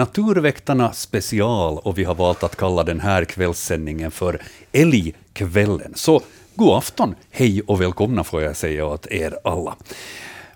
[0.00, 4.42] Naturväktarna special och vi har valt att kalla den här kvällssändningen för
[4.72, 5.92] Älgkvällen.
[5.94, 6.22] Så
[6.54, 9.76] god afton, hej och välkomna får jag säga åt er alla.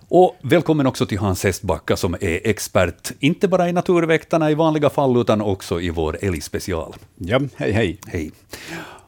[0.07, 4.89] Och välkommen också till Hans Hestbacka som är expert, inte bara i Naturväktarna i vanliga
[4.89, 6.95] fall, utan också i vår älgspecial.
[7.15, 7.99] Ja, hej hej.
[8.07, 8.31] Hej.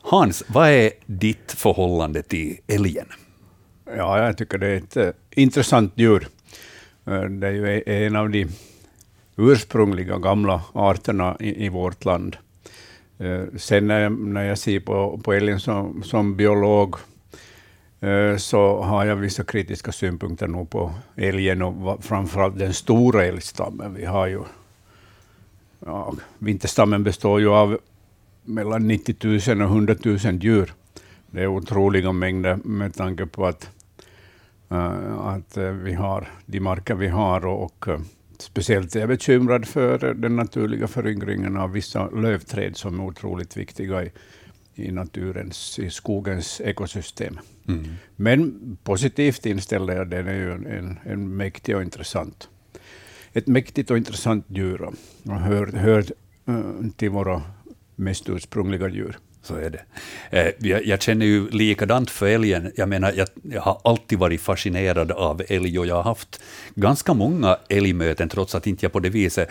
[0.01, 3.07] Hans, vad är ditt förhållande till älgen?
[3.97, 6.27] Ja, jag tycker det är ett uh, intressant djur.
[7.07, 8.47] Uh, det är ju en av de
[9.37, 12.37] ursprungliga gamla arterna i, i vårt land.
[13.21, 16.95] Uh, sen när jag, när jag ser på, på älgen som, som biolog
[17.99, 23.93] eh, så har jag vissa kritiska synpunkter nog på älgen och framförallt den stora älgstammen.
[23.93, 24.41] Vi har ju,
[25.85, 27.79] ja, vinterstammen består ju av
[28.43, 29.15] mellan 90
[29.49, 30.73] 000 och 100 000 djur.
[31.31, 33.69] Det är otroliga mängder med tanke på att,
[34.69, 37.45] eh, att vi har de marker vi har.
[37.45, 37.87] Och, och
[38.41, 44.03] speciellt är jag bekymrad för den naturliga föryngringen av vissa lövträd som är otroligt viktiga
[44.03, 44.11] i,
[44.75, 47.39] i naturens, i skogens ekosystem.
[47.67, 47.85] Mm.
[48.15, 52.49] Men positivt inställd är den är ju en, en mäktig och intressant,
[53.33, 54.81] ett mäktigt och intressant djur
[55.23, 56.05] och hör, hör
[56.95, 57.41] till våra
[57.95, 59.17] mest ursprungliga djur.
[59.47, 59.81] Så är det.
[60.29, 62.71] Eh, jag, jag, känner ju likadant för älgen.
[62.75, 66.41] Jag menar, jag, jag, har alltid varit fascinerad av älg och jag har haft
[66.75, 69.49] ganska många älgmöten, trots att inte jag på det viset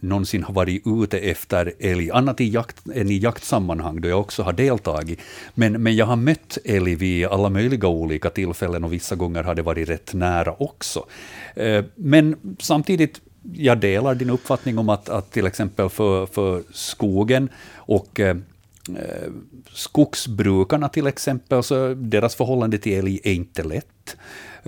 [0.00, 4.42] någonsin har varit ute efter älg, annat i jakt, än i jaktsammanhang, då jag också
[4.42, 5.20] har deltagit.
[5.54, 9.54] Men, men jag har mött älg vid alla möjliga olika tillfällen och vissa gånger har
[9.54, 11.06] det varit rätt nära också.
[11.54, 13.20] Eh, men samtidigt
[13.52, 18.36] jag delar din uppfattning om att, att till exempel för, för skogen och eh,
[18.96, 19.30] Eh,
[19.72, 24.16] skogsbrukarna till exempel, så deras förhållande till älg är inte lätt.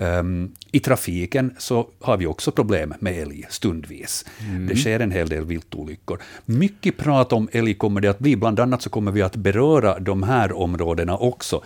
[0.01, 4.25] Um, I trafiken så har vi också problem med älg stundvis.
[4.39, 4.67] Mm.
[4.67, 6.19] Det sker en hel del viltolyckor.
[6.45, 9.99] Mycket prat om älg kommer det att bli, bland annat så kommer vi att beröra
[9.99, 11.63] de här områdena också.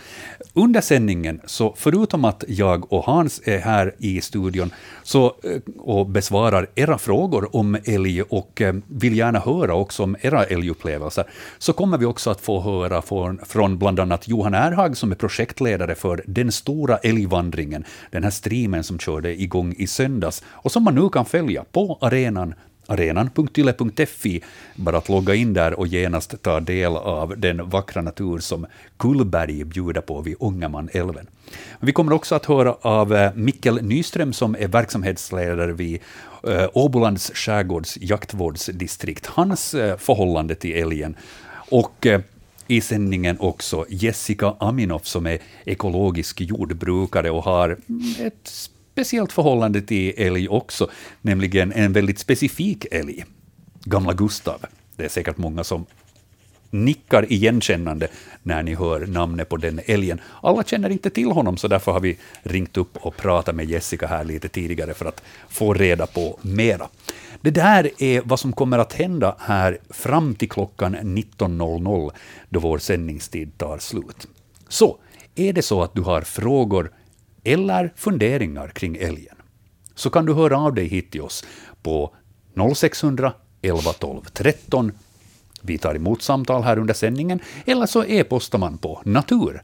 [0.54, 4.72] Under sändningen, så förutom att jag och Hans är här i studion
[5.04, 10.16] så, eh, och besvarar era frågor om älg och eh, vill gärna höra också om
[10.22, 11.26] era älgupplevelser,
[11.58, 15.16] så kommer vi också att få höra från, från bland annat Johan Erhag som är
[15.16, 20.84] projektledare för Den stora älgvandringen, den här streamen som körde igång i söndags och som
[20.84, 22.54] man nu kan följa på arenan
[22.88, 24.44] arenan.yle.fi,
[24.76, 28.66] bara att logga in där och genast ta del av den vackra natur som
[28.98, 31.28] Kullberg bjuder på vid Ångermanälven.
[31.80, 36.02] Vi kommer också att höra av eh, Mikkel Nyström som är verksamhetsledare vid
[36.48, 41.16] eh, Åbolands skärgårds jaktvårdsdistrikt, hans eh, förhållande till älgen.
[41.70, 42.08] Och
[42.68, 47.78] i sändningen också Jessica Aminoff som är ekologisk jordbrukare och har
[48.20, 48.52] ett
[48.94, 50.90] speciellt förhållande till älg också,
[51.22, 53.26] nämligen en väldigt specifik älg,
[53.84, 54.66] Gamla Gustav.
[54.96, 55.86] Det är säkert många som
[56.70, 58.08] nickar igenkännande
[58.44, 60.22] när ni hör namnet på den älgen.
[60.42, 64.08] Alla känner inte till honom, så därför har vi ringt upp och pratat med Jessica
[64.08, 66.88] här lite tidigare för att få reda på mera.
[67.42, 72.12] Det där är vad som kommer att hända här fram till klockan 19.00,
[72.50, 74.28] då vår sändningstid tar slut.
[74.68, 74.98] Så,
[75.36, 76.92] är det så att du har frågor
[77.44, 79.36] eller funderingar kring älgen,
[79.96, 81.46] så kan du höra av dig hit till oss
[81.84, 82.16] på
[82.76, 84.92] 0600 11 12 13.
[85.66, 89.64] Vi tar emot samtal här under sändningen, eller så e-postar man på natur.yle.fi.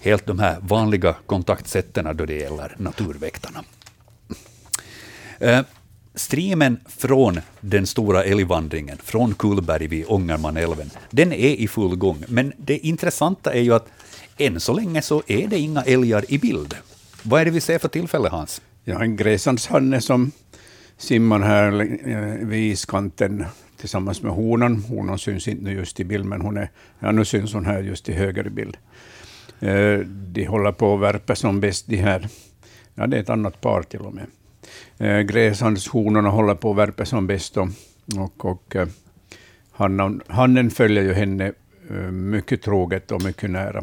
[0.00, 3.64] Helt de här vanliga kontaktsätten då det gäller Naturväktarna.
[5.38, 5.60] Eh,
[6.14, 12.24] streamen från den stora älgvandringen, från Kullberg vid Ångermanälven, den är i full gång.
[12.28, 13.88] Men det intressanta är ju att
[14.38, 16.76] än så länge så är det inga älgar i bild.
[17.22, 18.60] Vad är det vi ser för tillfälle, Hans?
[18.84, 20.32] Ja, en gräshandshanne som
[20.98, 23.44] simmar här eh, vid iskanten
[23.76, 24.76] tillsammans med honan.
[24.76, 28.08] Honan syns inte just i bild, men hon är, ja, nu syns hon här just
[28.08, 28.76] i höger i bild.
[29.60, 32.28] Eh, de håller på att värpa som bäst de här.
[32.94, 34.26] Ja, det är ett annat par till och med.
[34.98, 37.68] Eh, gräshandshonorna håller på att värpa som bäst och,
[38.16, 38.76] och, och
[39.72, 41.52] hannen, hannen följer ju henne
[42.10, 43.82] mycket troget och mycket nära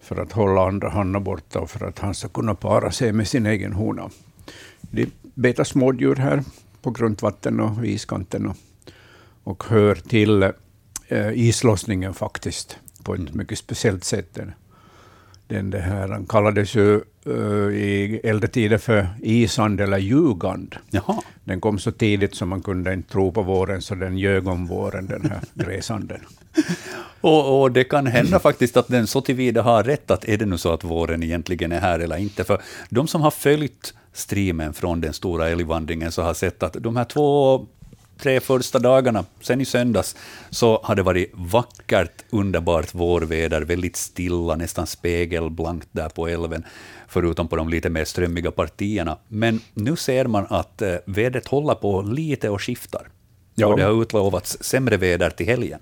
[0.00, 3.28] för att hålla andra hannar borta och för att han ska kunna para sig med
[3.28, 4.10] sin egen hona.
[4.80, 5.06] De
[5.38, 6.42] betar smådjur här
[6.82, 8.56] på grundvatten och iskanten och,
[9.44, 10.42] och hör till
[11.08, 13.36] eh, islossningen faktiskt på ett mm.
[13.36, 14.38] mycket speciellt sätt.
[15.46, 20.76] Den, det här, han kallades ju uh, i äldre tider för isand eller ljugand.
[20.90, 21.22] Jaha.
[21.44, 24.66] Den kom så tidigt så man kunde inte tro på våren, så den ljög om
[24.66, 26.20] våren, den här gräsanden.
[27.20, 30.46] och, och, det kan hända faktiskt att den så tillvida har rätt, att är det
[30.46, 32.44] nu så att våren egentligen är här eller inte?
[32.44, 36.96] För de som har följt streamen från den stora älgvandringen så har sett att de
[36.96, 37.66] här två
[38.18, 40.16] tre första dagarna, sen i söndags,
[40.50, 46.64] så har det varit vackert, underbart vårväder, väldigt stilla, nästan spegelblankt där på älven,
[47.08, 49.18] förutom på de lite mer strömmiga partierna.
[49.28, 53.08] Men nu ser man att eh, vädret håller på lite och skiftar.
[53.54, 53.66] Ja.
[53.66, 55.80] Och det har utlovats sämre väder till helgen.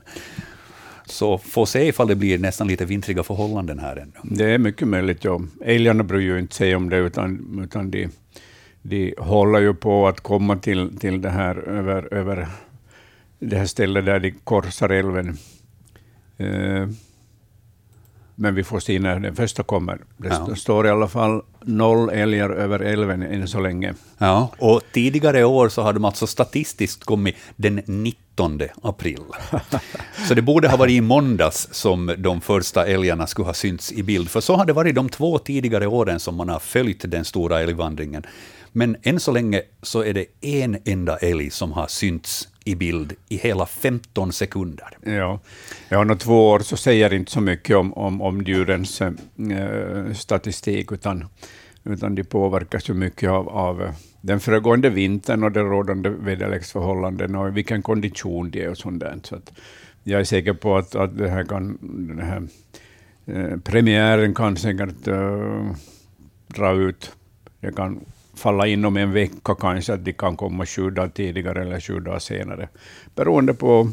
[1.07, 4.37] Så får se ifall det blir nästan lite vintriga förhållanden här ännu.
[4.37, 5.41] Det är mycket möjligt, ja.
[5.65, 8.09] Älgarna bryr ju inte sig om det, utan, utan de
[8.89, 12.49] de håller ju på att komma till, till det här över, över
[13.39, 15.39] det här stället där de korsar älven.
[16.37, 16.89] Eh,
[18.35, 19.99] men vi får se när den första kommer.
[20.17, 20.57] Det ja.
[20.57, 23.95] står i alla fall noll älgar över älven än så länge.
[24.19, 27.83] Ja, och tidigare år så har de alltså statistiskt kommit den
[28.37, 29.23] 19 april.
[30.29, 34.03] så det borde ha varit i måndags som de första älgarna skulle ha synts i
[34.03, 37.25] bild, för så har det varit de två tidigare åren som man har följt den
[37.25, 38.27] stora älgvandringen.
[38.73, 43.13] Men än så länge så är det en enda älg som har synts i bild
[43.29, 44.89] i hela 15 sekunder.
[45.03, 45.41] Ja,
[45.89, 49.13] ja och två år så säger inte så mycket om, om, om djurens eh,
[50.15, 51.25] statistik, utan,
[51.85, 53.93] utan de påverkas ju mycket av, av
[54.27, 59.19] den föregående vintern och de rådande väderleksförhållandena och vilken kondition de är och sånt där.
[59.23, 59.53] Så att
[60.03, 61.79] jag är säker på att, att det här kan,
[62.09, 62.43] den här,
[63.27, 65.67] eh, premiären kan säkert eh,
[66.47, 67.13] dra ut,
[67.61, 68.01] det kan
[68.35, 72.19] falla inom en vecka kanske, att de kan komma sju dagar tidigare eller sju dagar
[72.19, 72.69] senare,
[73.15, 73.91] beroende på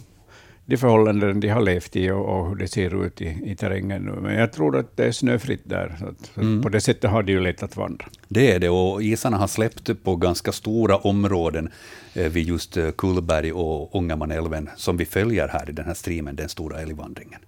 [0.66, 4.02] de förhållanden de har levt i och, och hur det ser ut i, i terrängen
[4.02, 4.12] nu.
[4.22, 6.62] Men jag tror att det är snöfritt där, så, att, mm.
[6.62, 8.06] på det sättet har det ju lätt att vandra.
[8.28, 11.70] Det är det, och isarna har släppt på ganska stora områden
[12.14, 16.36] eh, vid just eh, Kullberg och Ångermanälven, som vi följer här i den här streamen,
[16.36, 17.40] den stora älgvandringen.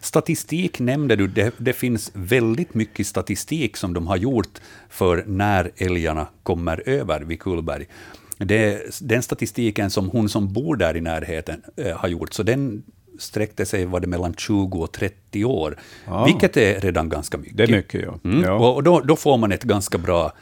[0.00, 5.70] Statistik nämnde du, det, det finns väldigt mycket statistik som de har gjort för när
[5.76, 7.86] älgarna kommer över vid Kullberg.
[8.44, 12.82] Det, den statistiken som hon som bor där i närheten eh, har gjort, så den
[13.18, 16.24] sträckte sig var det mellan 20 och 30 år, ah.
[16.24, 17.56] vilket är redan ganska mycket.
[17.56, 18.18] Det är mycket, ja.
[18.24, 18.42] Mm.
[18.42, 18.72] ja.
[18.72, 20.32] Och då, då, får man ett ganska bra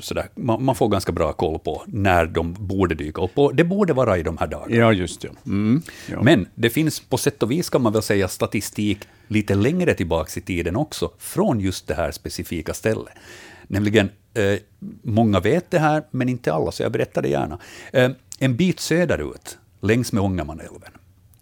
[0.00, 3.38] Sådär, man, man, får ganska bra koll på när de borde dyka upp.
[3.38, 4.76] Och det borde vara i de här dagarna.
[4.76, 5.28] Ja, just det.
[5.46, 6.22] Mm, ja.
[6.22, 8.98] Men det finns på sätt och vis, kan man väl säga, statistik
[9.28, 13.12] lite längre tillbaka i tiden också, från just det här specifika stället.
[13.68, 14.58] Nämligen, eh,
[15.02, 17.58] många vet det här, men inte alla, så jag berättar det gärna.
[17.92, 20.92] Eh, en bit söderut, längs med Ångermanälven,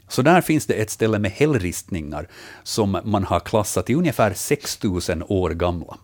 [0.09, 2.29] så där finns det ett ställe med hällristningar
[2.63, 5.97] som man har klassat till ungefär 6000 år gamla.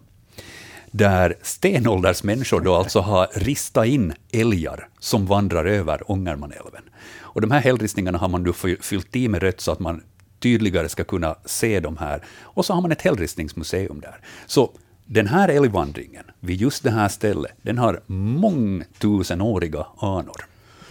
[0.91, 6.83] Där stenåldersmänniskor då alltså har ristat in älgar som vandrar över Ångermanälven.
[7.21, 10.03] Och de här hällristningarna har man då fyllt i med rött så att man
[10.41, 12.23] tydligare ska kunna se de här.
[12.43, 14.21] Och så har man ett hällristningsmuseum där.
[14.47, 14.71] Så
[15.07, 20.45] den här älgvandringen vid just det här stället, den har mångtusenåriga anor.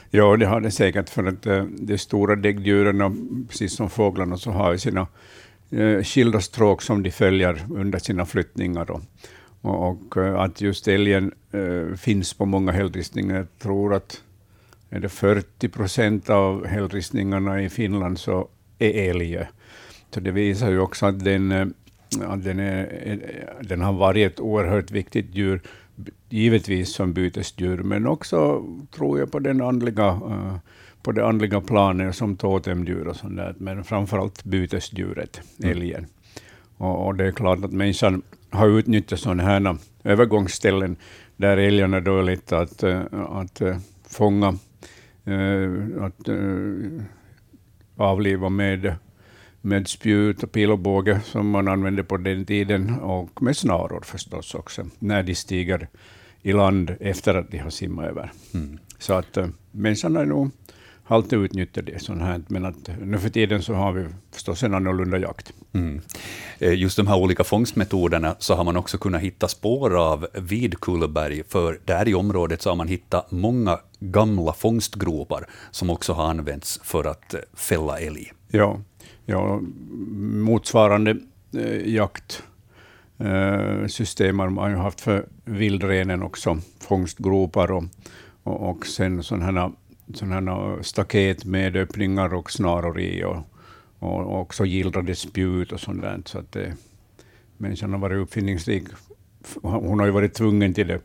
[0.10, 4.52] Ja, det har det säkert, för att eh, de stora däggdjuren, precis som fåglarna, så
[4.52, 5.08] har sina
[5.70, 8.92] eh, skilda stråk som de följer under sina flyttningar.
[8.92, 9.02] Och,
[9.62, 11.32] och, eh, att just älgen
[11.98, 13.36] finns på många hällristningar.
[13.36, 14.22] Jag tror att
[14.90, 18.48] är det 40 procent av hällristningarna i Finland så
[18.80, 19.48] är älg.
[20.14, 21.74] Så det visar ju också att den
[22.20, 25.62] Ja, den, är, den har varit ett oerhört viktigt djur,
[26.30, 28.66] givetvis som bytesdjur, men också,
[28.96, 30.56] tror jag, på, den andliga, uh,
[31.02, 35.72] på det andliga planet som totemdjur och sånt där, men framförallt bytesdjuret, mm.
[35.72, 35.98] älgen.
[35.98, 36.10] Mm.
[36.78, 40.96] Och, och, det är klart att människan har utnyttjat sådana här övergångsställen
[41.38, 43.78] där älgarna då är lätta att, uh, att uh,
[44.10, 44.58] fånga,
[46.00, 46.30] att
[47.98, 48.96] avliva med
[49.62, 54.86] med spjut och pilbåge som man använde på den tiden, och med snaror förstås också,
[55.00, 55.88] när de stiger
[56.42, 58.32] i land efter att de har simmat över.
[58.54, 58.80] Mm.
[59.00, 60.52] Så att äh, människan har nog
[61.12, 64.74] alltid utnyttjat det sånt här, men att nu för tiden så har vi förstås en
[64.74, 65.54] annorlunda jakt.
[65.74, 66.02] Mm.
[66.60, 70.80] Eh, just de här olika fångstmetoderna så har man också kunnat hitta spår av vid
[70.80, 76.30] Kullberg, för där i området så har man hittat många gamla fångstgropar som också har
[76.30, 78.32] använts för att eh, fälla älg.
[78.48, 78.80] Ja,
[79.32, 79.62] ja,
[80.22, 81.18] motsvarande
[81.58, 81.94] eh,
[83.18, 87.84] jaktsystem eh, har man ju haft för vildrenen också, fångstgropar och,
[88.44, 89.72] och, och sen sådana här
[90.82, 93.38] staket med öppningar och snaror i och,
[94.00, 96.22] och också gillrade spjut och sånt där.
[96.26, 96.74] Så att det,
[97.58, 98.84] människan har varit uppfinningsrik.
[99.62, 101.00] Hon har ju varit tvungen till det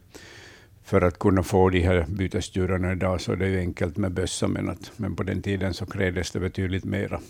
[0.85, 4.49] för att kunna få de här bytesdjuren idag, så det är ju enkelt med bössa,
[4.49, 7.21] men, men på den tiden så krävdes det betydligt mera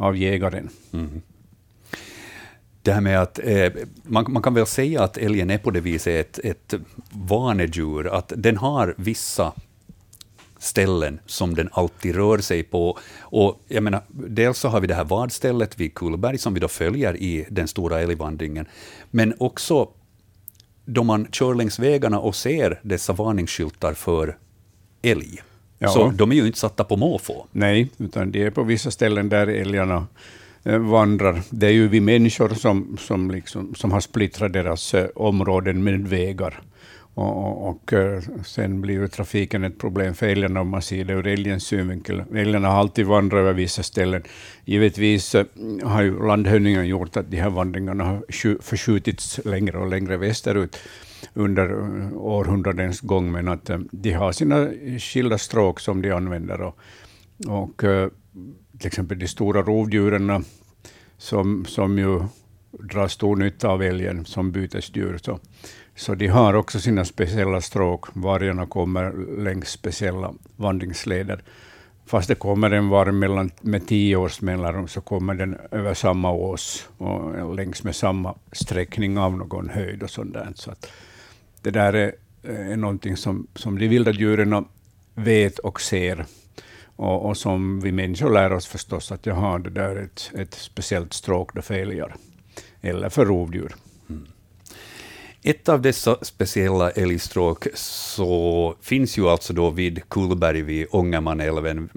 [0.00, 0.68] av jägaren.
[0.92, 1.22] Mm.
[2.82, 5.80] det här med att eh, man, man, kan väl säga att älgen är på det
[5.80, 6.80] viset ett, ett
[7.10, 9.52] vanedjur, att den har vissa
[10.58, 12.98] ställen som den alltid rör sig på.
[13.20, 16.68] Och jag menar, dels så har vi det här vadstället vid Kullberg som vi då
[16.68, 18.66] följer i den stora älgvandringen,
[19.10, 19.88] men också
[20.84, 24.38] då man kör längs vägarna och ser dessa varningsskyltar för
[25.02, 25.42] älg.
[25.82, 25.88] Ja.
[25.88, 27.46] Så de är ju inte satta på måfå.
[27.52, 30.06] Nej, utan det är på vissa ställen där älgarna
[30.64, 31.42] eh, vandrar.
[31.50, 36.08] Det är ju vi människor som, som, liksom, som har splittrat deras eh, områden med
[36.08, 36.60] vägar.
[37.14, 41.12] Och, och, eh, sen blir ju trafiken ett problem för älgarna om man ser det
[41.12, 42.24] ur älgens synvinkel.
[42.34, 44.22] Älgarna har alltid vandrat över vissa ställen.
[44.64, 45.46] Givetvis eh,
[45.82, 48.22] har ju landhöjningen gjort att de här vandringarna har
[48.62, 50.76] förskjutits längre och längre västerut
[51.34, 56.62] under eh, århundradens gång, men att de har sina skilda stråk som de använder.
[56.62, 56.78] Och,
[57.46, 57.82] och
[58.78, 60.44] till exempel de stora rovdjuren
[61.18, 62.20] som, som ju
[62.70, 65.40] drar stor nytta av älgen som bytesdjur, så
[66.00, 68.06] så de har också sina speciella stråk.
[68.12, 71.42] Vargarna kommer längs speciella vandringsleder.
[72.06, 76.32] Fast det kommer en varg mellan, med tio års mellanrum, så kommer den över samma
[76.32, 80.52] ås och längs med samma sträckning av någon höjd och sånt där.
[80.54, 80.90] Så att
[81.62, 84.64] det där är, är någonting som, som de vilda djuren
[85.14, 86.26] vet och ser.
[86.96, 90.54] Och, och, som vi människor lär oss förstås att jaha, det där är ett, ett
[90.54, 92.14] speciellt stråk för älgar,
[92.80, 93.74] eller för rovdjur.
[95.42, 101.88] Ett av dessa speciella älgstråk så finns ju alltså då vid Kullberg vid Ångermanälven.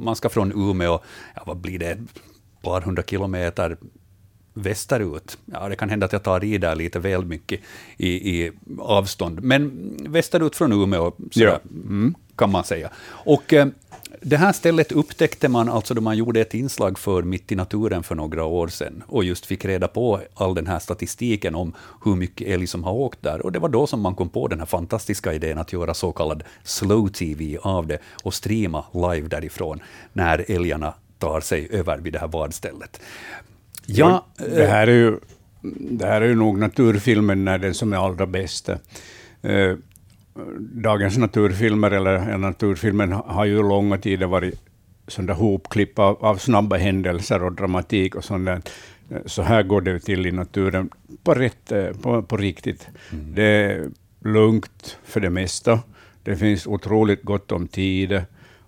[0.00, 1.00] Man ska från Umeå,
[1.34, 1.98] ja, vad blir det, ett
[2.62, 3.76] par hundra kilometer
[4.54, 5.38] västerut.
[5.44, 7.60] Ja, det kan hända att jag tar i där lite väl mycket
[7.96, 11.60] i, i avstånd, men västerut från Umeå, så ja.
[11.72, 12.90] mm, kan man säga.
[13.08, 13.66] Och eh,
[14.20, 18.02] det här stället upptäckte man alltså då man gjorde ett inslag för Mitt i naturen
[18.02, 21.72] för några år sedan och just fick reda på all den här statistiken om
[22.04, 23.40] hur mycket älg som har åkt där.
[23.46, 26.12] Och det var då som man kom på den här fantastiska idén att göra så
[26.12, 32.18] kallad slow-tv av det och streama live därifrån när älgarna tar sig över vid det
[32.18, 33.00] här vadstället.
[33.86, 35.18] Ja, det, här är ju,
[35.90, 38.70] det här är ju nog naturfilmen när den som är allra bäst.
[40.36, 44.60] Eh, dagens naturfilmer, eller naturfilmen har ju långa tider varit
[45.08, 48.60] sådana hopklipp av, av, snabba händelser och dramatik och sånt där.
[49.26, 50.90] Så här går det till i naturen
[51.22, 52.88] på, rätt, på, på riktigt.
[53.12, 53.34] Mm.
[53.34, 53.90] Det är
[54.24, 55.80] lugnt för det mesta.
[56.22, 58.22] Det finns otroligt gott om tid.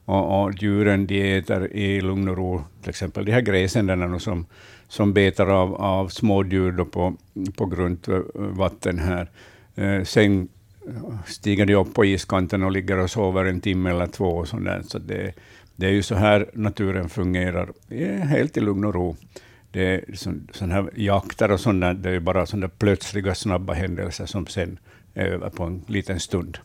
[0.05, 4.47] Och, och djuren de äter i lugn och ro, till exempel de här gräsänderna som,
[4.89, 7.15] som betar av, av smådjur på,
[7.57, 9.31] på grundvatten här.
[9.75, 10.49] Eh, sen
[11.27, 14.29] stiger de upp på iskanten och ligger och sover en timme eller två.
[14.29, 14.83] Och sådär.
[14.87, 15.33] Så det,
[15.77, 17.69] det är ju så här naturen fungerar,
[18.25, 19.17] helt i lugn och ro.
[19.71, 20.05] Det är
[20.53, 24.79] sån, här jakter och sånt det är bara sådana plötsliga snabba händelser som sen
[25.15, 26.59] är över på en liten stund.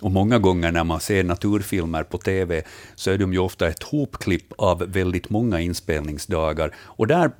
[0.00, 2.62] Och många gånger när man ser naturfilmer på TV
[2.94, 6.70] så är de ju ofta ett hopklipp av väldigt många inspelningsdagar.
[6.76, 7.30] Och där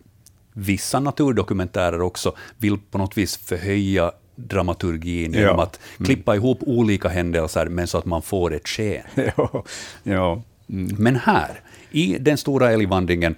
[0.53, 5.63] vissa naturdokumentärer också vill på något vis förhöja dramaturgin genom ja.
[5.63, 6.07] att mm.
[6.07, 9.03] klippa ihop olika händelser, men så att man får ett sken.
[9.37, 9.65] ja.
[10.03, 10.43] Ja.
[10.69, 10.97] Mm.
[10.99, 11.61] Men här,
[11.91, 13.35] i den stora älgvandringen,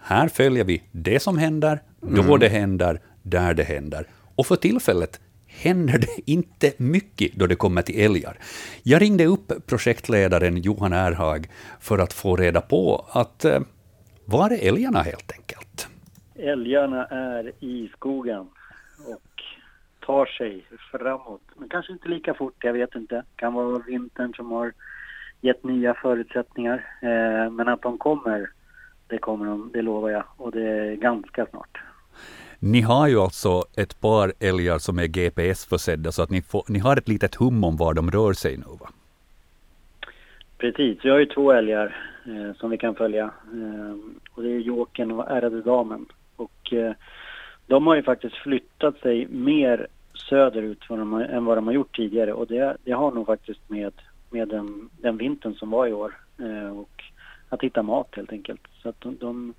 [0.00, 2.40] här följer vi det som händer, då mm.
[2.40, 4.06] det händer, där det händer.
[4.34, 8.38] Och för tillfället händer det inte mycket då det kommer till älgar.
[8.82, 11.48] Jag ringde upp projektledaren Johan Erhag
[11.80, 13.60] för att få reda på att eh,
[14.24, 15.88] var är älgarna helt enkelt?
[16.34, 18.46] Älgarna är i skogen
[20.10, 21.40] tar sig framåt.
[21.56, 23.22] Men kanske inte lika fort, jag vet inte.
[23.36, 24.72] kan vara vintern som har
[25.40, 26.84] gett nya förutsättningar.
[27.02, 28.50] Eh, men att de kommer,
[29.06, 30.24] det kommer de, det lovar jag.
[30.36, 31.78] Och det är ganska snart.
[32.58, 36.78] Ni har ju alltså ett par älgar som är GPS-försedda, så att ni, får, ni
[36.78, 38.88] har ett litet hum om var de rör sig nu, va?
[40.58, 43.24] Precis, vi har ju två älgar eh, som vi kan följa.
[43.52, 43.94] Eh,
[44.34, 46.06] och det är Jåken och Ärade Damen.
[46.36, 46.92] Och eh,
[47.66, 49.86] de har ju faktiskt flyttat sig mer
[50.20, 53.92] söderut än vad de har gjort tidigare och det, det har nog faktiskt med,
[54.30, 57.02] med den, den vintern som var i år eh, och
[57.48, 58.60] att hitta mat helt enkelt.
[58.82, 59.54] Så att de, de,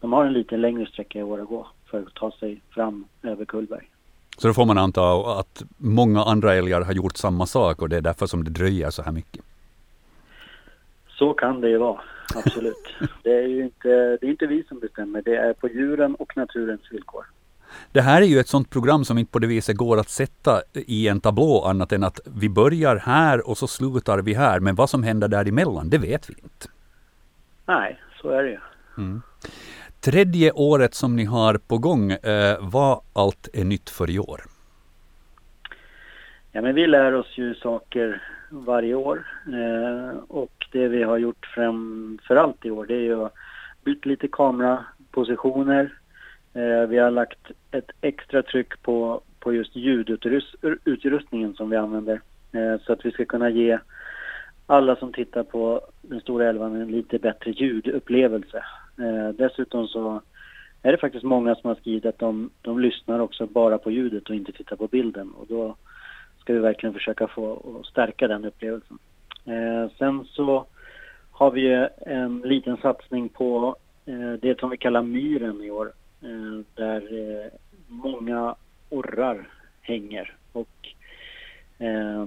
[0.00, 3.04] de, har en lite längre sträcka i år att gå för att ta sig fram
[3.22, 3.90] över Kullberg.
[4.38, 7.96] Så då får man anta att många andra älgar har gjort samma sak och det
[7.96, 9.44] är därför som det dröjer så här mycket?
[11.08, 12.00] Så kan det ju vara,
[12.34, 12.94] absolut.
[13.22, 13.88] det är ju inte,
[14.20, 17.24] det är inte vi som bestämmer, det är på djuren och naturens villkor.
[17.92, 20.62] Det här är ju ett sånt program som inte på det viset går att sätta
[20.72, 24.60] i en tablå annat än att vi börjar här och så slutar vi här.
[24.60, 26.66] Men vad som händer däremellan, det vet vi inte.
[27.66, 28.58] Nej, så är det ju.
[28.98, 29.22] Mm.
[30.00, 34.40] Tredje året som ni har på gång, eh, vad allt är nytt för i år?
[36.52, 41.46] Ja, men vi lär oss ju saker varje år eh, och det vi har gjort
[41.54, 43.34] framför allt i år det är ju att
[43.84, 45.98] byta lite kamerapositioner.
[46.54, 52.20] Eh, vi har lagt ett extra tryck på, på just ljudutrustningen som vi använder
[52.52, 53.78] eh, så att vi ska kunna ge
[54.66, 58.64] alla som tittar på den stora älvan en lite bättre ljudupplevelse.
[58.98, 60.22] Eh, dessutom så
[60.82, 64.28] är det faktiskt många som har skrivit att de, de lyssnar också bara på ljudet
[64.28, 65.76] och inte tittar på bilden och då
[66.40, 68.98] ska vi verkligen försöka få och stärka den upplevelsen.
[69.98, 70.66] Sen så
[71.30, 73.76] har vi en liten satsning på
[74.40, 75.92] det som vi kallar Myren i år.
[76.22, 77.50] Eh, där eh,
[77.86, 78.54] många
[78.90, 79.48] orrar
[79.80, 80.88] hänger och
[81.78, 82.26] eh,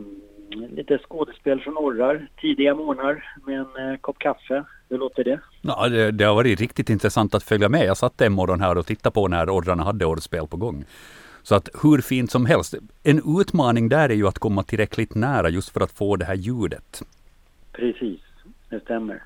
[0.50, 4.64] lite skådespel från orrar tidiga morgnar med en kopp kaffe.
[4.90, 5.40] Hur låter det?
[5.62, 7.86] Ja, det, det, har varit riktigt intressant att följa med.
[7.86, 10.86] Jag satt en morgon här och tittade på när orrarna hade orrspel på gång.
[11.44, 12.76] Så att hur fint som helst.
[13.04, 16.36] En utmaning där är ju att komma tillräckligt nära just för att få det här
[16.36, 17.04] ljudet.
[17.72, 18.22] Precis,
[18.70, 19.24] det stämmer.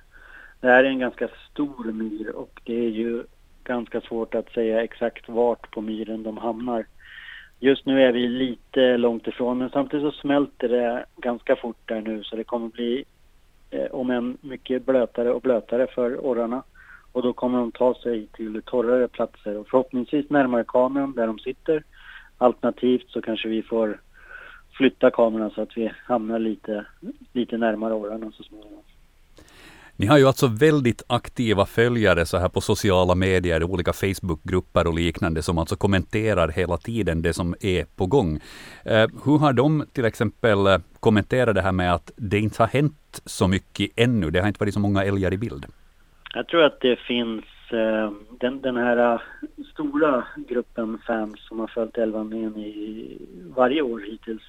[0.62, 3.24] Det här är en ganska stor myr och det är ju
[3.70, 6.86] ganska svårt att säga exakt vart på myren de hamnar.
[7.60, 12.02] Just nu är vi lite långt ifrån men samtidigt så smälter det ganska fort där
[12.02, 13.06] nu så det kommer bli
[13.70, 16.64] eh, om än mycket blötare och blötare för orrarna.
[17.12, 21.40] Och då kommer de ta sig till torrare platser och förhoppningsvis närmare kameran där de
[21.40, 21.84] sitter
[22.42, 24.02] Alternativt så kanske vi får
[24.78, 26.86] flytta kameran så att vi hamnar lite,
[27.34, 28.84] lite närmare orrarna så småningom.
[30.00, 34.94] Ni har ju alltså väldigt aktiva följare så här på sociala medier, olika Facebookgrupper och
[34.94, 38.40] liknande som alltså kommenterar hela tiden det som är på gång.
[38.86, 42.68] Eh, hur har de till exempel eh, kommenterat det här med att det inte har
[42.68, 44.32] hänt så mycket ännu?
[44.32, 45.66] Det har inte varit så många älgar i bild.
[46.34, 49.20] Jag tror att det finns Eh, den, den här eh,
[49.74, 53.18] stora gruppen fans som har följt älvvandringen i
[53.56, 54.44] varje år hittills,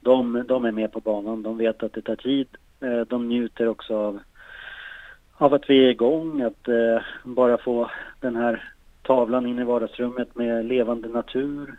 [0.00, 1.42] de, de är med på banan.
[1.42, 2.48] De vet att det tar tid.
[2.80, 4.20] Eh, de njuter också av,
[5.38, 8.72] av att vi är igång, att eh, bara få den här
[9.02, 11.74] tavlan in i vardagsrummet med levande natur.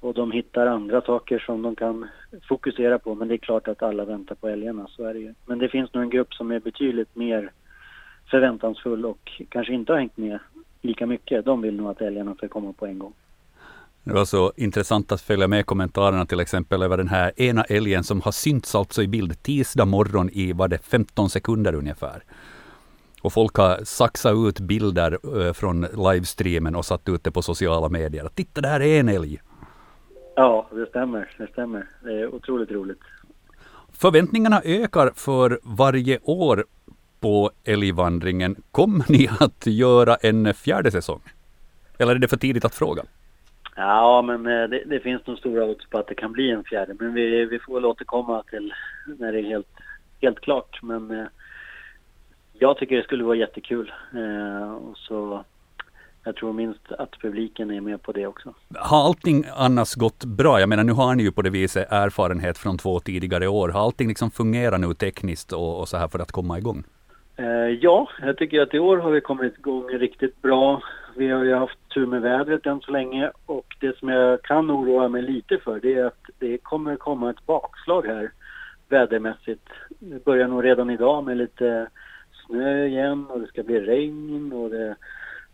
[0.00, 2.08] Och de hittar andra saker som de kan
[2.48, 3.14] fokusera på.
[3.14, 5.34] Men det är klart att alla väntar på älgarna, så är det ju.
[5.46, 7.50] Men det finns nog en grupp som är betydligt mer
[8.30, 10.38] förväntansfull och kanske inte har hängt med
[10.82, 11.44] lika mycket.
[11.44, 13.12] De vill nog att älgarna ska komma på en gång.
[14.04, 18.04] Det var så intressant att följa med kommentarerna till exempel över den här ena älgen
[18.04, 22.22] som har synts alltså i bild tisdag morgon i var det 15 sekunder ungefär.
[23.22, 27.88] Och folk har saxat ut bilder eh, från livestreamen och satt ut det på sociala
[27.88, 28.28] medier.
[28.34, 29.40] Titta, det här är en älg!
[30.34, 31.30] Ja, det stämmer.
[31.38, 31.86] Det stämmer.
[32.04, 33.00] Det är otroligt roligt.
[33.92, 36.64] Förväntningarna ökar för varje år
[37.20, 38.56] på älgvandringen.
[38.70, 41.20] Kommer ni att göra en fjärde säsong?
[41.98, 43.02] Eller är det för tidigt att fråga?
[43.76, 46.64] Ja, men eh, det, det finns nog stora odds på att det kan bli en
[46.64, 46.94] fjärde.
[47.00, 48.72] Men vi, vi får väl återkomma till
[49.18, 49.68] när det är helt,
[50.22, 50.82] helt klart.
[50.82, 51.26] Men eh,
[52.58, 53.92] jag tycker det skulle vara jättekul.
[54.14, 55.44] Eh, och så
[56.24, 58.54] jag tror minst att publiken är med på det också.
[58.74, 60.60] Har allting annars gått bra?
[60.60, 63.68] Jag menar, nu har ni ju på det viset erfarenhet från två tidigare år.
[63.68, 66.84] Har allting liksom fungerat nu tekniskt och, och så här för att komma igång?
[67.36, 67.46] Eh,
[67.80, 70.82] ja, jag tycker att i år har vi kommit igång riktigt bra.
[71.16, 74.70] Vi har ju haft tur med vädret än så länge och det som jag kan
[74.70, 78.30] oroa mig lite för det är att det kommer komma ett bakslag här
[78.88, 79.68] vädermässigt.
[79.98, 81.88] Det börjar nog redan idag med lite
[82.46, 84.96] snö igen och det ska bli regn och det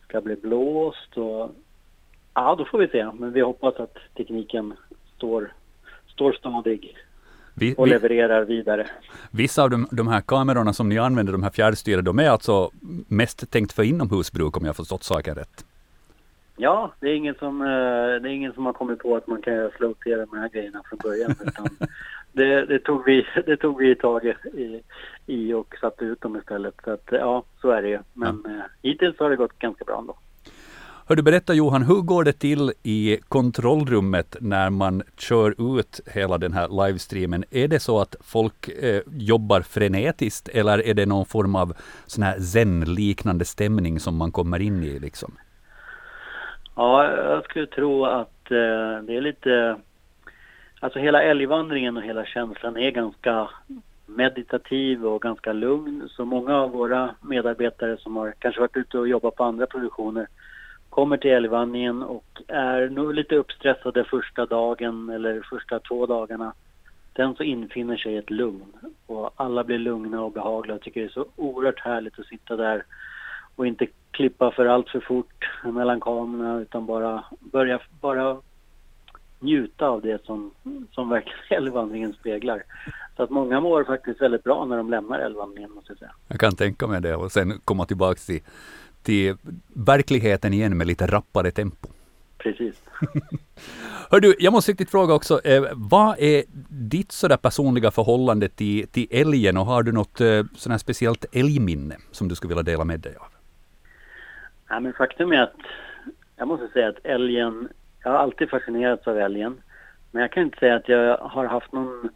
[0.09, 1.50] ska bli blåst och
[2.35, 3.11] ja, då får vi se.
[3.18, 4.74] Men vi hoppas att tekniken
[5.16, 5.52] står,
[6.07, 6.96] står stadig.
[7.55, 8.87] Vi, och levererar vidare.
[9.31, 12.70] Vissa av de, de, här kamerorna som ni använder, de här fjärrstyrda, de är alltså
[13.09, 15.64] mest tänkt för inomhusbruk om jag förstått saken rätt?
[16.57, 17.66] Ja, det är ingen som, eh,
[18.22, 20.48] det är ingen som har kommit på att man kan göra floatera med de här
[20.48, 21.35] grejerna från början.
[21.46, 21.68] Utan
[22.33, 24.83] det, det, tog vi, det tog vi tag i,
[25.27, 26.75] i och satte ut dem istället.
[26.85, 27.99] Så att, ja, så är det ju.
[28.12, 28.51] Men ja.
[28.51, 30.16] Eh, hittills har det gått ganska bra ändå.
[31.07, 36.38] Hör du berätta Johan, hur går det till i kontrollrummet när man kör ut hela
[36.38, 37.45] den här livestreamen?
[37.51, 41.73] Är det så att folk eh, jobbar frenetiskt eller är det någon form av
[42.07, 45.35] sån här zen-liknande stämning som man kommer in i liksom?
[46.77, 49.77] Ja, jag skulle tro att eh, det är lite...
[50.83, 53.49] Alltså hela älgvandringen och hela känslan är ganska
[54.07, 56.09] meditativ och ganska lugn.
[56.11, 60.27] Så många av våra medarbetare som har kanske varit ute och jobbat på andra produktioner
[60.90, 66.53] kommer till älgvandringen och är nog lite uppstressade första dagen eller första två dagarna.
[67.16, 68.73] Sen så infinner sig ett lugn
[69.07, 70.75] och alla blir lugna och behagliga.
[70.75, 72.85] Jag tycker det är så oerhört härligt att sitta där
[73.57, 78.37] och och inte klippa för allt för fort mellan kamerorna utan bara börja bara
[79.42, 80.50] njuta av det som,
[80.90, 82.62] som verkligen älgvandringen speglar.
[83.16, 86.12] Så att många mår faktiskt väldigt bra när de lämnar älgvandringen måste jag säga.
[86.28, 88.42] Jag kan tänka mig det och sen komma tillbaka till,
[89.02, 91.88] till verkligheten igen med lite rappare tempo.
[92.38, 92.83] Precis.
[94.11, 98.88] Hör du, jag måste riktigt fråga också, eh, vad är ditt sådär personliga förhållande till,
[98.88, 102.85] till älgen och har du något eh, sådär speciellt älgminne som du skulle vilja dela
[102.85, 103.26] med dig av?
[104.68, 105.57] Ja, men faktum är att
[106.37, 107.68] jag måste säga att älgen,
[108.02, 109.62] jag har alltid fascinerats av älgen.
[110.10, 112.08] Men jag kan inte säga att jag har haft någon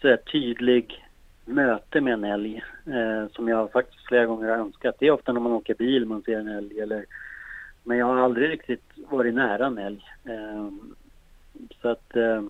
[0.00, 1.04] sådär tydlig
[1.44, 4.96] möte med en älg eh, som jag faktiskt flera gånger har önskat.
[4.98, 7.04] Det är ofta när man åker bil man ser en älg eller
[7.82, 10.04] men jag har aldrig riktigt varit nära en älg.
[10.24, 10.68] Eh,
[11.82, 12.42] så att eh,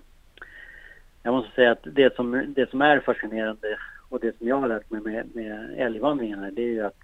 [1.23, 3.79] jag måste säga att det som, det som är fascinerande
[4.09, 7.03] och det som jag har lärt mig med, med älgvandringarna det är ju att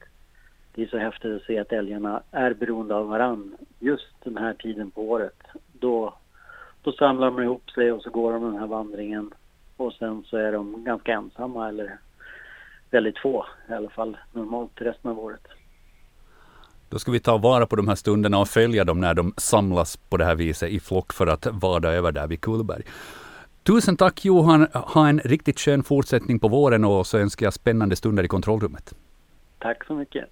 [0.74, 4.55] det är så häftigt att se att älgarna är beroende av varann just den här
[4.55, 5.42] tiden på året.
[5.81, 6.14] Då,
[6.83, 9.31] då samlar de ihop sig och så går de den här vandringen
[9.77, 11.99] och sen så är de ganska ensamma eller
[12.90, 15.47] väldigt få i alla fall normalt resten av året.
[16.88, 19.97] Då ska vi ta vara på de här stunderna och följa dem när de samlas
[19.97, 22.83] på det här viset i flock för att vada över där vid Kullberg.
[23.62, 24.66] Tusen tack Johan.
[24.73, 28.95] Ha en riktigt skön fortsättning på våren och så önskar jag spännande stunder i kontrollrummet.
[29.59, 30.25] Tack så mycket.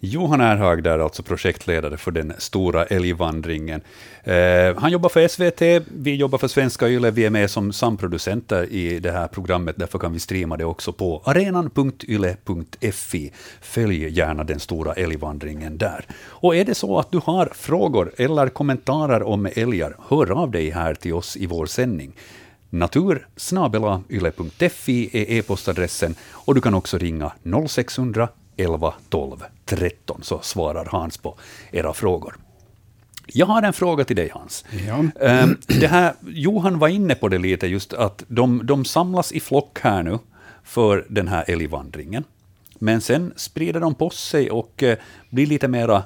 [0.00, 3.80] Johan Erhag där, alltså projektledare för den stora älgvandringen.
[4.24, 8.72] Eh, han jobbar för SVT, vi jobbar för Svenska Yle, vi är med som samproducenter
[8.72, 13.32] i det här programmet, därför kan vi streama det också på arenan.yle.fi.
[13.60, 16.04] Följ gärna den stora älgvandringen där.
[16.20, 20.70] Och är det så att du har frågor eller kommentarer om älgar, hör av dig
[20.70, 22.12] här till oss i vår sändning.
[22.70, 23.26] Natur
[25.12, 27.32] är e-postadressen och du kan också ringa
[27.68, 28.28] 0600
[28.58, 31.34] 11 12 13 så svarar Hans på
[31.72, 32.36] era frågor.
[33.26, 34.64] Jag har en fråga till dig Hans.
[34.86, 35.04] Ja.
[35.26, 39.40] Ehm, det här, Johan var inne på det lite, just att de, de samlas i
[39.40, 40.18] flock här nu
[40.64, 42.24] för den här älgvandringen.
[42.78, 44.98] Men sen sprider de på sig och eh,
[45.30, 46.02] blir lite mera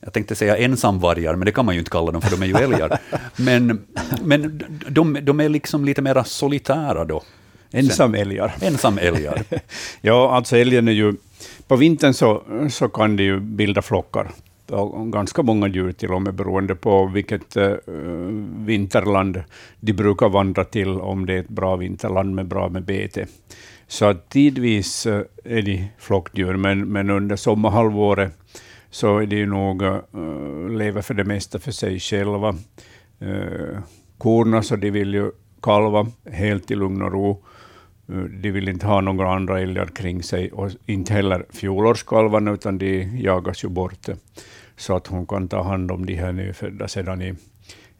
[0.00, 2.46] jag tänkte säga ensamvargar, men det kan man ju inte kalla dem, för de är
[2.46, 2.98] ju älgar.
[3.36, 3.86] Men,
[4.22, 7.22] men de, de är liksom lite mera solitära då.
[7.70, 8.54] Ensamälgar.
[8.60, 9.42] Ensamälgar.
[10.00, 11.14] ja, alltså älgen är ju
[11.68, 14.30] på vintern så, så kan de ju bilda flockar.
[15.12, 17.74] Ganska många djur till och med, beroende på vilket uh,
[18.56, 19.42] vinterland
[19.80, 23.26] de brukar vandra till, om det är ett bra vinterland med bra med bete.
[23.86, 28.32] Så att tidvis uh, är de flockdjur, men, men under sommarhalvåret
[28.90, 32.54] så är de nog, uh, lever för det mesta för sig själva.
[34.18, 35.30] Korna, så de vill ju
[35.62, 37.44] kalva helt i lugn och ro.
[38.42, 43.02] De vill inte ha några andra älgar kring sig och inte heller fjolårskalvarna, utan de
[43.18, 44.08] jagas ju bort
[44.76, 47.34] så att hon kan ta hand om de här nyfödda sedan i,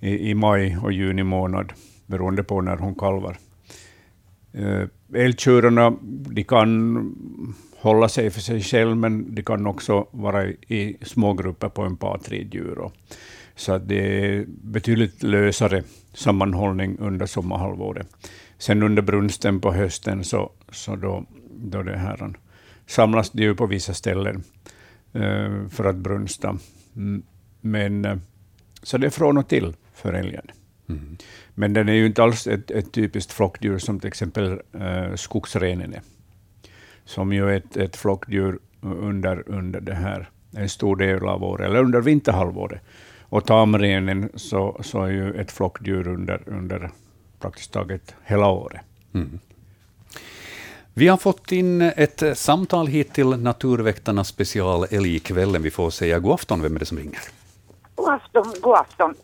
[0.00, 1.72] i, i maj och juni månad,
[2.06, 3.36] beroende på när hon kalvar.
[4.52, 6.96] Eh, älgtjurarna de kan
[7.76, 11.96] hålla sig för sig själva, men de kan också vara i små grupper på en
[11.96, 12.90] par, tre djur.
[13.54, 15.82] Så att det är betydligt lösare
[16.14, 18.06] sammanhållning under sommarhalvåret.
[18.58, 22.34] Sen under brunsten på hösten så, så då, då det här,
[22.86, 24.44] samlas de ju på vissa ställen
[25.16, 26.58] uh, för att brunsta.
[27.60, 28.16] Men, uh,
[28.82, 30.46] så det är från och till för älgen.
[30.88, 31.16] Mm.
[31.54, 35.94] Men den är ju inte alls ett, ett typiskt flockdjur som till exempel uh, skogsrenen
[35.94, 36.02] är,
[37.04, 41.66] som ju är ett, ett flockdjur under, under det här, en stor del av året,
[41.66, 42.82] eller under vinterhalvåret.
[43.28, 46.90] Och tamrenen så, så är ju ett flockdjur under, under
[47.40, 48.80] praktiskt taget hela året.
[49.14, 49.38] Mm.
[50.94, 55.62] Vi har fått in ett samtal hit till Naturväktarnas special Älgkvällen.
[55.62, 56.62] Vi får säga god afton.
[56.62, 57.20] Vem är det som ringer?
[57.94, 59.14] God afton, god afton.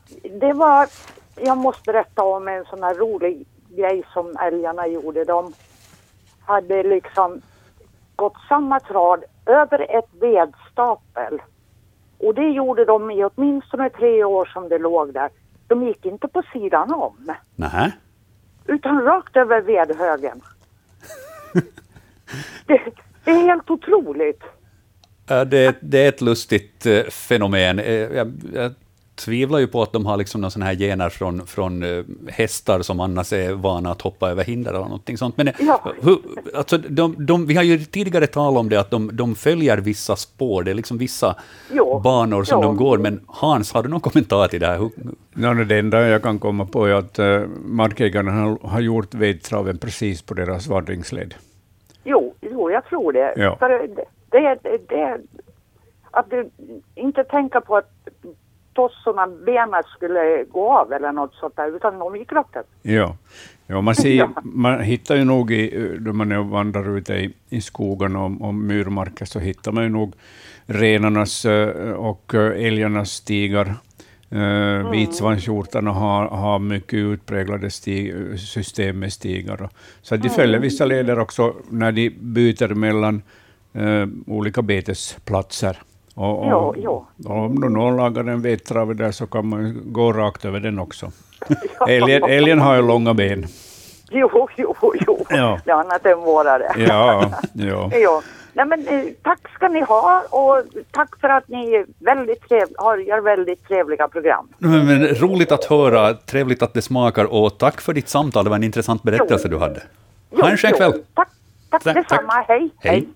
[0.41, 0.89] Det var,
[1.37, 5.25] jag måste berätta om en sån här rolig grej som älgarna gjorde.
[5.25, 5.53] De
[6.41, 7.41] hade liksom
[8.17, 11.43] gått samma trad över ett vedstapel.
[12.19, 15.31] Och det gjorde de i åtminstone tre år som det låg där.
[15.73, 17.35] De gick inte på sidan om.
[17.57, 17.93] Nej.
[18.67, 20.41] Utan rakt över vedhögen.
[22.67, 22.81] det,
[23.25, 24.43] det, är helt otroligt.
[25.27, 27.79] Det, det är ett lustigt eh, fenomen.
[27.79, 28.75] Eh, jag, jag
[29.25, 32.83] tvivlar ju på att de har liksom någon sån här gener från, från uh, hästar
[32.83, 35.37] som annars är vana att hoppa över hinder eller någonting sånt.
[35.37, 35.93] Men ja.
[36.03, 36.19] hur,
[36.55, 40.17] alltså, de, de, vi har ju tidigare talat om det, att de, de följer vissa
[40.17, 41.37] spår, det är liksom vissa
[41.73, 42.01] jo.
[42.01, 42.69] banor som jo.
[42.69, 42.99] de går.
[42.99, 44.91] Men Hans, har du någon kommentar till det här?
[45.35, 49.79] No, det enda jag kan komma på är att uh, markägarna har, har gjort vedtraven
[49.79, 51.35] precis på deras vandringsled.
[52.05, 53.35] Jo, jo jag tror det.
[53.37, 53.57] Ja.
[53.57, 55.21] För det, det, det
[56.13, 56.51] att du
[56.95, 57.91] inte tänka på att
[58.73, 62.67] tossorna, benen skulle gå av eller något sånt där, utan de gick rätt.
[62.83, 63.17] Ja.
[63.67, 68.17] ja, man, ser, man hittar ju nog, i, då man vandrar ute i, i skogen
[68.17, 70.15] och, och myrmarker, så hittar man ju nog
[70.67, 71.47] renarnas
[71.97, 73.75] och älgarnas stigar.
[74.31, 74.91] Mm.
[74.91, 79.69] Vitsvanshjortarna har, har mycket utpräglade stig, system med stigar.
[80.03, 83.23] Så de följer vissa leder också när de byter mellan
[83.77, 85.79] uh, olika betesplatser.
[86.15, 87.07] Och, och, jo, jo.
[87.33, 91.11] Om någon lagar en vettrav där så kan man gå rakt över den också.
[91.89, 93.47] Älgen, älgen har ju långa ben.
[94.11, 94.75] Jo, jo,
[95.07, 95.27] jo.
[95.31, 95.61] Ja.
[95.65, 96.75] Det är annat än våra det.
[96.77, 97.91] Ja, ja.
[97.95, 98.23] jo.
[98.53, 102.99] Nej, men, eh, tack ska ni ha och tack för att ni väldigt trev, har,
[102.99, 104.49] gör väldigt trevliga program.
[104.59, 108.45] Men, men, roligt att höra, trevligt att det smakar och tack för ditt samtal.
[108.45, 109.59] Det var en intressant berättelse jo.
[109.59, 109.83] du hade.
[110.43, 110.93] Ha en skön kväll.
[110.93, 111.29] Tack,
[111.71, 112.33] tack, tack detsamma.
[112.33, 112.71] Hej.
[112.79, 112.93] Hej.
[112.93, 113.09] Hej.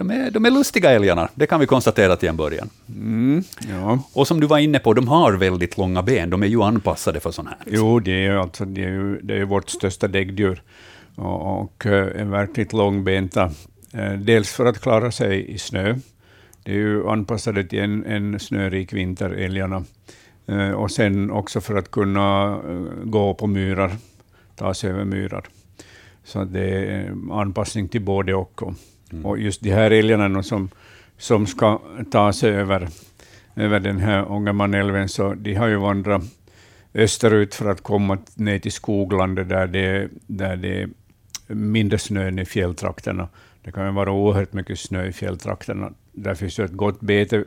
[0.00, 2.70] De är, de är lustiga älgarna, det kan vi konstatera till en början.
[2.88, 3.98] Mm, ja.
[4.12, 7.20] Och som du var inne på, de har väldigt långa ben, de är ju anpassade
[7.20, 7.58] för sånt här.
[7.66, 10.62] Jo, det är, alltså, det är ju det är vårt största däggdjur
[11.16, 13.50] och, och är eh, verkligt långbenta.
[13.92, 15.94] Eh, dels för att klara sig i snö.
[16.62, 19.84] Det är ju anpassade till en, en snörik vinter, älgarna.
[20.46, 22.58] Eh, och sen också för att kunna
[23.04, 23.96] gå på myrar,
[24.56, 25.44] ta sig över myrar.
[26.24, 28.62] Så det är anpassning till både och.
[29.12, 29.26] Mm.
[29.26, 30.68] Och just de här älgarna som,
[31.18, 32.88] som ska ta sig över,
[33.56, 36.22] över den här Ångermanälven, så de har ju vandrat
[36.94, 40.88] österut för att komma ner till skoglandet där det, där det är
[41.46, 43.28] mindre snö än i fjälltrakterna.
[43.62, 45.92] Det kan ju vara oerhört mycket snö i fjälltrakterna.
[46.12, 47.44] Där finns ju ett gott bete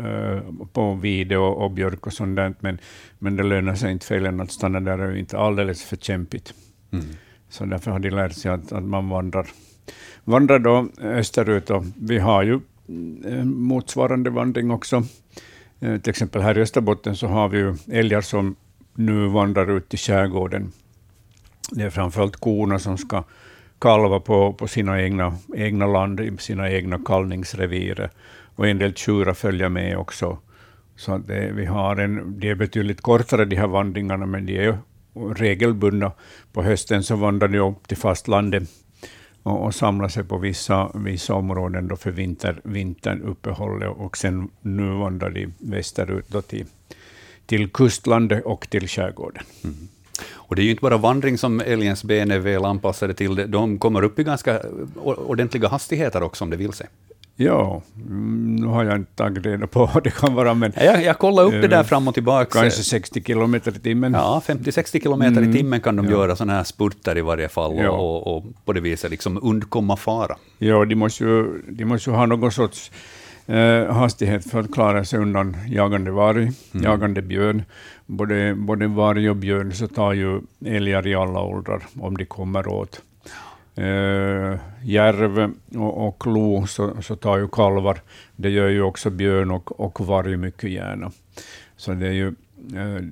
[0.00, 0.40] uh,
[0.72, 2.78] på vide och, och, björk och sånt där, men,
[3.18, 5.96] men det lönar sig inte för älgen att stanna där, det är inte alldeles för
[5.96, 6.54] kämpigt.
[6.90, 7.04] Mm.
[7.48, 9.46] Så därför har de lärt sig att, att man vandrar
[10.24, 11.70] vandrar då österut.
[11.70, 12.60] Och vi har ju
[13.24, 15.04] eh, motsvarande vandring också.
[15.80, 18.56] Eh, till exempel här i Österbotten så har vi ju älgar som
[18.94, 20.72] nu vandrar ut i skärgården.
[21.70, 23.24] Det är framförallt korna som ska
[23.78, 28.10] kalva på, på sina egna, egna land, i sina egna kalvningsrevir.
[28.56, 30.38] Och en del tjurar följer med också.
[30.96, 34.78] Så det, vi har en, det är betydligt kortare de här vandringarna, men de är
[35.34, 36.12] regelbundna.
[36.52, 38.62] På hösten så vandrar de upp till fastlandet
[39.46, 44.98] och, och samla sig på vissa, vissa områden då för vinter, vinteruppehållet och sen nu
[44.98, 46.66] vandrar de västerut då till,
[47.46, 49.42] till kustlandet och till skärgården.
[49.64, 49.76] Mm.
[50.28, 53.78] Och det är ju inte bara vandring som älgens ben är väl anpassade till, de
[53.78, 54.62] kommer upp i ganska
[55.04, 56.86] ordentliga hastigheter också om det vill sig.
[57.38, 60.72] Ja, mm, nu har jag inte tagit reda på vad det kan vara, men...
[60.76, 62.60] Jag, jag kollade upp det där eh, fram och tillbaka.
[62.60, 64.12] Kanske 60 kilometer i timmen.
[64.12, 65.50] Ja, 50-60 kilometer mm.
[65.50, 66.12] i timmen kan de ja.
[66.12, 67.90] göra sådana här spurter i varje fall, ja.
[67.90, 70.36] och, och, på det viset liksom undkomma fara.
[70.58, 72.90] Ja, de måste ju, de måste ju ha någon sorts
[73.46, 76.84] eh, hastighet för att klara sig undan jagande varg, mm.
[76.84, 77.62] jagande björn.
[78.06, 82.68] Både, både varg och björn så tar ju älgar i alla åldrar, om de kommer
[82.68, 83.02] åt
[83.76, 88.00] eh, järv och, och lo så, så tar ju kalvar.
[88.36, 91.12] Det gör ju också björn och, och varg mycket gärna.
[91.76, 92.26] Så det är ju,
[92.74, 93.02] eh,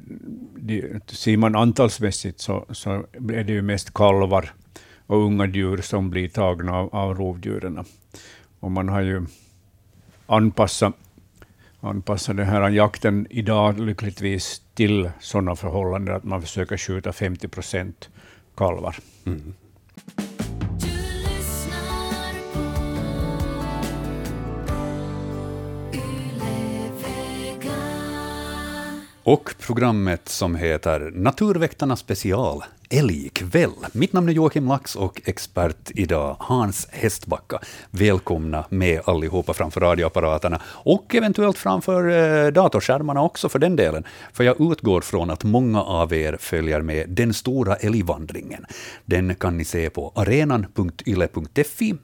[0.56, 2.90] de, ser man antalsmässigt så, så
[3.32, 4.52] är det ju mest kalvar
[5.06, 7.84] och unga djur som blir tagna av, av rovdjuren.
[8.60, 9.26] Och man har ju
[10.26, 10.94] anpassat,
[11.80, 18.10] anpassat den här jakten idag lyckligtvis till sådana förhållanden att man försöker skjuta 50 procent
[18.56, 18.96] kalvar.
[19.26, 19.54] Mm.
[29.24, 33.70] Och programmet som heter Naturväktarna special, Älgkväll.
[33.92, 37.58] Mitt namn är Joakim Lax och expert idag Hans Hästbacka.
[37.90, 44.04] Välkomna med allihopa framför radioapparaterna och eventuellt framför eh, datorskärmarna också för den delen.
[44.32, 48.66] För jag utgår från att många av er följer med Den stora älgvandringen.
[49.04, 51.94] Den kan ni se på arenan.yle.fi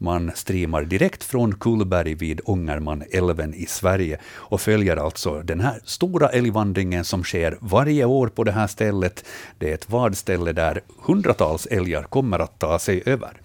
[0.00, 6.28] man streamar direkt från Kullberg vid Ångermanälven i Sverige och följer alltså den här stora
[6.28, 9.24] älgvandringen som sker varje år på det här stället.
[9.58, 13.40] Det är ett vadställe där hundratals älgar kommer att ta sig över.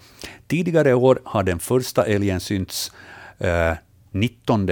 [0.46, 2.92] Tidigare år har den första älgen synts
[3.38, 3.72] eh,
[4.10, 4.66] 19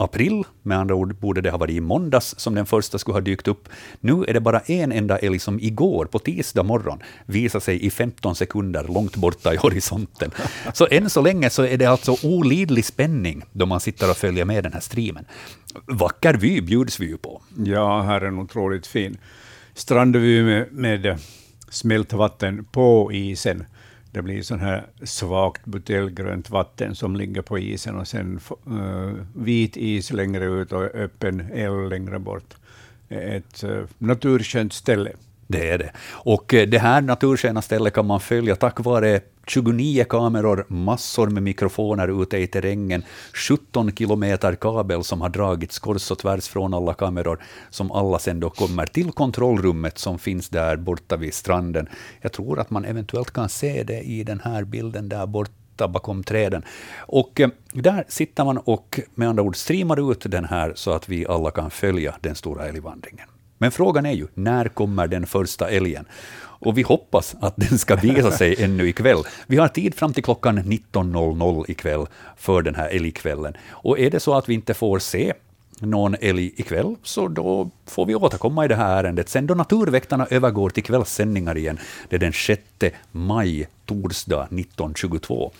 [0.00, 3.20] april, med andra ord borde det ha varit i måndags som den första skulle ha
[3.20, 3.68] dykt upp.
[4.00, 7.90] Nu är det bara en enda älg som igår, på tisdag morgon, visade sig i
[7.90, 10.30] 15 sekunder långt borta i horisonten.
[10.72, 14.44] Så än så länge så är det alltså olidlig spänning då man sitter och följer
[14.44, 15.24] med den här streamen.
[15.86, 17.42] Vacker vy bjuds vi ju på.
[17.56, 19.18] Ja, här är en otroligt fin
[19.74, 21.18] strandvy med, med
[21.70, 23.64] smält vatten på isen
[24.12, 29.76] det blir sån här svagt buteljgrönt vatten som ligger på isen och sen uh, vit
[29.76, 32.54] is längre ut och öppen eld längre bort.
[33.08, 35.12] Ett eh, uh, naturskönt ställe.
[35.50, 35.92] Det är det.
[36.10, 41.42] Och eh, det här natursköna stället kan man följa tack vare 29 kameror, massor med
[41.42, 43.02] mikrofoner ute i terrängen,
[43.48, 48.40] 17 kilometer kabel som har dragits kors och tvärs från alla kameror, som alla sen
[48.40, 51.88] då kommer till kontrollrummet som finns där borta vid stranden.
[52.20, 56.24] Jag tror att man eventuellt kan se det i den här bilden där borta bakom
[56.24, 56.62] träden.
[56.98, 61.08] Och eh, där sitter man och med andra ord streamar ut den här så att
[61.08, 63.29] vi alla kan följa den stora älgvandringen.
[63.62, 66.04] Men frågan är ju, när kommer den första älgen?
[66.38, 69.22] Och vi hoppas att den ska visa sig ännu ikväll.
[69.46, 73.54] Vi har tid fram till klockan 19.00 ikväll för den här älgkvällen.
[73.70, 75.32] Och är det så att vi inte får se
[75.80, 79.28] någon älg ikväll, så då får vi återkomma i det här ärendet.
[79.28, 82.62] Sen då Naturväktarna övergår till kvällssändningar igen, det är den 6
[83.12, 85.52] maj, torsdag 1922.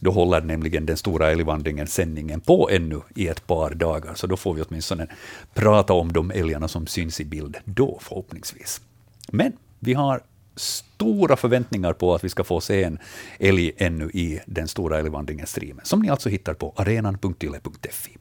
[0.00, 4.36] Då håller nämligen den stora älgvandringen sändningen på ännu i ett par dagar, så då
[4.36, 5.06] får vi åtminstone
[5.54, 8.80] prata om de älgarna som syns i bild då förhoppningsvis.
[9.28, 10.20] Men vi har
[10.56, 12.98] stora förväntningar på att vi ska få se en
[13.38, 18.17] älg ännu i den stora älgvandringen-streamen, som ni alltså hittar på arenan.yle.fi.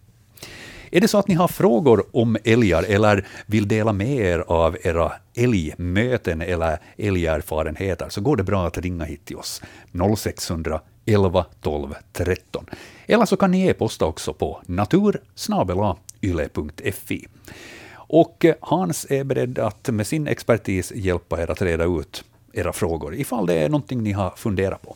[0.92, 4.78] Är det så att ni har frågor om älgar eller vill dela med er av
[4.84, 9.62] era älgmöten eller älgerfarenheter så går det bra att ringa hit till oss.
[10.18, 12.66] 0600 11 12 13.
[13.06, 17.28] Eller så kan ni e-posta också på natursnabelayle.fi.
[17.94, 22.24] Och eh, Hans är beredd att med sin expertis hjälpa er att reda ut
[22.54, 24.96] era frågor, ifall det är någonting ni har funderat på.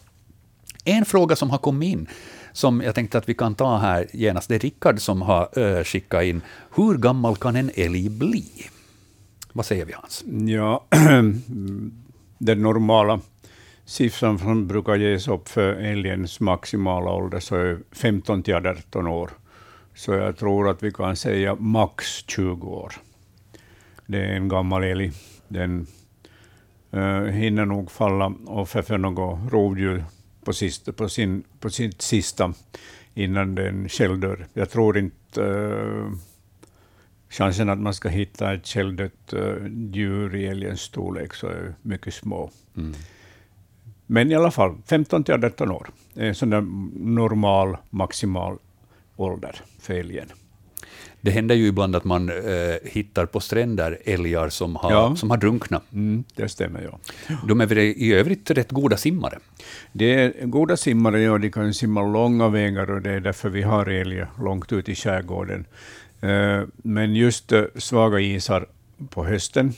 [0.85, 2.07] En fråga som har kommit in
[2.53, 4.49] som jag tänkte att vi kan ta här genast.
[4.49, 6.41] Det är Rickard som har skickat in.
[6.75, 8.45] Hur gammal kan en älg bli?
[9.53, 10.23] Vad säger vi Hans?
[10.47, 10.85] Ja,
[12.37, 13.19] den normala
[13.85, 19.31] siffran som brukar ges upp för älgens maximala ålder så är 15 till 18 år.
[19.95, 22.93] Så jag tror att vi kan säga max 20 år.
[24.05, 25.11] Det är en gammal älg.
[25.47, 25.87] Den
[26.93, 30.05] uh, hinner nog falla offer för något rovdjur
[30.43, 32.53] på, sista, på, sin, på sitt sista
[33.13, 34.47] innan den själv dör.
[34.53, 36.11] Jag tror inte uh,
[37.29, 42.13] chansen att man ska hitta ett självdött uh, djur i älgens storlek så är mycket
[42.13, 42.51] små.
[42.77, 42.93] Mm.
[44.05, 46.49] Men i alla fall, 15 till 18 år är en sån
[46.95, 48.57] normal, maximal
[49.15, 50.27] ålder för älgen.
[51.21, 52.35] Det händer ju ibland att man eh,
[52.83, 55.15] hittar på stränder älgar som har, ja.
[55.15, 55.83] som har drunknat.
[55.93, 56.99] Mm, det stämmer, ja.
[57.47, 59.39] De är väl i övrigt rätt goda simmare?
[59.93, 61.37] Det är goda simmare, ja.
[61.37, 64.95] De kan simma långa vägar och det är därför vi har älgar långt ut i
[64.95, 65.65] skärgården.
[66.21, 68.67] Eh, men just eh, svaga isar
[69.09, 69.73] på hösten,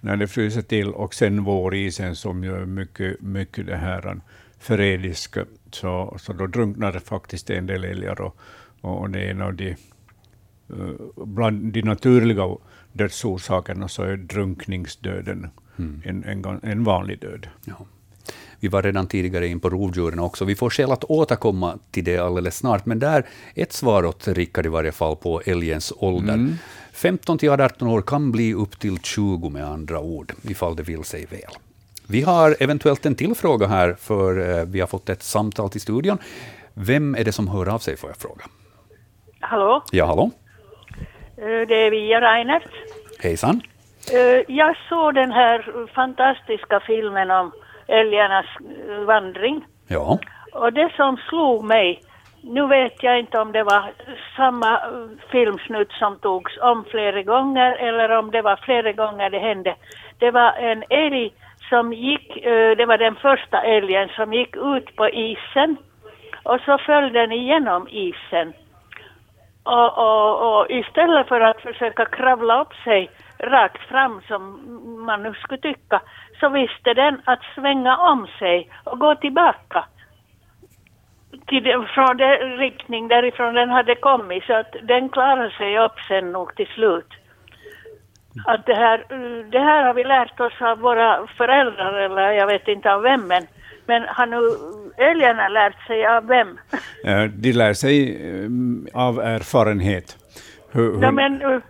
[0.00, 4.20] när det fryser till, och sen vårisen som gör mycket, mycket det här
[4.58, 5.36] förrädisk,
[5.70, 8.20] så, så då drunknar faktiskt en del älgar.
[8.20, 8.36] Och,
[8.80, 9.76] och det är en av de
[11.16, 12.56] bland de naturliga
[12.92, 16.02] dödsorsakerna så är drunkningsdöden mm.
[16.04, 17.46] en, en, en, vanlig död.
[17.64, 17.86] Ja.
[18.60, 20.44] Vi var redan tidigare in på rovdjuren också.
[20.44, 24.66] Vi får skäl att återkomma till det alldeles snart, men där ett svar åt Rickard
[24.66, 26.34] i varje fall på älgens ålder.
[26.34, 26.54] Mm.
[26.92, 31.04] 15 till 18 år kan bli upp till 20 med andra ord, ifall det vill
[31.04, 31.52] sig väl.
[32.06, 35.80] Vi har eventuellt en till fråga här, för eh, vi har fått ett samtal till
[35.80, 36.18] studion.
[36.74, 38.44] Vem är det som hör av sig, får jag fråga?
[39.40, 39.84] Hallå?
[39.92, 40.30] Ja, hallå?
[41.42, 42.62] Eh, det är Via Reinert.
[43.22, 43.62] Hejsan.
[44.12, 47.52] Eh, jag såg den här fantastiska filmen om
[47.86, 48.46] älgarnas
[48.88, 49.64] eh, vandring.
[49.88, 50.18] Ja.
[50.52, 52.02] Och det som slog mig,
[52.42, 53.92] nu vet jag inte om det var
[54.36, 54.80] samma
[55.30, 59.74] filmsnutt som togs om flera gånger eller om det var flera gånger det hände.
[60.18, 61.32] Det var en älg
[61.68, 62.44] som gick,
[62.76, 65.76] det var den första älgen som gick ut på isen
[66.42, 68.52] och så föll den igenom isen.
[69.68, 74.42] Och, och, och, istället för att försöka kravla upp sig rakt fram som
[75.06, 76.00] man nu skulle tycka,
[76.40, 79.84] så visste den att svänga om sig och gå tillbaka
[81.46, 84.44] till den, från den riktning därifrån den hade kommit.
[84.44, 87.12] Så att den klarade sig upp sen nog till slut.
[88.46, 89.04] Att det, här,
[89.50, 93.28] det här har vi lärt oss av våra föräldrar, eller jag vet inte av vem,
[93.28, 93.42] men
[93.88, 94.40] men har nu
[94.96, 96.58] älgarna lärt sig av vem?
[97.32, 97.96] De lär sig
[98.30, 100.16] eh, av erfarenhet.
[100.70, 101.02] Hur, hur...
[101.02, 101.60] Ja, men eh,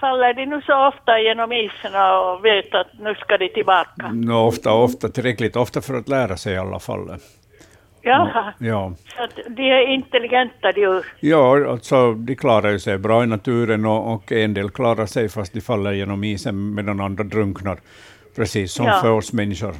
[0.00, 4.10] faller de nu så ofta genom isen och vet att nu ska de tillbaka?
[4.12, 7.18] No, ofta, ofta, tillräckligt ofta för att lära sig i alla fall.
[8.02, 8.92] Jaha, ja.
[9.16, 11.04] så att de är intelligenta djur?
[11.20, 15.52] Ja, alltså de klarar sig bra i naturen och, och en del klarar sig fast
[15.52, 17.78] de faller genom isen medan andra drunknar,
[18.36, 18.98] precis som ja.
[19.02, 19.74] för oss människor.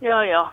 [0.00, 0.50] Ja, ja.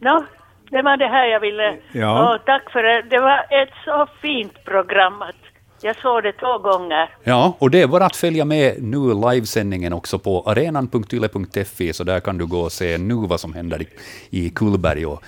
[0.00, 0.24] Nå,
[0.70, 1.76] det var det här jag ville.
[1.92, 2.34] Ja.
[2.34, 3.02] Och tack för det.
[3.10, 5.36] Det var ett så fint program att
[5.82, 7.10] jag såg det två gånger.
[7.24, 12.20] Ja, och det är bara att följa med nu livesändningen också på arenan.yle.fi, så där
[12.20, 13.88] kan du gå och se nu vad som händer i,
[14.30, 15.06] i Kullberg.
[15.06, 15.22] Och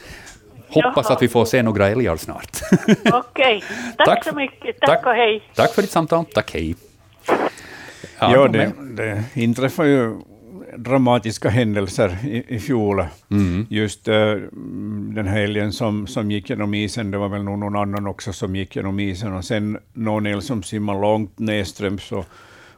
[0.68, 1.16] hoppas Jaha.
[1.16, 2.50] att vi får se några älgar snart.
[3.12, 3.62] Okej,
[3.98, 4.24] tack, Tack.
[4.24, 4.80] så mycket.
[4.80, 5.42] Tack, och hej.
[5.54, 6.24] Tack för ditt samtal.
[6.24, 6.76] Tack, hej.
[8.18, 10.14] Ja, det, men- det inträffade ju
[10.76, 13.04] dramatiska händelser i, i fjol.
[13.68, 14.14] Just eh,
[15.14, 18.32] den här älgen som, som gick genom isen, det var väl nog någon annan också
[18.32, 22.24] som gick genom isen, och sen någon älg som simmade långt nedströms och,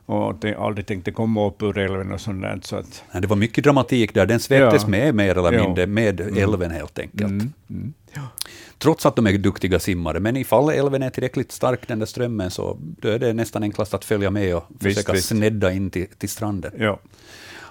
[0.06, 2.60] och det aldrig tänkte komma upp ur älven och sånt där.
[2.62, 4.26] Så att, Nej, Det var mycket dramatik där.
[4.26, 4.88] Den sveptes Ja.
[4.88, 7.42] med mer eller mindre med älven helt enkelt.
[8.78, 10.20] Trots att de är duktiga simmare.
[10.20, 13.94] Men ifall älven är tillräckligt stark, den där strömmen, så då är det nästan enklast
[13.94, 15.28] att följa med och Visst, försöka visst.
[15.28, 16.72] snedda in till, till stranden.
[16.78, 16.98] ja.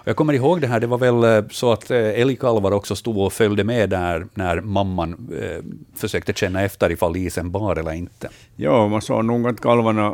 [0.07, 3.17] Jag kommer ihåg det här, det var väl eh, så att eh, älgkalvar också stod
[3.17, 5.63] och följde med där när mamman eh,
[5.95, 8.29] försökte känna efter ifall isen bar eller inte.
[8.55, 10.13] Ja, man sa nog att kalvarna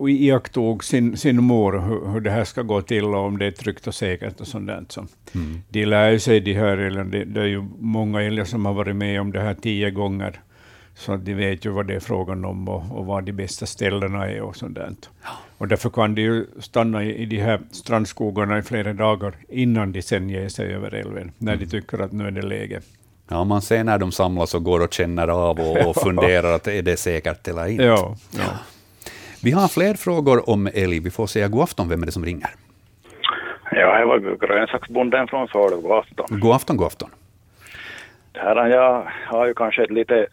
[0.00, 3.46] uh, iakttog sin, sin mor, hur, hur det här ska gå till och om det
[3.46, 4.84] är tryggt och säkert och sånt där.
[4.88, 5.06] Så
[5.68, 8.96] De lär sig de här älgarna, det, det är ju många älgar som har varit
[8.96, 10.40] med om det här tio gånger,
[11.00, 13.66] så att de vet ju vad det är frågan om och, och var de bästa
[13.66, 14.90] ställena är och sånt där.
[15.58, 19.92] Och därför kan de ju stanna i, i de här strandskogarna i flera dagar innan
[19.92, 22.80] de sen ger sig över älven, när de tycker att nu är det läge.
[23.28, 26.66] Ja, man ser när de samlas och går och känner av och, och funderar att
[26.66, 27.84] är det säkert eller inte.
[27.84, 28.50] Ja, ja.
[29.42, 31.00] Vi har fler frågor om älg.
[31.00, 32.50] Vi får säga god afton, vem är det som ringer?
[33.70, 36.40] Ja, jag var grönsaksbonden från Falun, god afton.
[36.40, 37.10] God afton, god afton.
[38.32, 40.26] Det här, jag har ju kanske ett lite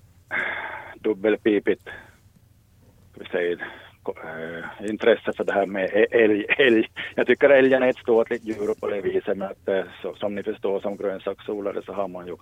[0.95, 1.89] dubbelpipigt
[3.32, 3.67] säger,
[4.07, 6.45] eh, intresse för det här med älg.
[6.57, 6.88] älg.
[7.15, 10.36] Jag tycker älgen är ett ståtligt djur på det viset, men att, eh, så, som
[10.36, 12.36] ni förstår som grönsaksodlare så har man ju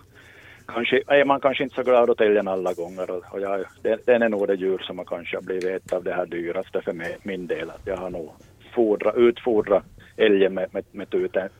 [0.68, 4.22] Kanske, är man kanske inte så glad åt älgen alla gånger och, jag, den, den
[4.22, 6.92] är nog det djur som har kanske har blivit ett av det här dyraste för
[6.92, 7.70] mig, min del.
[7.70, 8.30] Att jag har nog
[8.74, 9.84] fodra, utfodrat
[10.16, 11.10] älgen med, med, med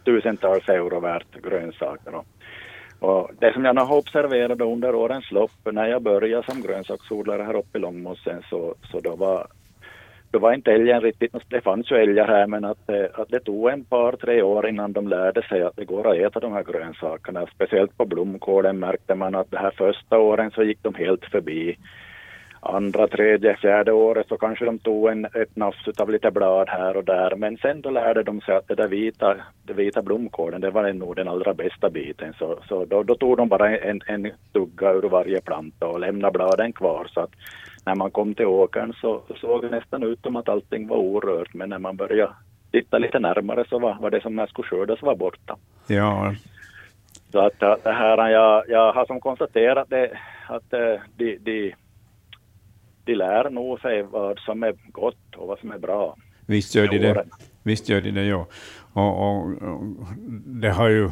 [0.04, 2.14] tusentals euro värt grönsaker.
[2.14, 2.26] Och,
[3.00, 7.56] och det som jag har observerat under årens lopp, när jag började som grönsaksodlare här
[7.56, 9.46] uppe i Långmossen, så, så då var
[10.30, 13.40] då var inte älgen riktigt, det fanns ju älgar här men att, eh, att det
[13.40, 16.52] tog en par, tre år innan de lärde sig att det går att äta de
[16.52, 17.46] här grönsakerna.
[17.54, 21.76] Speciellt på blomkålen märkte man att det här första åren så gick de helt förbi.
[22.68, 26.96] Andra, tredje, fjärde året så kanske de tog en, ett nafs av lite blad här
[26.96, 27.36] och där.
[27.36, 30.92] Men sen då lärde de sig att det där vita, det vita blomkålen, det var
[30.92, 32.34] nog den allra bästa biten.
[32.38, 36.32] Så, så då, då tog de bara en, en tugga ur varje planta och lämnade
[36.32, 37.06] bladen kvar.
[37.10, 37.30] Så att
[37.86, 41.54] när man kom till åkern så såg det nästan ut som att allting var orört.
[41.54, 42.32] Men när man började
[42.70, 45.56] titta lite närmare så var, var det som när skulle skördas var borta.
[45.86, 46.34] ja.
[47.32, 51.74] Så att det här, jag, jag har som konstaterat det, att äh, de, de,
[53.06, 56.16] de lär nog sig vad som är gott och vad som är bra.
[56.46, 57.24] Visst gör de det.
[57.62, 58.46] Visst gör de det, ja.
[58.92, 59.82] Och, och, och
[60.44, 61.10] det har ju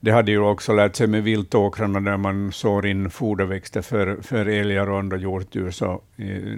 [0.00, 4.46] det hade ju också lärt sig med viltåkrarna där man sår in foderväxter för, för
[4.46, 5.70] älgar och andra hjortdjur.
[5.70, 6.56] Så eh,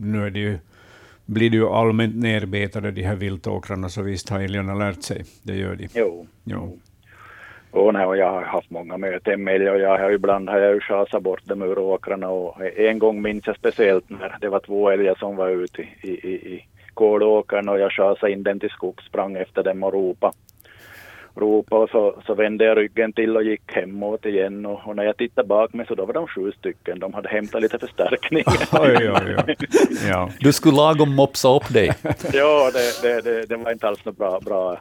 [0.00, 0.58] nu är det ju,
[1.26, 5.24] blir det ju allmänt nerbetade de här viltåkrarna, så visst har älgarna lärt sig.
[5.42, 5.88] Det gör de.
[5.94, 6.26] Jo.
[6.44, 6.78] Jo.
[7.72, 10.58] Och, nej, och jag har haft många möten med älg och jag har ibland har
[10.58, 14.60] jag schasat bort dem ur åkrarna och en gång minns jag speciellt när det var
[14.60, 18.70] två älgar som var ute i, i, i, kolåkern och jag schasade in dem till
[18.70, 20.32] skogs, sprang efter dem och ropade.
[21.34, 25.04] Ropa och så, så vände jag ryggen till och gick hemåt igen och, och när
[25.04, 26.98] jag tittade bak mig så då var de sju stycken.
[26.98, 28.44] De hade hämtat lite förstärkning.
[28.72, 29.56] Oj, oj, oj.
[30.08, 30.30] Ja.
[30.40, 31.92] Du skulle lagom mopsa upp dig.
[32.32, 34.40] ja, det, det, det, det var inte alls något bra.
[34.40, 34.78] bra.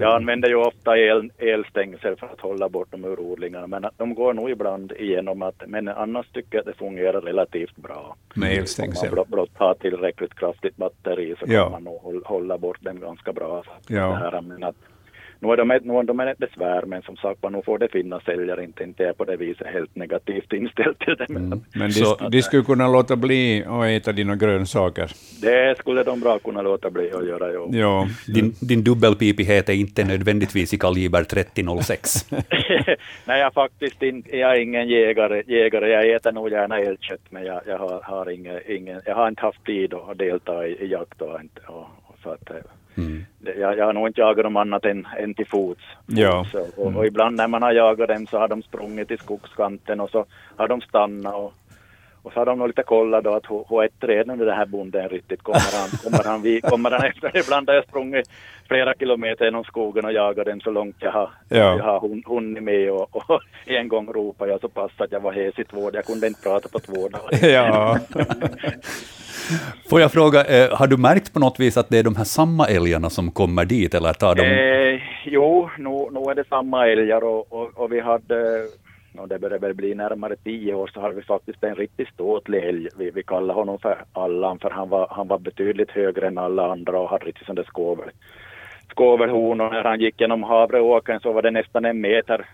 [0.00, 4.14] Jag använder ju ofta el, elstängsel för att hålla bort dem ur odlingarna, men de
[4.14, 8.16] går nog ibland igenom att, men annars tycker jag att det fungerar relativt bra.
[8.34, 9.10] Med Om man elstängsel.
[9.26, 11.68] blott, har tillräckligt kraftigt batteri så kan Ja.
[11.70, 13.62] man nog hålla, hålla bort dem ganska bra.
[13.88, 14.06] Ja.
[14.08, 14.76] Det här, men att,
[15.40, 17.88] nu är de, ett- nu är de ett besvär, men som sagt nu får det
[17.88, 21.26] finnas säljare, inte, inte är på det viset helt negativt inställd till det.
[21.28, 25.10] Men Men de, Så- de skulle kunna låta bli att äta dina grönsaker.
[25.42, 27.52] det skulle de bra kunna låta bli att göra.
[27.52, 27.70] Jo.
[27.72, 28.08] Ja.
[28.26, 32.30] Din, din dubbelpipighet är inte nödvändigtvis i kaliber 3006.
[33.24, 35.90] Nej, jag faktiskt inte, jag är ingen jägare, jägare.
[35.90, 39.42] Jag äter nog gärna älgkött, men jag, jag, har, har ingen, ingen, jag har inte
[39.42, 42.50] haft tid att delta i, i jakt och, inte, och, och så att,
[43.38, 45.82] det, jag, jag har nog inte jagat dem annat än, än till fots.
[46.06, 46.46] Ja.
[46.76, 50.10] Och, och ibland när man har jagat dem så har de sprungit till skogskanten och
[50.10, 50.24] så
[50.56, 51.52] har de stannat och,
[52.26, 54.66] Och så har de nog lite kollat då att hur, hur är träden den här
[54.66, 55.42] bonden riktigt?
[55.42, 57.36] Kommer han, kommer han, vi, kommer han efter?
[57.36, 58.30] Ibland har jag sprungit
[58.68, 61.56] flera kilometer genom skogen och jagat den så långt jag har, Ja.
[61.56, 65.20] jag har hun, hunnit med och, och en gång ropade jag så pass att jag
[65.20, 67.48] var hes i två Jag kunde inte prata på två dagar.
[67.48, 67.98] Ja.
[69.90, 72.24] Får jag fråga, eh, har du märkt på något vis att det är de här
[72.24, 74.42] samma älgarna som kommer dit, eller tar de...
[74.42, 78.66] Eh, jo, nu, nu är det samma älgar och, och, och vi hade,
[79.18, 82.64] och det börjar väl bli närmare tio år, så har vi faktiskt en riktigt ståtlig
[82.64, 82.88] älg.
[82.98, 86.72] Vi, vi kallar honom för Allan, för han var, han var betydligt högre än alla
[86.72, 88.10] andra och hade riktigt där skovel,
[88.90, 92.46] skovelhorn och när han gick genom havreåkern så var det nästan en meter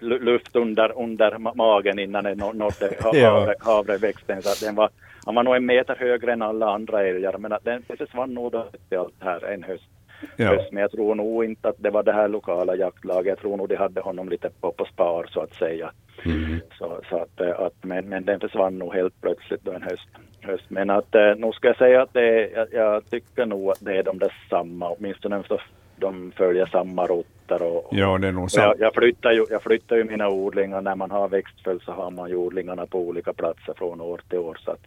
[0.00, 4.42] lu- luft under, under ma- magen innan den nå- nådde havre, havreväxten.
[4.42, 4.90] Så den var,
[5.24, 8.66] han var nog en meter högre än alla andra älgar, men den försvann nog då
[8.96, 9.88] allt här en höst.
[10.36, 10.66] Ja.
[10.72, 13.26] Men jag tror nog inte att det var det här lokala jaktlaget.
[13.26, 15.92] Jag tror nog de hade honom lite på, på spar så att säga.
[16.24, 16.60] Mm.
[16.78, 20.08] Så, så att, eh, att, men, men den försvann nog helt plötsligt då en höst.
[20.40, 20.64] höst.
[20.68, 23.96] Men att eh, nog ska jag säga att det, jag, jag tycker nog att det
[23.96, 25.58] är de där samma, åtminstone så
[25.98, 28.76] de följer samma rottar och, och ja, det är nog sant.
[28.78, 30.80] jag, jag, flyttar ju, jag flyttar ju mina odlingar.
[30.80, 34.38] När man har växtföljd så har man ju odlingarna på olika platser från år till
[34.38, 34.58] år.
[34.64, 34.80] Så att,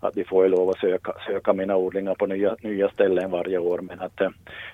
[0.00, 3.58] att vi får ju lov att söka, söka mina odlingar på nya, nya ställen varje
[3.58, 3.78] år.
[3.78, 4.30] Men att, eh,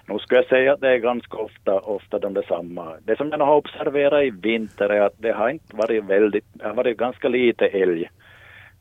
[0.07, 2.95] nog skulle jag säga att det är ganska ofta, ofta de detsamma.
[3.05, 6.67] Det som jag har observerat i vinter är att det har inte varit väldigt, det
[6.67, 8.11] har varit ganska lite älg.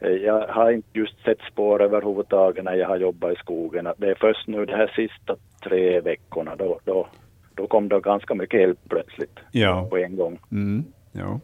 [0.03, 3.87] Eh, Jag har inte just sett spår överhuvudtaget när jag har jobbat i skogen.
[3.97, 7.07] Det är först nu de här sista tre veckorna då, då,
[7.55, 9.87] då kom det ganska mycket älg plötsligt Ja.
[9.89, 10.39] på en gång.
[10.51, 10.83] Mm.
[11.11, 11.39] Ja.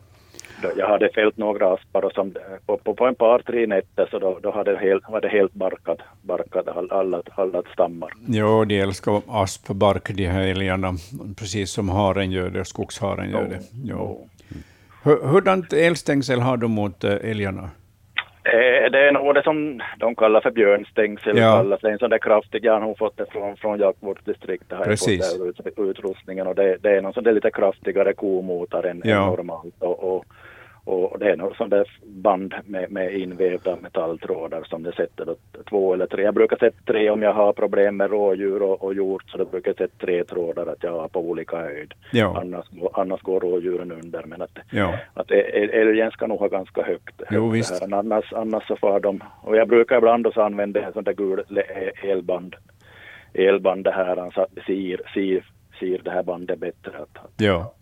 [0.77, 2.33] Jag hade fällt några aspar och som,
[2.65, 5.27] på, på, på en par tre nätter så då, då hade det helt, var det
[5.29, 8.09] helt barkat, barkat all- alla, alla stammar.
[8.27, 10.93] Jo, de älskar aspbark, de här älgarna,
[11.37, 13.59] precis som haren gör det, och skogsharen gör det.
[13.83, 14.27] Jo.
[15.03, 17.69] Hur, hurdant elstängsel har du mot äh, älgarna?
[18.43, 21.37] Eh, Det är nog det som de kallar för björnstängsel.
[21.37, 21.57] Ja.
[21.57, 21.91] kallas det.
[21.91, 24.77] En sån där kraftig, jag har nog fått det från, från jaktvårdsdistriktet.
[24.77, 29.01] Har jag fått utrustningen och det, det är någon sån där lite kraftigare komotare än,
[29.05, 29.15] Ja.
[29.15, 29.75] än normalt.
[29.79, 30.25] Och, och,
[30.89, 35.35] och det är nog sån där band med, med invävda metalltrådar som det sätter
[35.69, 36.23] två eller tre.
[36.23, 39.45] Jag brukar sätta tre om jag har problem med rådjur och, och hjort så då
[39.45, 41.93] brukar jag sätta tre trådar att jag har på olika höjd.
[42.11, 42.37] Ja.
[42.41, 44.23] Annars, annars går rådjuren under.
[44.23, 44.93] Men att, Ja.
[45.13, 47.21] att äl- älgen ska nog ha ganska högt.
[47.31, 47.83] Jo, visst.
[47.93, 51.43] Annars, annars så får de, och jag brukar ibland också använda en sån där gul
[52.03, 52.55] elband,
[53.33, 55.43] elband det här, så att det ser, ser,
[55.79, 56.91] ser det här bandet bättre.
[56.97, 57.73] Att, Ja.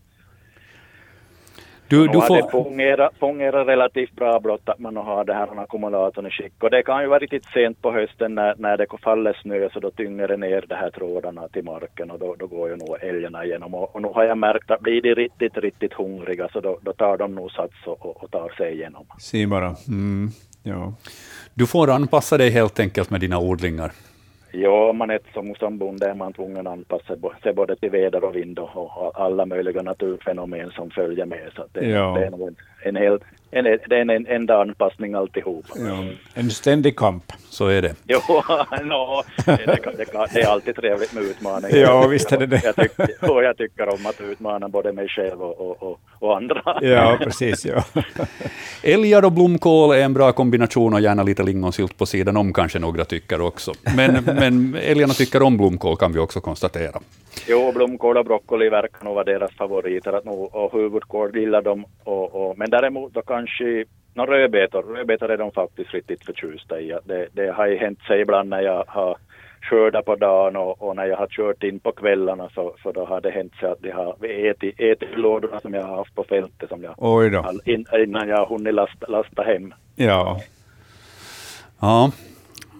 [1.90, 2.64] Du, du har det får...
[2.64, 6.64] fungerat, fungerat relativt bra blott att man har det här ackumulatorn i skick.
[6.64, 9.80] Och det kan ju vara riktigt sent på hösten när, när det faller snö så
[9.80, 12.98] då tynger det ner de här trådarna till marken och då, då går ju nog
[13.02, 13.74] älgarna igenom.
[13.76, 16.94] Och, och nu har jag märkt att blir de riktigt, riktigt hungriga så då, då
[16.94, 19.06] tar de nog sats och, och, och tar sig igenom.
[19.20, 19.76] Se bara.
[19.88, 20.30] Mm.
[20.64, 20.94] Ja.
[21.54, 23.92] Du får anpassa dig helt enkelt med dina odlingar.
[24.60, 28.24] Ja, man är som, som bonde är man tvungen att anpassa sig både till väder
[28.24, 31.52] och vind och, alla möjliga naturfenomen som följer med.
[31.56, 32.16] Så det, Ja.
[32.20, 33.20] det är nog en, en, hel,
[33.52, 35.66] en, det är en, en enda anpassning alltihop.
[35.76, 36.04] ja.
[36.34, 37.24] En ständig kamp.
[37.50, 37.96] Så är det.
[38.08, 38.20] Jo,
[38.84, 41.78] no, det, det, kan- det, kan- det är alltid trevligt med utmaningar.
[41.78, 42.62] Ja, visst är det det.
[42.64, 46.38] Jag tycker, och jag tycker om att utmana både mig själv och, och, och, och
[46.38, 46.62] andra.
[46.82, 47.66] Ja, precis.
[47.66, 47.84] Ja.
[48.84, 52.80] Älgar och blomkål är en bra kombination och gärna lite lingonsylt på sidan om, kanske
[52.80, 53.74] några tycker också.
[53.96, 57.00] Men, men älgarna tycker om blomkål, kan vi också konstatera.
[57.48, 60.14] Jo, blomkål och broccoli verkar nog vara deras favoriter.
[60.14, 61.86] Att nog, och huvudkål gillar de.
[62.04, 66.94] Och, och, men däremot då kanske no, rödbetor, rödbetor är de faktiskt riktigt förtjusta i.
[67.06, 69.18] Det, det har ju hänt sig ibland när jag har
[69.62, 73.06] skördat på dagen och, och när jag har kört in på kvällarna så, så då
[73.06, 76.24] har det hänt sig att de har ätit, ätit lådorna som jag har haft på
[76.24, 77.40] fältet som jag, Oj då.
[77.40, 79.74] all- in, innan jag har hunnit lasta, lasta hem.
[79.96, 80.42] Ja.
[81.82, 82.12] Ja.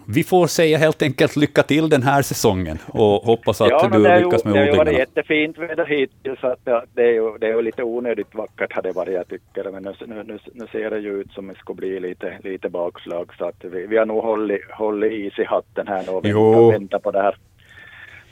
[0.10, 4.00] Vi får säga helt enkelt lycka till den här säsongen och hoppas att ja, du
[4.00, 5.00] lyckas med Det har ju varit odlingarna.
[5.00, 6.40] jättefint väder hittills.
[6.40, 9.28] Så att det, är ju, det är ju lite onödigt vackert har det varit jag
[9.28, 9.72] tycker.
[9.72, 13.32] Men nu, nu, nu, ser det ju ut som det ska bli lite, lite bakslag.
[13.38, 17.00] Så att vi, vi har nog hållit, hållit is i hatten här nu och väntar
[17.00, 17.36] på det här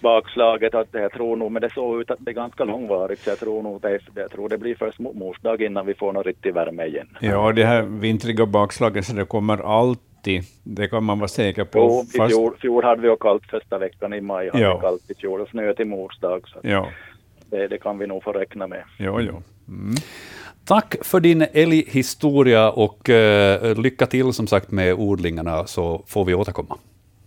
[0.01, 0.76] bakslaget.
[0.76, 3.21] Att jag tror nog, men det såg ut att det är ganska långvarigt.
[3.21, 6.13] Så jag tror nog det, jag tror det blir först mors dag innan vi får
[6.13, 7.07] någon riktig värme igen.
[7.19, 9.57] ja, det här vintriga bakslaget, så det kommer
[10.26, 10.43] alltid.
[10.63, 11.80] Det kan man vara säker på.
[11.80, 14.49] Jo, i Fast- fjol, fjol hade vi ju kallt första veckan i maj.
[14.53, 14.76] Hade Ja.
[14.76, 16.47] vi kallt i fjol och snö till mors dag.
[16.47, 16.88] Så Ja,
[17.49, 18.84] det, det kan vi nog få räkna med.
[18.99, 19.41] jo, jo.
[19.67, 19.95] Mm.
[20.65, 26.34] Tack för din älghistoria och eh, lycka till som sagt med odlingarna så får vi
[26.34, 26.78] återkomma.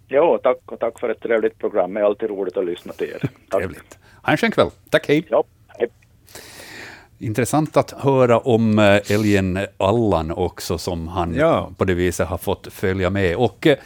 [0.09, 1.95] Jo, tack och tack för ett trevligt program.
[1.95, 3.19] Det är alltid roligt att lyssna till er.
[3.49, 3.61] Tack.
[3.61, 3.99] Trevligt.
[4.23, 4.71] Ha en skön kväll.
[4.91, 5.27] Tack, hej.
[5.31, 5.45] Ja.
[7.19, 11.71] Intressant att höra om eh, älgen Allan också, som han Ja.
[11.77, 13.37] på det viset har fått följa med.
[13.37, 13.77] Och eh,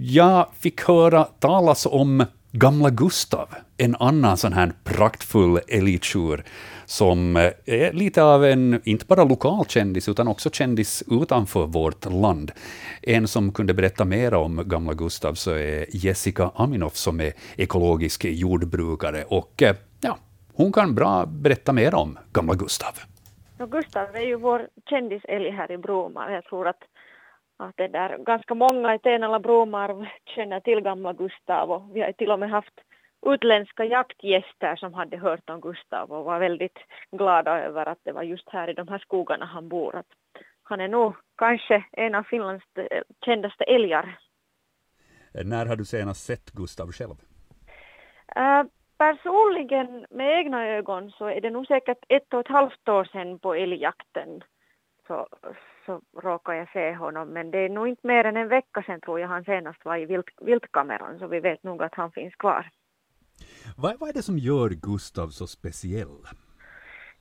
[0.00, 6.44] jag fick höra talas om Gamla Gustav, en annan sån här praktfull älgtjur,
[6.86, 12.04] som eh, är lite av en, inte bara lokal kändis, utan också kändis utanför vårt
[12.04, 12.52] land.
[13.02, 18.24] En som kunde berätta mer om Gamla Gustav så är Jessica Aminoff, som är ekologisk
[18.24, 19.24] jordbrukare.
[19.28, 19.76] Och eh,
[20.60, 22.94] hon kan bra berätta mer om Gamla Gustav.
[23.58, 26.30] No, Gustav är ju vår kändisälg här i Bromar.
[26.30, 26.82] Jag tror att,
[27.56, 32.12] att det där, ganska många i Tenala Bromar känner till gamla Gustav och vi har
[32.12, 32.80] till och med haft
[33.26, 36.78] utländska jaktgäster som hade hört om Gustav och var väldigt
[37.12, 39.96] glada över att det var just här i de här skogarna han bor.
[39.96, 40.12] Att
[40.62, 42.64] han är nog kanske en av Finlands
[43.24, 44.18] kändaste älgar.
[45.44, 47.16] När har du senast sett Gustav själv?
[48.36, 48.62] Äh,
[49.00, 53.38] personligen med egna ögon så är det nog säkert ett och ett halvt år sedan
[53.38, 54.42] på älgjakten
[55.06, 55.28] så,
[55.86, 57.28] så råkade jag se honom.
[57.28, 59.96] Men det är nog inte mer än en vecka sedan tror jag han senast var
[59.96, 62.70] i vilt, viltkameran så vi vet nog att han finns kvar.
[63.76, 66.18] Vad, vad är det som gör Gustav så speciell?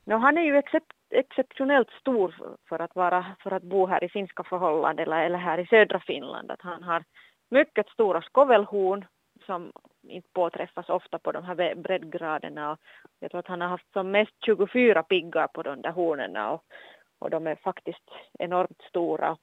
[0.03, 2.35] No, han är ju excep exceptionellt stor
[2.69, 5.99] för- att, vara, för att bo här i finska förhållanden eller, eller här i södra
[5.99, 6.51] Finland.
[6.51, 7.03] Att han har
[7.49, 9.05] mycket stora skovelhorn
[9.49, 9.71] som
[10.07, 12.71] inte påträffas ofta på de här breddgraderna.
[12.71, 12.79] Och
[13.19, 16.63] jag tror att han har haft som mest 24 piggar på de där hornen och,
[17.19, 19.37] och de är faktiskt enormt stora.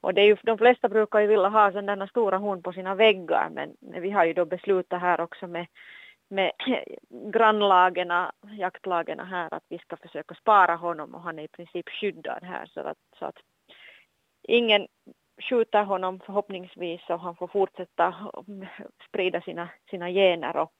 [0.00, 2.94] Och det är ju, de flesta brukar ju vilja ha sådana stora horn på sina
[2.94, 5.66] väggar men vi har ju då beslutat här också med
[6.30, 6.52] med
[7.32, 12.42] grannlagarna, jaktlagarna här att vi ska försöka spara honom och han är i princip skyddad
[12.42, 13.36] här så att, så att
[14.42, 14.86] ingen
[15.40, 18.14] skjuter honom förhoppningsvis och han får fortsätta
[19.08, 20.72] sprida sina, sina gener och,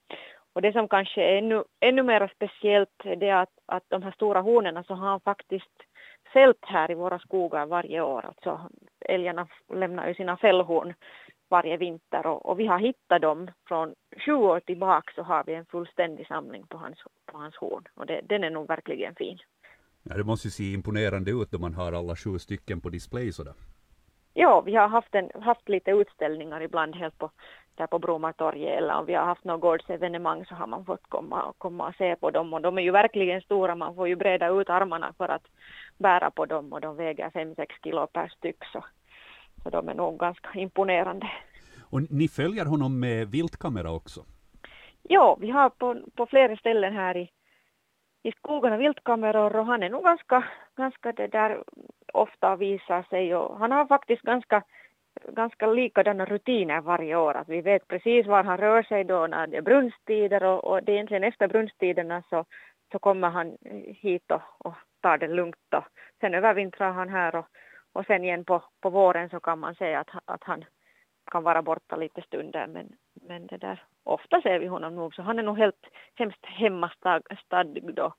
[0.53, 4.13] och det som kanske är ännu, ännu mer speciellt är det att, att de här
[4.13, 5.77] stora honorna så har han faktiskt
[6.33, 8.25] fält här i våra skogar varje år.
[8.27, 8.69] Alltså
[9.01, 10.95] älgarna lämnar ju sina fällhorn
[11.51, 13.95] varje vinter och, och vi har hittat dem från
[14.27, 16.99] sju år tillbaka så har vi en fullständig samling på hans,
[17.33, 19.39] på hans horn och det, den är nog verkligen fin.
[20.03, 23.33] Ja, det måste ju se imponerande ut då man har alla sju stycken på display
[23.33, 23.55] sådär.
[24.35, 27.31] Ja, vi har haft, en, haft lite utställningar ibland helt på,
[27.75, 31.53] där på Bromartorget eller om vi har haft något gårdsevenemang så har man fått komma,
[31.59, 34.49] komma och se på dem och de är ju verkligen stora, man får ju breda
[34.49, 35.47] ut armarna för att
[35.99, 38.85] bära på dem och de väger 5-6 kilo per styck så,
[39.63, 41.31] så de är nog ganska imponerande.
[41.91, 44.25] Och ni följer honom med viltkamera också?
[45.03, 47.31] Ja, vi har på, på flera ställen här i,
[48.23, 50.45] i skogarna viltkameror och han är nog ganska,
[50.77, 51.65] ganska det där
[52.13, 54.63] ofta visar sig och han har faktiskt ganska,
[55.29, 57.35] ganska likadana rutiner varje år.
[57.35, 60.83] Att vi vet precis var han rör sig då när det är brunsttider och, och
[60.83, 62.45] det är egentligen efter brunsttiderna så,
[62.93, 63.57] så kommer han
[63.87, 65.85] hit och, och tar det lugnt och
[66.21, 67.47] sen övervintrar han här och,
[67.93, 70.65] och sen igen på, på våren så kan man säga att, att han
[71.31, 75.23] kan vara borta lite stunder men, men det där ofta ser vi honom nog så
[75.23, 77.23] han är nog helt hemskt hemmastadd
[77.95, 78.15] då.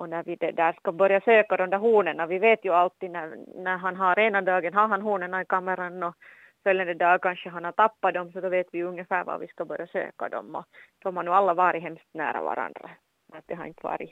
[0.00, 3.36] Och när vi där ska börja söka de där honorna, vi vet ju alltid när,
[3.54, 6.14] när han har ena dagen har han honorna i kameran och
[6.62, 9.64] följande dag kanske han har tappat dem så då vet vi ungefär var vi ska
[9.64, 10.64] börja söka dem och
[11.02, 12.90] de har nog alla varit hemskt nära varandra.
[13.32, 14.10] Att det har inte varit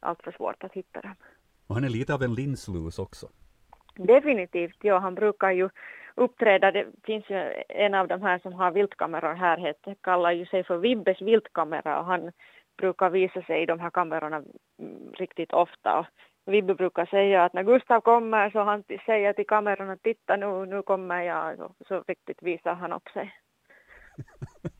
[0.00, 1.14] alltför svårt att hitta dem.
[1.66, 3.26] Och han är lite av en linslus också.
[3.96, 5.68] Definitivt, ja han brukar ju
[6.14, 10.46] uppträda, det finns ju en av de här som har viltkameror här, heter, kallar ju
[10.46, 12.32] sig för Vibbes viltkamera och han
[12.80, 14.36] brukar visa sig i de här kamerorna
[14.78, 16.06] mm, riktigt ofta.
[16.46, 20.66] Vibbe brukar säga att när Gustav kommer så han säger till kameran att titta nu,
[20.66, 23.32] nu kommer jag, så, så riktigt visar han upp sig.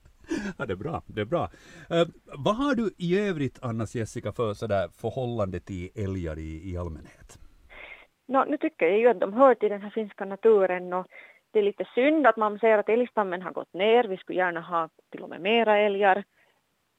[0.59, 1.03] Ja, det är bra.
[1.07, 1.45] Det är bra.
[1.91, 2.07] Eh,
[2.45, 7.39] vad har du i övrigt, Annas Jessica, för sådär förhållande till älgar i, i allmänhet?
[8.29, 11.07] No, nu tycker jag ju att de hör till den här finska naturen och
[11.53, 14.05] det är lite synd att man ser att älgstammen har gått ner.
[14.05, 16.25] Vi skulle gärna ha till och med mera älgar.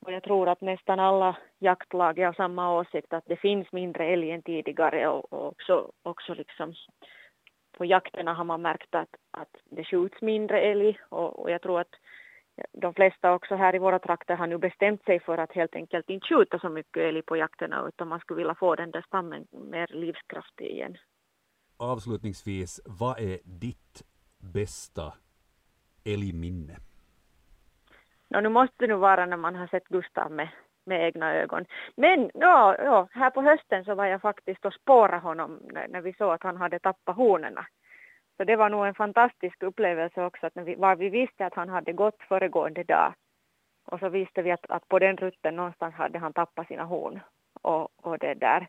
[0.06, 4.06] Och jag tror att nästan alla jaktlag är av samma åsikt att det finns mindre
[4.06, 6.74] älg än tidigare och, och också, också liksom
[7.78, 11.80] på jakterna har man märkt att, att det skjuts mindre älg och, och jag tror
[11.80, 11.96] att
[12.72, 16.10] de flesta också här i våra trakter har nu bestämt sig för att helt enkelt
[16.10, 19.48] inte skjuta så mycket älg på jakterna utan man skulle vilja få den där stammen
[19.52, 20.98] mer livskraftig igen.
[21.78, 24.04] Avslutningsvis, vad är ditt
[24.54, 25.14] bästa
[26.06, 26.78] älgminne?
[28.32, 30.50] No, nu måste det nog vara när man har sett Gustav med,
[30.86, 31.66] med egna ögon.
[31.96, 36.02] Men ja, ja, här på hösten så var jag faktiskt och spårade honom när, när
[36.02, 37.66] vi såg att han hade tappat honorna.
[38.38, 41.54] Så det var nog en fantastisk upplevelse också, att när vi, var vi visste att
[41.54, 43.14] han hade gått föregående dag.
[43.86, 47.20] Och så visste vi att, att på den rutten någonstans hade han tappat sina horn.
[47.62, 48.68] Och, och det där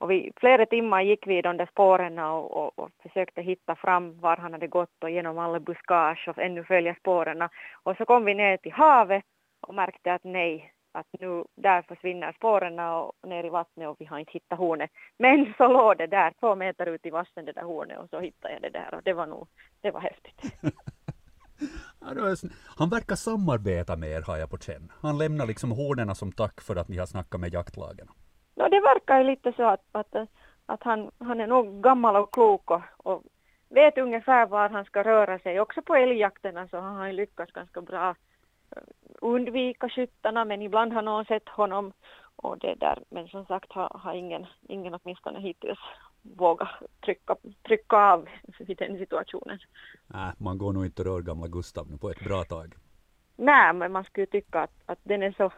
[0.00, 3.76] och vi, flera timmar gick vi i de där spåren och, och, och, försökte hitta
[3.76, 7.48] fram var han hade gått och genom alla buskage och ännu följa spåren.
[7.82, 9.24] Och så kom vi ner till havet
[9.60, 14.04] och märkte att nej, att nu där försvinner spåren och ner i vattnet och vi
[14.04, 14.90] har inte hittat hornet.
[15.18, 18.20] Men så låg det där två meter ut i vassen det där hornet och så
[18.20, 19.48] hittade jag det där och det var nog,
[19.80, 20.54] det var häftigt.
[22.76, 24.92] Han verkar samarbeta med er har jag på känn.
[25.00, 28.08] Han lämnar liksom hornen som tack för att ni har snackat med jaktlagen.
[28.60, 30.14] No, det verkar ju lite så att, att,
[30.66, 33.22] att han, han är nog gammal och klok och, och
[33.68, 35.60] vet ungefär var han ska röra sig.
[35.60, 38.14] Också på älgjakterna så har han lyckats ganska bra
[39.20, 41.92] undvika skyttarna men ibland har någon sett honom
[42.36, 43.02] och det där.
[43.10, 45.78] Men som sagt har, har ingen, ingen åtminstone hittills
[46.22, 46.68] vågat
[47.04, 47.36] trycka,
[47.66, 49.58] trycka av i den situationen.
[50.06, 52.74] Nej, man går nog inte och rör gamla Gustav nu på ett bra tag.
[53.36, 55.52] Nej, men man skulle tycka att, att den är så,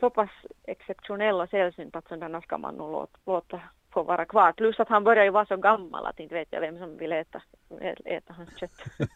[0.00, 0.30] så pass
[0.64, 3.60] exceptionell och sällsynt att sådana ska man nog låta, låta
[3.92, 4.52] få vara kvar.
[4.52, 7.12] Plus att han börjar ju vara så gammal att inte vet jag vem som vill
[7.12, 7.42] äta,
[8.04, 8.70] äta hans kött.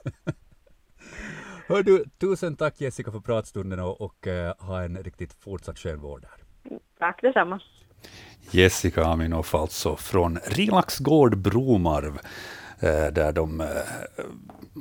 [1.68, 6.01] Hör du, tusen tack Jessica för pratstunden och, och uh, ha en riktigt fortsatt skön
[6.01, 6.45] vår där.
[6.99, 7.61] Tack detsamma.
[8.51, 12.18] Jessica Aminoff alltså från Rilax gård Bromarv,
[12.80, 13.66] eh, där de eh,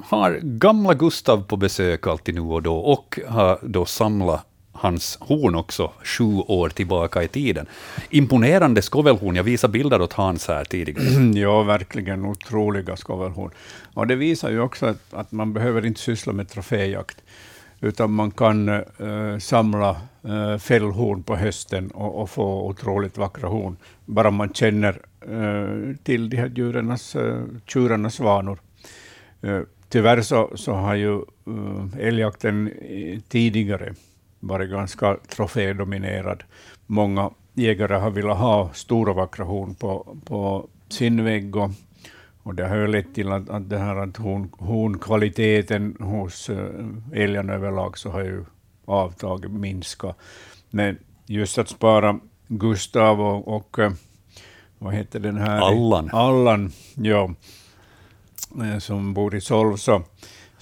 [0.03, 5.55] har gamla Gustav på besök alltid nu och då och har då samlat hans horn
[5.55, 7.65] också sju år tillbaka i tiden.
[8.09, 9.35] Imponerande skovelhorn.
[9.35, 11.31] Jag visade bilder åt Hans här tidigare.
[11.39, 13.51] ja, verkligen otroliga skovelhorn.
[13.93, 17.17] Och det visar ju också att, att man behöver inte syssla med troféjakt,
[17.81, 19.89] utan man kan äh, samla
[20.23, 26.29] äh, fällhorn på hösten och, och, få otroligt vackra horn, bara man känner äh, till
[26.29, 28.59] de här djurens, äh, tjurarnas vanor.
[29.89, 31.21] tyvärr så, så har ju
[31.99, 32.71] älgjakten
[33.29, 33.93] tidigare
[34.43, 36.43] varit ganska trofédominerad.
[36.85, 41.71] Många jägare har velat ha stora vackra horn på, på sin vägg och,
[42.43, 46.67] och det har ju lett till att, att, det här, att horn, hornkvaliteten hos äh,
[47.13, 48.45] älgarna överlag så har ju
[48.85, 50.17] avtagit, minskat.
[50.69, 53.91] Men just att spara Gustav och, och äh,
[54.77, 55.61] vad heter den här?
[55.61, 56.09] Allan.
[56.13, 57.33] Allan, ja,
[58.63, 59.77] äh, som bor i Solv,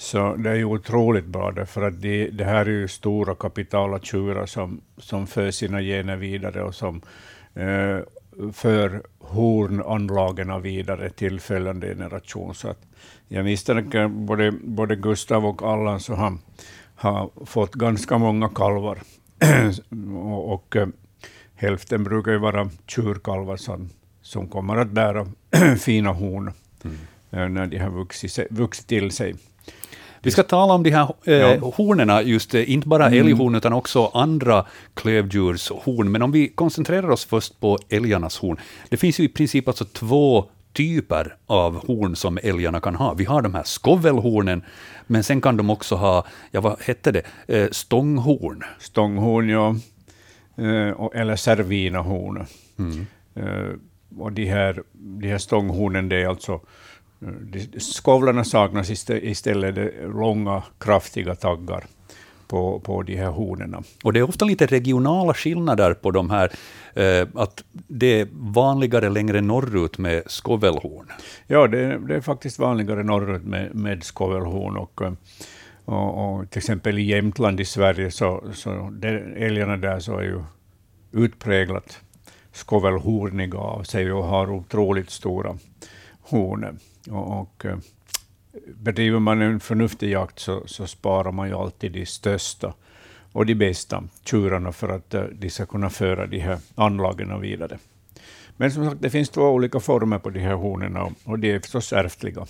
[0.02, 4.00] så det är ju otroligt bra, därför att det, det här är ju stora kapitala
[4.00, 7.02] tjurar som, som för sina gener vidare och som
[7.54, 8.00] eh,
[8.54, 12.56] för hornanlagen vidare till följande generation.
[12.56, 12.82] Så att
[13.28, 16.38] jag misstänker både, både Gustav och Allan så har,
[16.96, 19.00] har fått ganska många kalvar.
[20.16, 20.88] och, och äh,
[21.56, 23.90] hälften brukar ju vara tjurkalvar som,
[24.22, 25.28] som kommer att bära
[25.80, 26.52] fina horn
[26.84, 26.98] mm.
[27.32, 29.36] äh, när de har vuxit, vuxit till sig.
[30.24, 31.74] Vi ska tala om de här eh, ja.
[31.76, 33.28] hornen, just eh, inte bara mm.
[33.28, 36.12] älghorn, utan också andra klövdjurshorn.
[36.12, 38.60] Men om vi koncentrerar oss först på älgarnas horn.
[38.90, 43.14] Det finns ju i princip alltså två typer av horn som älgarna kan ha.
[43.14, 44.64] Vi har de här skovelhornen,
[45.08, 48.64] men sen kan de också ha, ja vad hette det, eh, stånghorn?
[48.80, 49.76] Stånghorn, ja.
[50.58, 52.46] Eh, eller servinahorn.
[52.80, 53.06] Mm.
[53.36, 53.76] Eh,
[54.18, 56.60] och de här, de här stånghornen, det är alltså
[57.78, 61.86] Skovlarna saknas istället långa, kraftiga taggar
[62.52, 63.84] på, på de här hornen.
[64.04, 66.52] Och det är ofta lite regionala skillnader på de här,
[66.94, 71.06] eh, att det är vanligare längre norrut med skovelhorn.
[71.48, 74.78] Ja, det, det är faktiskt vanligare norrut med, med skovelhorn.
[74.78, 75.02] Och,
[75.86, 80.24] och, och, till exempel i Jämtland i Sverige, så, så det, älgarna där så är
[80.24, 80.42] ju
[81.12, 82.00] utpräglat
[82.52, 85.58] skovelhorniga av sig och har otroligt stora
[86.22, 86.80] horn.
[87.10, 87.78] Och, och eh,
[88.68, 92.74] bedriver man en förnuftig jakt så, så, sparar man ju alltid de största
[93.32, 97.78] och de bästa tjurarna för att uh, de ska kunna föra de här anlagen vidare.
[98.58, 101.60] Men som sagt, det finns två olika former på de här hornen och, de är
[101.60, 102.46] förstås ärftliga.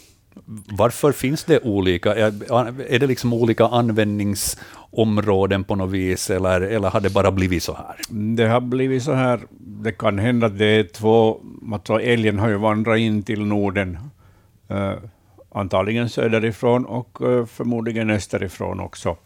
[0.70, 2.16] Varför finns det olika?
[2.16, 7.74] Är det liksom olika användningsområden på något vis, eller, eller har det bara blivit så
[7.74, 7.95] här?
[8.10, 9.39] Det har blivit så här.
[9.60, 11.41] Det kan hända att det är två...
[11.72, 13.97] Alltså älgen har ju vandrat in till Norden
[14.72, 14.93] Eh,
[15.53, 19.17] antagligen söderifrån och eh, förmodligen österifrån också.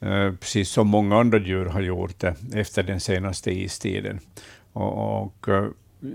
[0.00, 4.18] Eh, precis som många andra djur har gjort det efter den senaste istiden.
[4.72, 5.48] Och, och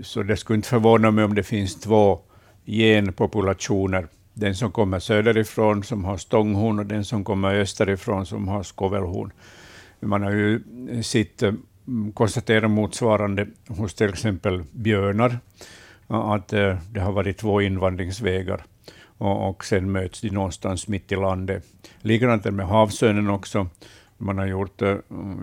[0.02, 2.20] så det skulle inte förvåna mig om det finns två
[2.66, 4.08] genpopulationer.
[4.34, 9.32] Den som kommer söderifrån som har stånghorn och den som kommer österifrån som har skovelhorn.
[10.00, 10.60] Man har ju
[11.02, 11.42] sett,
[12.14, 15.38] konstaterat motsvarande hos till exempel björnar
[16.08, 18.64] att eh, det har varit två invandringsvägar
[19.18, 21.64] och, och sen möts de någonstans mitt i landet.
[22.00, 23.68] Likadant är det med havsörnen också.
[24.18, 24.96] Man har gjort eh,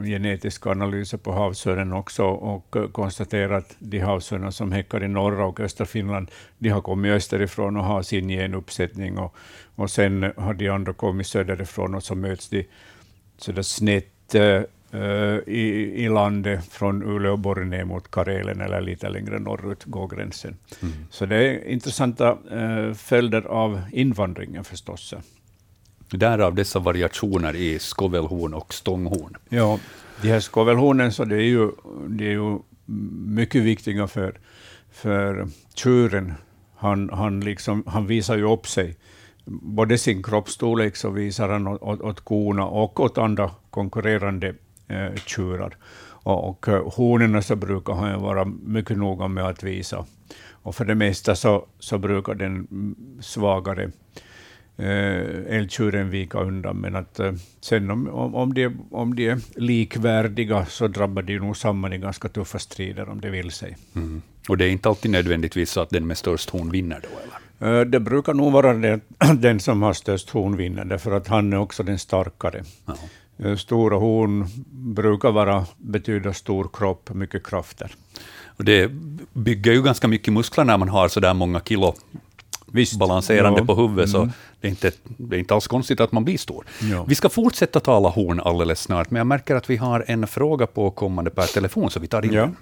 [0.03, 5.45] genetiska analyser på havsörnen också och eh, konstaterat att de havsörnar som häckar i norra
[5.45, 9.35] och östra Finland, de har kommit österifrån och har sin genuppsättning och,
[9.75, 12.67] och sen har de andra kommit söderifrån och så möts de
[13.37, 14.35] sådär snett
[15.45, 15.61] i,
[16.03, 20.57] i landet från Uleåborg ner mot Karelen eller lite längre norrut går gränsen.
[20.81, 20.93] Mm.
[21.09, 22.37] Så det är intressanta
[22.95, 25.13] följder av invandringen förstås.
[26.09, 29.37] Därav dessa variationer i skovelhorn och stånghorn.
[29.49, 29.79] Ja,
[30.21, 31.71] de här skovelhornen så det är, ju,
[32.07, 32.59] det är ju
[33.27, 34.39] mycket viktiga för,
[34.91, 36.33] för tjuren.
[36.75, 38.95] Han, han, liksom, han visar ju upp sig.
[39.45, 44.55] Både sin kroppsstorlek så visar han åt, åt korna och åt andra konkurrerande
[44.93, 45.77] eh, tjurar.
[46.23, 50.05] Och, och eh, hornen så brukar han vara mycket noga med att visa.
[50.51, 52.67] Och för det mesta så, så brukar den
[53.21, 53.91] svagare
[54.77, 59.39] eh, älgtjuren vika undan, men att eh, sen om, om, om, de, om de är
[59.55, 63.77] likvärdiga så drabbar de nog samman i ganska tuffa strider om det vill sig.
[63.95, 64.21] Mm.
[64.49, 67.09] Och det är inte alltid nödvändigtvis så att den med störst horn vinner då?
[67.19, 67.79] Eller?
[67.79, 68.99] Eh, det brukar nog vara det,
[69.37, 72.63] den som har störst horn vinner, därför att han är också den starkare.
[72.85, 72.95] Ja.
[73.37, 77.91] Eh, stora horn brukar vara, betyda stor kropp, mycket krafter.
[78.57, 78.91] Och det
[79.33, 81.93] bygger ju ganska mycket muskler när man har så där många kilo
[82.75, 83.65] Visst, balanserande ja.
[83.65, 84.29] på huvudet, så mm.
[84.61, 86.65] det, är inte, det är inte alls konstigt att man blir stor.
[86.91, 87.05] Ja.
[87.07, 90.67] Vi ska fortsätta tala horn alldeles snart, men jag märker att vi har en fråga
[90.67, 92.41] på kommande per telefon, så vi tar in ja.
[92.41, 92.55] den.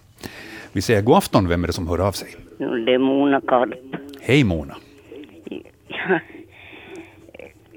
[0.71, 2.35] Vi säger god afton, vem är det som hör av sig?
[2.57, 3.69] Det är Mona Karp.
[4.21, 4.75] Hej Mona.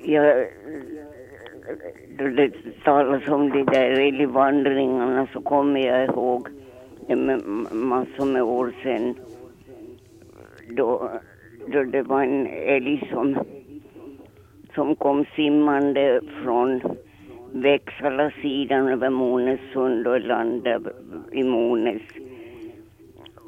[0.04, 0.46] Jag,
[2.18, 2.52] då det
[2.84, 6.48] talas om de där älgvandringarna så kommer jag ihåg
[7.72, 9.14] massor med år sedan
[10.68, 11.10] då
[11.66, 13.38] då det var en älg som,
[14.74, 16.80] som kom simmande från
[17.52, 20.92] Växala sidan över Monesund och landade
[21.32, 22.02] i Mones.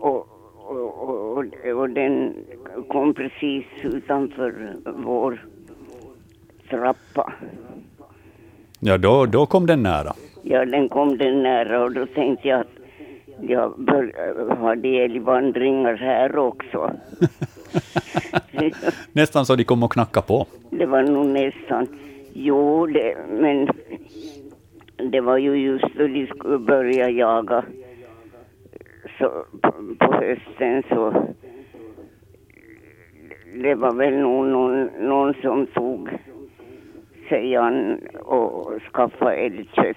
[0.01, 1.45] Och, och, och,
[1.75, 2.35] och, den
[2.89, 5.45] kom precis utanför vår
[6.71, 7.33] trappa.
[8.81, 10.12] Ja, då, då kom den nära.
[10.43, 12.77] Ja, den kom den nära och då tänkte jag att
[13.41, 16.91] jag bör, hade älgvandringar här också.
[19.12, 20.47] nästan så de kom och knackade på.
[20.70, 21.87] Det var nog nästan.
[22.33, 23.68] Jo, det, men
[25.11, 27.64] det var ju just då de skulle börja jaga
[29.18, 31.27] så, på, på hösten så
[33.62, 36.09] det var väl nog någon, någon som tog
[37.29, 39.97] sig an och skaffade älgkött.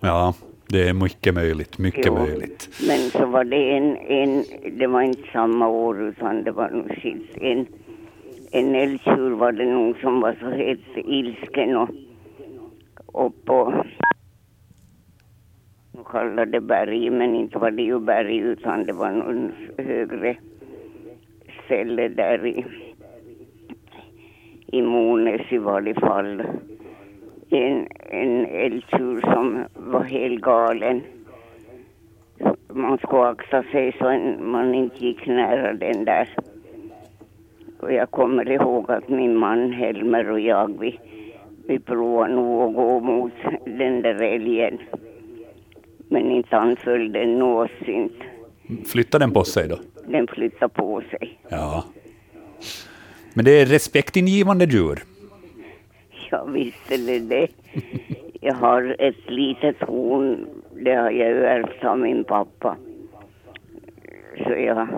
[0.00, 0.34] Ja,
[0.68, 2.68] det är mycket möjligt, mycket jo, möjligt.
[2.88, 4.44] Men så var det en, en,
[4.78, 7.36] det var inte samma år utan det var nog skilt.
[7.40, 7.66] En,
[8.50, 11.88] en älgtjur var det nog som var så helt ilsken och,
[13.06, 13.84] och på
[15.92, 20.36] de kallade berg, men inte var det ju berg utan det var någon högre
[21.64, 22.64] ställe där i,
[24.72, 26.42] i Mones i varje fall
[27.50, 31.02] en, en älgtjur som var helt galen.
[32.72, 34.04] Man skulle akta sig så
[34.40, 36.28] man inte gick nära den där.
[37.80, 41.00] Och jag kommer ihåg att min man Helmer och jag, vi,
[41.66, 43.32] vi provade nog att gå mot
[43.64, 44.78] den där älgen.
[46.08, 48.10] Men inte anföll den någonsin.
[48.86, 49.76] Flyttade den på sig då?
[50.06, 51.38] Den flyttade på sig.
[51.48, 51.84] Ja.
[53.38, 55.04] Men det är respektingivande djur?
[56.30, 57.48] Ja, visst är det det.
[58.40, 60.46] Jag har ett litet horn,
[60.84, 62.76] det har jag ärvt av min pappa.
[64.36, 64.88] Så jag,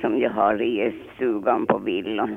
[0.00, 2.36] som jag har i gäststugan på villan.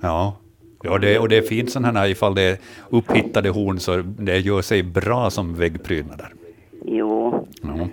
[0.00, 0.36] Ja,
[0.82, 2.58] ja det, och det är fint sådana här, ifall det är
[2.90, 6.28] upphittade horn så det gör sig bra som väggprydnader.
[6.84, 7.46] Jo.
[7.62, 7.88] Ja.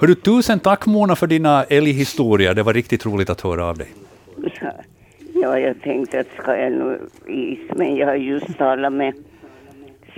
[0.00, 3.88] Hörru, tusen tack Mona för dina älghistorier, det var riktigt roligt att höra av dig.
[4.60, 4.72] Ja.
[5.42, 9.14] Ja, jag tänkte att ska jag nu is, men jag har just talat med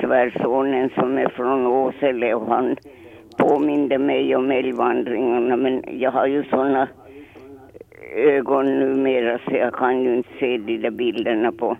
[0.01, 2.77] svärsonen som är från Åsele och han
[3.39, 6.89] påminde mig om älgvandringarna men jag har ju sådana
[8.17, 11.77] ögon numera så jag kan ju inte se de där bilderna på.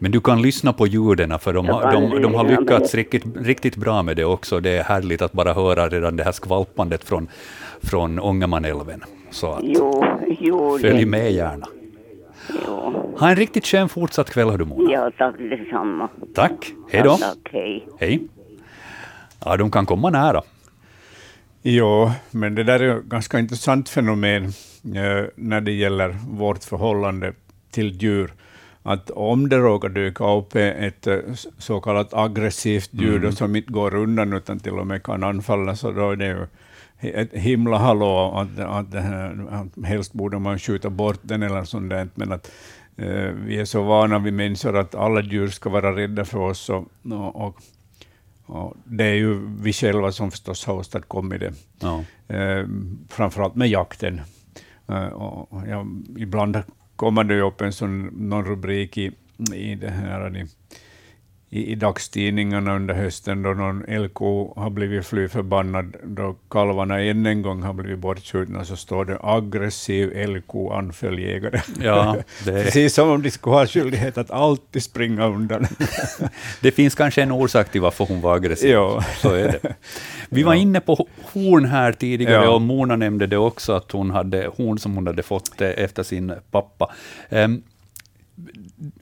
[0.00, 3.76] Men du kan lyssna på ljuden, för de, har, de, de har lyckats riktigt, riktigt
[3.76, 4.60] bra med det också.
[4.60, 7.28] Det är härligt att bara höra redan det här skvalpandet från,
[7.82, 9.02] från Ångermanälven.
[9.30, 10.04] Så att, jo,
[10.40, 11.06] jo, följ det.
[11.06, 11.66] med gärna.
[12.66, 13.14] Jo.
[13.18, 14.92] Ha en riktigt skön fortsatt kväll, hör du Mona.
[14.92, 16.08] Ja, tack detsamma.
[16.34, 16.72] Tack.
[16.90, 17.16] Hej då.
[17.16, 17.86] tack, hej.
[17.98, 18.20] Hej.
[19.44, 20.42] Ja, de kan komma nära.
[21.62, 24.44] Jo, men det där är ett ganska intressant fenomen
[24.84, 27.32] eh, när det gäller vårt förhållande
[27.70, 28.32] till djur.
[28.82, 31.16] att om det råkar dyka upp ett eh,
[31.58, 33.32] så kallat aggressivt djur Mm.
[33.32, 36.46] som inte går undan utan till och med kan anfalla, så då är det ju
[37.00, 41.90] ett himla hallå att, att, här, att helst borde man skjuta bort den eller sånt
[41.90, 42.50] där, men att
[42.96, 46.70] eh, vi är så vana vi människor att alla djur ska vara rädda för oss
[46.70, 46.84] och,
[47.34, 47.56] och,
[48.46, 52.04] och, det är ju vi själva som förstås har åstadkommit det, Ja.
[52.36, 52.66] eh,
[53.08, 54.20] framförallt med jakten.
[54.88, 55.08] Eh,
[55.68, 55.86] ja,
[56.16, 56.58] ibland
[56.96, 59.12] kommer det ju upp en sån, någon rubrik i,
[59.54, 60.46] i det här i,
[61.50, 64.18] i, i dagstidningarna under hösten då någon LK
[64.56, 69.18] har blivit fly förbannad då kalvarna än en gång har blivit bortskjutna, så står det
[69.22, 71.60] aggressiv LK anföll jägare.
[71.82, 75.66] Ja, det, Precis som om de skulle ha skyldighet att alltid springa undan.
[76.62, 78.70] det finns kanske en orsak till varför hon var aggressiv.
[78.70, 79.04] ja.
[79.16, 79.74] Så är det.
[80.28, 82.50] Vi var inne på horn här tidigare, Ja.
[82.50, 86.02] och Mona nämnde det också, att hon hade horn som hon hade fått eh, efter
[86.02, 86.90] sin pappa.
[87.28, 87.62] Ehm,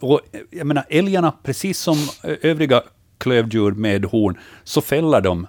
[0.01, 0.21] och
[0.51, 2.83] jag menar, älgarna, precis som eh, övriga
[3.19, 5.47] klövdjur med horn, så fäller de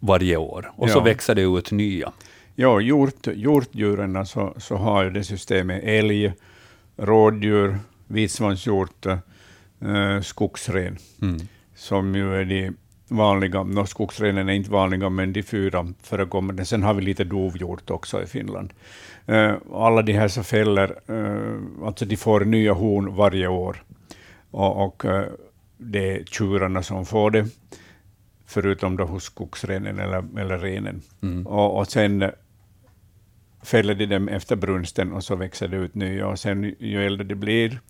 [0.00, 1.02] varje år, och så Ja.
[1.02, 2.12] växer det ut nya.
[2.54, 6.32] Ja, hjort, hjortdjuren så, så har ju det systemet älg,
[6.96, 11.38] rådjur, vitsvanshjort, eh, skogsren, Mm.
[11.76, 12.70] som ju är de
[13.08, 13.62] vanliga.
[13.62, 16.64] No, skogsrenen är inte vanliga, men de fyra förekommande.
[16.64, 18.72] Sen har vi lite dovhjort också i Finland.
[19.26, 23.82] Eh, alla de här så fäller, eh, alltså de får nya horn varje år.
[24.50, 25.24] Och, och eh,
[25.76, 27.46] det är tjurarna som får det,
[28.46, 31.02] förutom då hos skogsrenen eller, eller renen.
[31.22, 31.46] Mm.
[31.46, 32.30] Och, och sen
[33.62, 36.28] fäller de dem efter brunsten och så växer det ut nya.
[36.28, 37.80] Och sen ju äldre de blir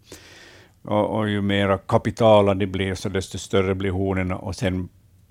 [0.83, 4.89] och, och ju mera kapitala de blir, så desto större blir honorna och sen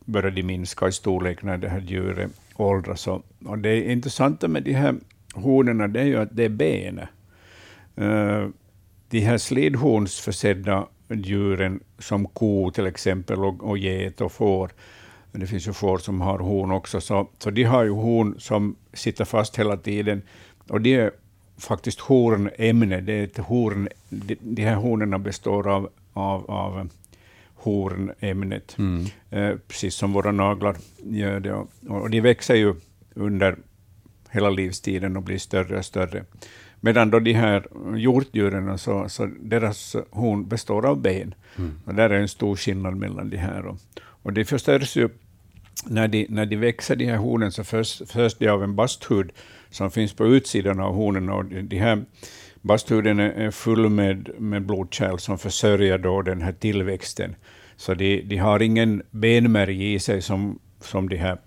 [0.08, 3.08] börjar de minska i storlek när det här djuret åldras.
[3.08, 4.96] Och, det intressanta med de här
[5.34, 7.10] honorna det är ju att det är benet.
[7.96, 8.48] Eh,
[9.10, 14.72] de här slidhornsförsedda djuren som ko till exempel och, och get och får,
[15.32, 18.76] det finns ju får som har horn också, så, så de har ju horn som
[18.94, 20.22] sitter fast hela tiden.
[20.68, 21.12] Och det är
[21.58, 23.02] faktiskt hornämne.
[23.02, 26.90] Det är ett horn, de, de här hornen består av, av, av
[27.58, 29.06] hornämnet, Mm.
[29.30, 31.54] eh, precis som våra naglar gör det.
[31.54, 32.76] Och, och de växer ju
[33.14, 33.58] under
[34.30, 36.24] hela livstiden och blir större och större.
[36.80, 41.34] Medan då de här hjortdjuren, så, så deras horn består av ben.
[41.58, 41.72] Mm.
[41.86, 43.66] Och där är en stor skillnad mellan de här.
[43.66, 45.10] Och, och det förstörs ju
[45.86, 49.32] när de, när de växer, de här hornen, så förs, förs de av en basthud
[49.70, 51.30] som finns på utsidan av hornen.
[51.30, 52.06] Och de, de här
[52.68, 57.36] basthuden är, full med, med blodkärl som försörjer då den här tillväxten.
[57.76, 61.38] Så de, de har ingen benmärg i sig som, som de här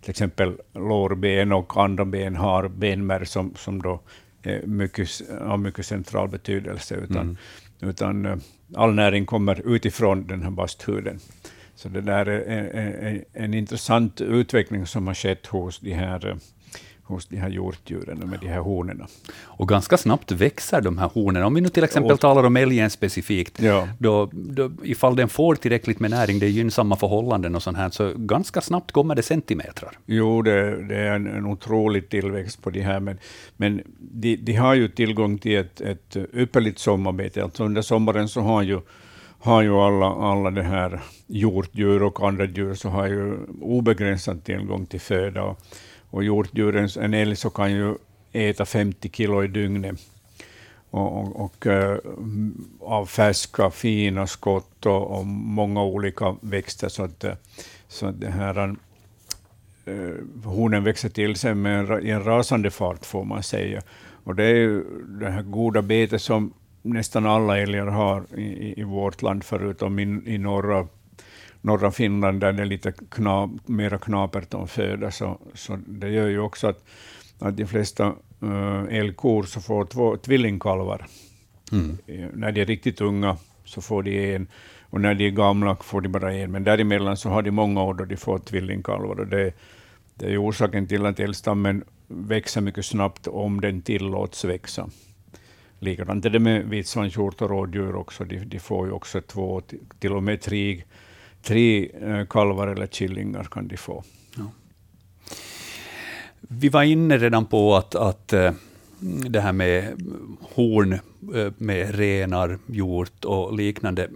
[0.00, 4.00] till exempel lårben och andra ben har benmärg som, som då
[4.42, 5.08] är mycket,
[5.40, 7.36] har mycket central betydelse, utan, Mm.
[7.80, 8.36] utan eh,
[8.74, 11.18] all näring kommer utifrån den här basthuden.
[11.74, 16.28] Så det där är är- är en intressant utveckling som har skett hos de här,
[16.28, 16.34] eh,
[17.10, 19.06] hos de här hjortdjuren med de här honorna.
[19.42, 21.42] Och ganska snabbt växer de här hornen.
[21.42, 23.88] Om vi nu till exempel Och- talar om älgen specifikt, Ja.
[23.98, 27.90] då, då, ifall den får tillräckligt med näring, det är gynnsamma förhållanden och sånt här,
[27.90, 29.98] så ganska snabbt kommer det centimetrar.
[30.06, 33.18] Jo, det, det är en, en otrolig tillväxt på de här, men,
[33.56, 37.42] men de, de har ju tillgång till ett, ett ypperligt sommarbete.
[37.42, 38.80] Alltså under sommaren så har ju,
[39.38, 44.86] har ju alla, alla det här hjortdjur och andra djur så har ju obegränsad tillgång
[44.86, 45.42] till föda.
[45.42, 45.58] Och,
[46.10, 47.94] och hjortdjurens, en älg så kan ju
[48.32, 50.00] äta 50 kilo i dygnet.
[50.90, 56.88] Och, och, och eh, mm, av färska, fina skott och, och många olika växter.
[56.88, 57.34] Så att, eh,
[57.88, 58.76] så att det här,
[59.84, 63.82] eh, hornen växer till sig med en, i en rasande fart, får man säga.
[64.24, 64.84] Och det är ju
[65.20, 66.52] det här goda betet som
[66.82, 70.02] nästan alla älgar har i, i- i vårt land, förutom i,
[70.34, 70.86] i norra,
[71.60, 75.10] norra Finland, där det är lite kna, mera knapert om föda.
[75.10, 76.84] Så, så det gör ju också att,
[77.38, 81.06] att de flesta uh, älgkor så får två tvillingkalvar.
[81.72, 81.98] Mm.
[82.06, 84.46] Eh, När de är riktigt unga så får de en,
[84.80, 86.50] och när de är gamla får de bara en.
[86.50, 89.20] Men däremellan så har de många år då de får tvillingkalvar.
[89.20, 89.52] Och det,
[90.14, 94.90] det är orsaken till att älgstammen växer mycket snabbt om den tillåts växa.
[95.78, 98.24] Likadant är det med vitsvanshjort och rådjur också.
[98.24, 99.62] De, de får ju också två,
[99.98, 100.82] till och med tre,
[101.42, 104.04] tre eh, kalvar eller killingar kan de få.
[106.40, 108.52] Vi var inne redan på att, att eh,
[109.28, 110.02] det här med
[110.54, 110.92] horn
[111.34, 114.08] eh, med renar, hjort och liknande.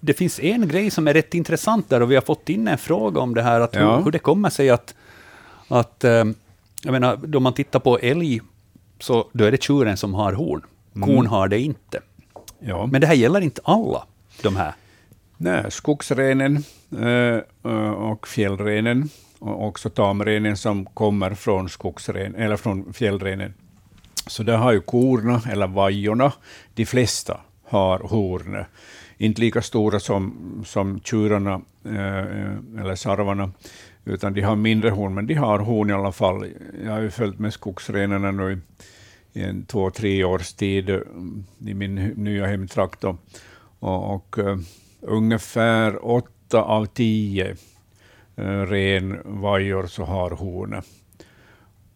[0.00, 2.78] Det finns en grej som är rätt intressant där och vi har fått in en
[2.78, 3.96] fråga om det här, att Ja.
[3.96, 4.94] hur, hur det kommer sig att,
[5.68, 6.04] att
[6.82, 8.40] jag menar, då man tittar på älg,
[9.00, 10.62] så då är det tjuren som har horn.
[10.92, 11.26] Kon Mm.
[11.26, 12.00] har det inte.
[12.58, 12.86] Ja.
[12.86, 14.04] Men det här gäller inte alla
[14.42, 14.72] de här?
[15.44, 16.64] Nej, skogsrenen
[16.98, 17.40] eh,
[17.72, 23.54] eh, och fjällrenen och också tamrenen som kommer från, skogsren, eller från fjällrenen.
[24.26, 26.32] Så där har ju korna, eller vajorna,
[26.74, 28.64] de flesta har horn.
[29.18, 33.50] Inte lika stora som, som tjurarna eh, eller sarvarna,
[34.04, 36.50] utan de har mindre horn, men de har horn i alla fall.
[36.84, 38.60] Jag har ju följt med skogsrenarna nu
[39.32, 41.00] i en två, tre års tid eh,
[41.66, 43.04] i min nya hemtrakt.
[43.04, 43.16] Och,
[44.14, 44.56] och, eh,
[45.04, 47.56] ungefär åtta av tio
[48.38, 50.82] uh, renvajor så har horn.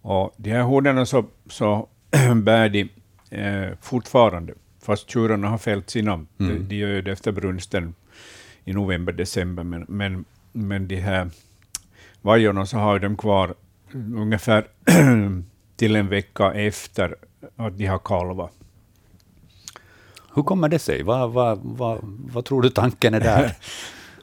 [0.03, 1.89] Och de här hornen så, så
[2.43, 2.89] bär de
[3.33, 6.13] uh, fortfarande, fast tjurarna har fällt sina.
[6.13, 6.27] Mm.
[6.37, 7.95] De, de gör det efter brunsten
[8.65, 11.31] i november, december, men, men, men de här
[12.23, 13.55] vajorna så har de kvar
[13.95, 14.67] ungefär
[15.77, 17.15] till en vecka efter
[17.57, 18.58] att de har kalvat.
[20.39, 21.03] Hur kommer det sig?
[21.03, 23.53] Vad, vad, vad, vad tror du tanken är där?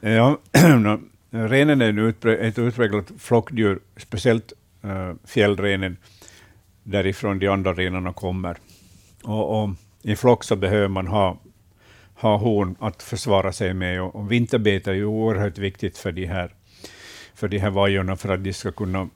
[0.00, 0.38] ja,
[1.30, 4.52] renen är ett utpräglat flockdjur, speciellt
[4.84, 5.96] äh, fjällrenen,
[6.82, 8.56] därifrån de andra renarna kommer.
[9.22, 9.70] Och, och,
[10.02, 11.38] I flock så behöver man ha,
[12.14, 16.26] ha horn att försvara sig med, och, och vinterbete är ju oerhört viktigt för de
[16.26, 16.54] här,
[17.34, 19.08] för de här vajorna, för att de ska kunna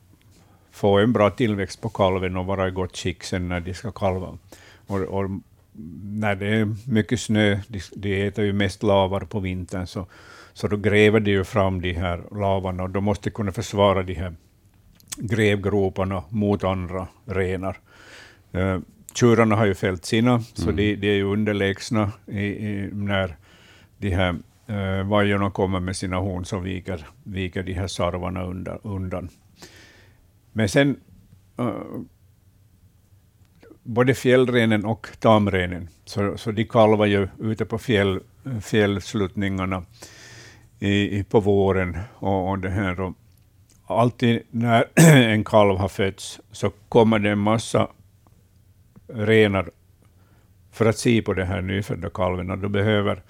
[0.71, 3.93] få en bra tillväxt på kalven och vara i gott skick sen när de ska
[3.93, 4.39] kalva.
[4.87, 5.31] Och, och
[6.03, 10.07] när det är mycket snö, de, de äter ju mest lavar på vintern, så,
[10.53, 14.15] så då gräver de ju fram de här lavarna och de måste kunna försvara de
[14.15, 14.35] här
[15.17, 17.79] grävgroparna mot andra renar.
[18.55, 18.79] Uh,
[19.15, 20.43] tjurarna har ju fällt sina, mm.
[20.43, 23.37] så de, de, är ju underlägsna i, i, när
[23.99, 24.37] de här
[24.71, 28.79] uh, vajorna kommer med sina horn, så viker, viker de här sarvarna undan.
[28.83, 29.29] undan.
[30.53, 30.97] Men sen
[31.61, 31.73] uh,
[33.83, 38.21] både fjällrenen och tamrenen, så, så de kalvar ju ute på fjäll,
[38.63, 39.85] fjällsluttningarna
[40.79, 41.99] i, i, på våren.
[42.15, 43.15] Och, och det här, då.
[43.87, 47.89] alltid när en kalv har fötts så kommer det en massa
[49.09, 49.71] renar
[50.73, 52.51] för att se på den här nyfödda kalven.
[52.51, 53.23] Och då behöver,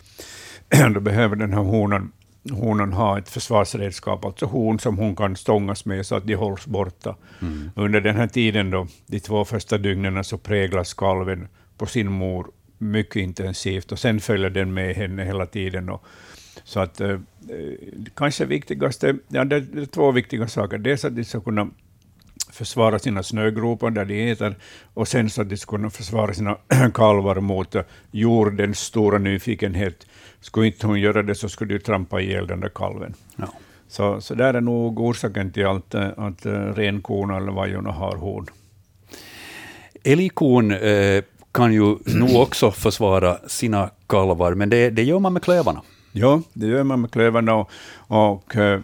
[0.94, 2.12] då behöver den här honan
[2.48, 6.66] honan ha ett försvarsredskap, alltså horn som hon kan stångas med så att de hålls
[6.66, 7.16] borta.
[7.42, 7.70] Mm.
[7.76, 12.50] Under den här tiden, då, de två första dygnen, så präglas kalven på sin mor
[12.78, 15.88] mycket intensivt och sen följer den med henne hela tiden.
[15.88, 16.04] Och,
[16.64, 17.18] så att eh,
[18.14, 20.78] kanske viktigaste, ja, det är två viktiga saker.
[20.78, 21.70] Dels att de ska kunna
[22.52, 24.56] försvara sina snögropar där de äter,
[24.94, 26.56] och sen så att de kunna försvara sina
[26.94, 27.76] kalvar mot
[28.10, 30.06] jordens stora nyfikenhet
[30.40, 33.14] skulle inte hon göra det så skulle du trampa ihjäl den där kalven.
[33.36, 33.48] Ja.
[33.88, 38.46] Så, så där är nog orsaken till allt, att uh, renkorna eller vajorna har horn.
[40.04, 41.22] Älgkon eh,
[41.52, 45.82] kan ju nog också försvara sina kalvar, men det, det gör man med klövarna.
[46.12, 47.54] Ja, det gör man med klövarna.
[47.54, 47.70] Och,
[48.08, 48.80] och eh,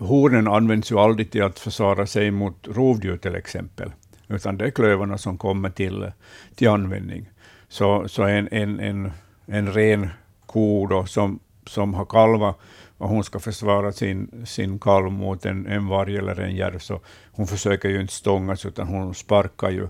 [0.00, 3.92] hornen används ju aldrig till att försvara sig mot rovdjur till exempel,
[4.28, 6.12] utan det är klövarna som kommer till,
[6.54, 7.30] till användning.
[7.68, 9.12] Så, så en, en, en
[9.50, 10.10] en ren
[10.46, 12.58] ko då, som, som har kalvat
[12.98, 17.00] och hon ska försvara sin, sin kalv mot en, en varg eller en järv, så
[17.32, 19.82] hon försöker ju inte stångas, utan hon sparkar ju.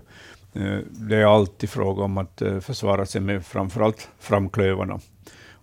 [0.53, 4.99] Eh, det är alltid fråga om att eh, försvara sig med framförallt framklövarna.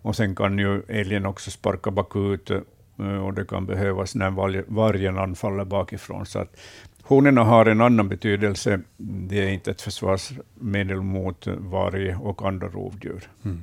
[0.01, 2.59] Och sen kan ju älgen också sparka bakut, eh,
[2.99, 4.29] och det kan behövas när
[4.73, 6.25] vargen anfaller bakifrån.
[6.25, 6.55] Så att
[7.03, 8.79] honorna har en annan betydelse.
[8.97, 13.29] Det är inte ett försvarsmedel mot varg och andra rovdjur.
[13.45, 13.61] Mm.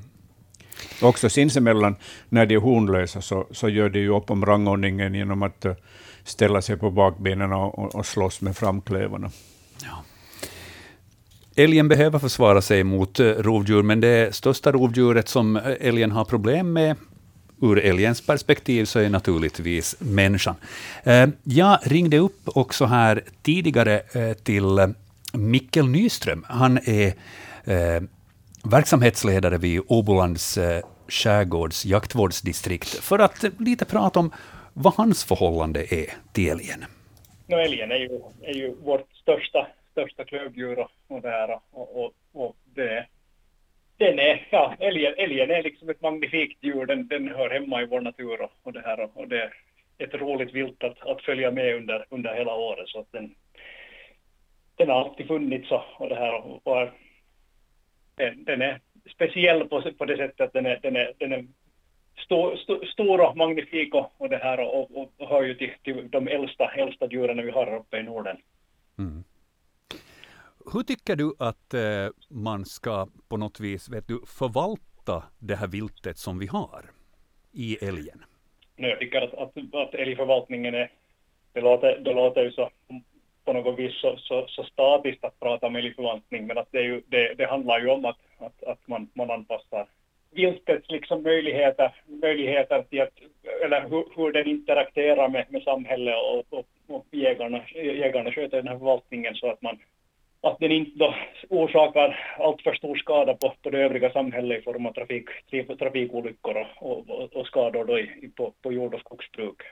[1.02, 1.97] Också sinsemellan,
[2.28, 5.73] när de är hornlösa, så, så gör de ju upp om rangordningen genom att uh,
[6.24, 9.31] ställa sig på bakbenen och, och slåss med framklövarna.
[9.82, 10.05] Ja.
[11.56, 16.73] Älgen behöver försvara sig mot uh, rovdjur, men det största rovdjuret som älgen har problem
[16.73, 16.97] med
[17.62, 20.55] ur älgens perspektiv så är naturligtvis människan.
[21.05, 24.87] Eh, jag ringde upp också här tidigare eh, till eh,
[25.33, 26.45] Mikkel Nyström.
[26.49, 27.12] Han är
[28.70, 30.59] verksamhetsledare vid Åbolands
[31.09, 34.31] skärgårds jaktvårdsdistrikt för att lite prata om
[34.73, 36.85] vad hans förhållande är till älgen.
[37.47, 42.05] No, älgen är ju, är ju vårt största, största klövdjur och, och det här och,
[42.05, 43.07] och, och det,
[43.97, 47.86] den är, ja, älgen, älgen är liksom ett magnifikt djur, den, den hör hemma i
[47.86, 49.09] vår natur och, och det här.
[49.14, 49.52] Och det är
[49.98, 52.89] ett roligt vilt att, att följa med under, under hela året.
[52.89, 53.35] Så att den,
[54.77, 56.35] den har alltid funnits och, och det här.
[56.35, 56.89] Och, och
[58.14, 58.81] den, den är
[59.14, 61.47] speciell på, på det sättet att den är, den är, den är
[62.24, 64.60] stor, stor, stor och magnifik och, och det här.
[64.60, 68.02] Och, och, och hör ju till, till de äldsta, äldsta djuren vi har uppe i
[68.02, 68.36] Norden.
[68.98, 69.24] Mm.
[70.72, 75.66] Hur tycker du att eh, man ska på något vis vet du, förvalta det här
[75.66, 76.82] viltet som vi har
[77.52, 78.24] i älgen?
[78.76, 80.90] Nej, jag tycker att, att, att älgförvaltningen är,
[81.52, 82.70] det låter, det låter ju så
[83.44, 86.82] på något vis så, så, så statiskt att prata om älgförvaltning, men att det, är
[86.82, 89.86] ju, det, det handlar ju om att, att, att man, man anpassar
[90.30, 93.18] viltets liksom möjligheter, möjligheter till att,
[93.64, 98.68] eller hur, hur den interagerar med, med samhället och, och, och jägarna, jägarna sköter den
[98.68, 99.78] här förvaltningen så att man
[100.41, 101.15] att den inte då
[101.49, 105.29] orsakar alltför stor skada på, på det övriga samhället i form av trafik,
[105.79, 109.63] trafikolyckor och, och, och skador då i, på, på jord och skogsbruk.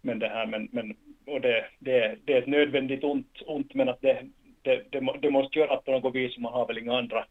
[0.00, 3.88] Men det här, men, men och det, det, det är ett nödvändigt ont, ont men
[3.88, 4.22] att det,
[4.62, 7.24] det, det, det måste göras på något vis, man har väl inga andra,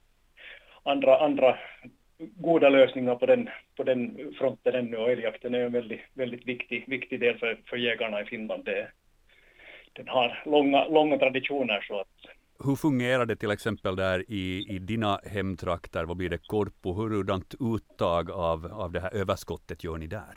[0.84, 1.58] andra, andra
[2.18, 6.84] goda lösningar på den, på den fronten ännu och älgjakten är en väldigt, väldigt viktig,
[6.88, 8.66] viktig del för, för jägarna i Finland.
[8.66, 8.88] Det,
[9.94, 12.08] den har långa, långa traditioner så att
[12.66, 16.04] hur fungerar det till exempel där i, i dina hemtrakter?
[16.04, 16.94] Vad blir det korpo?
[16.94, 20.34] Hurdant uttag av, av det här överskottet gör ni där?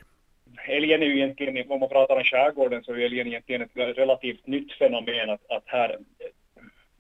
[0.67, 4.47] Älgen är ju egentligen, om man pratar om skärgården, så är älgen egentligen ett relativt
[4.47, 5.99] nytt fenomen att, att här,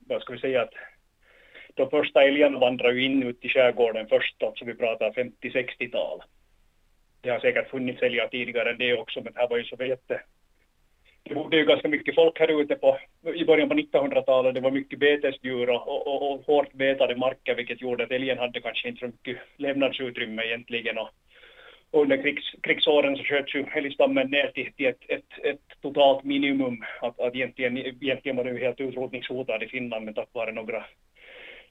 [0.09, 0.75] vad ska vi säga att
[1.75, 6.23] de första älgarna vandrar ju in ut i skärgården först, alltså vi pratar 50-60-tal.
[7.21, 10.21] Det har säkert funnits älgar tidigare än det också, men här var ju så jätte...
[11.29, 12.99] Det bodde ju ganska mycket folk här ute på,
[13.35, 14.55] i början på 1900-talet.
[14.55, 18.61] Det var mycket betesdjur och, och, och hårt betade marker, vilket gjorde att älgen hade
[18.61, 20.99] kanske inte så mycket levnadsutrymme egentligen.
[20.99, 21.09] Och,
[21.91, 26.25] och under krigs, krigsåren så sköts ju älgstammen ner till, till ett, ett, ett, totalt
[26.25, 26.85] minimum.
[27.01, 30.85] Att, att egentligen, egentligen var det ju helt utrotningshotad i Finland, men tack vare några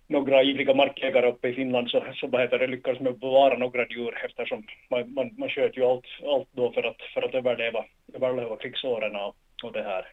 [0.08, 3.88] några ivriga markägare uppe i Finland så, så vad heter det, lyckades man bevara några
[3.88, 7.86] djur eftersom man, man, man sköt ju allt, allt då för att, för att överleva,
[8.14, 10.08] överleva krigsåren och, och det här.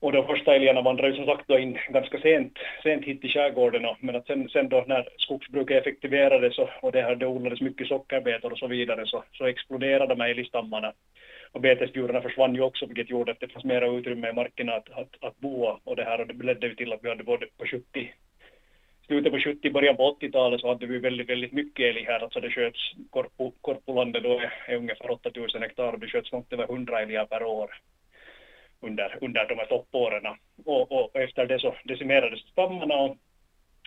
[0.00, 3.30] Och de första älgarna vandrade ju som sagt då in ganska sent, sent hit till
[3.30, 7.26] skärgården och, men att sen, sen då när skogsbruket effektiverades och, och det här det
[7.26, 10.92] odlades mycket sockerbetor och så vidare så, så exploderade de här älgstammarna.
[11.52, 14.90] Och betesdjuren försvann ju också vilket gjorde att det fanns mera utrymme i markerna att,
[14.90, 17.46] att, att bo och det här och det ledde ju till att vi hade både
[17.58, 18.12] på 70
[19.06, 22.20] slutet på 70, början på 80-talet så hade vi väldigt, väldigt mycket älg här.
[22.20, 26.52] Alltså det sköts, Korpo, Korpolandet då är, är ungefär 8000 hektar och det sköts långt
[26.52, 27.70] över 100 älgar per år
[28.80, 30.26] under, under de här toppåren.
[30.64, 33.16] Och, och efter det så decimerades stammarna och,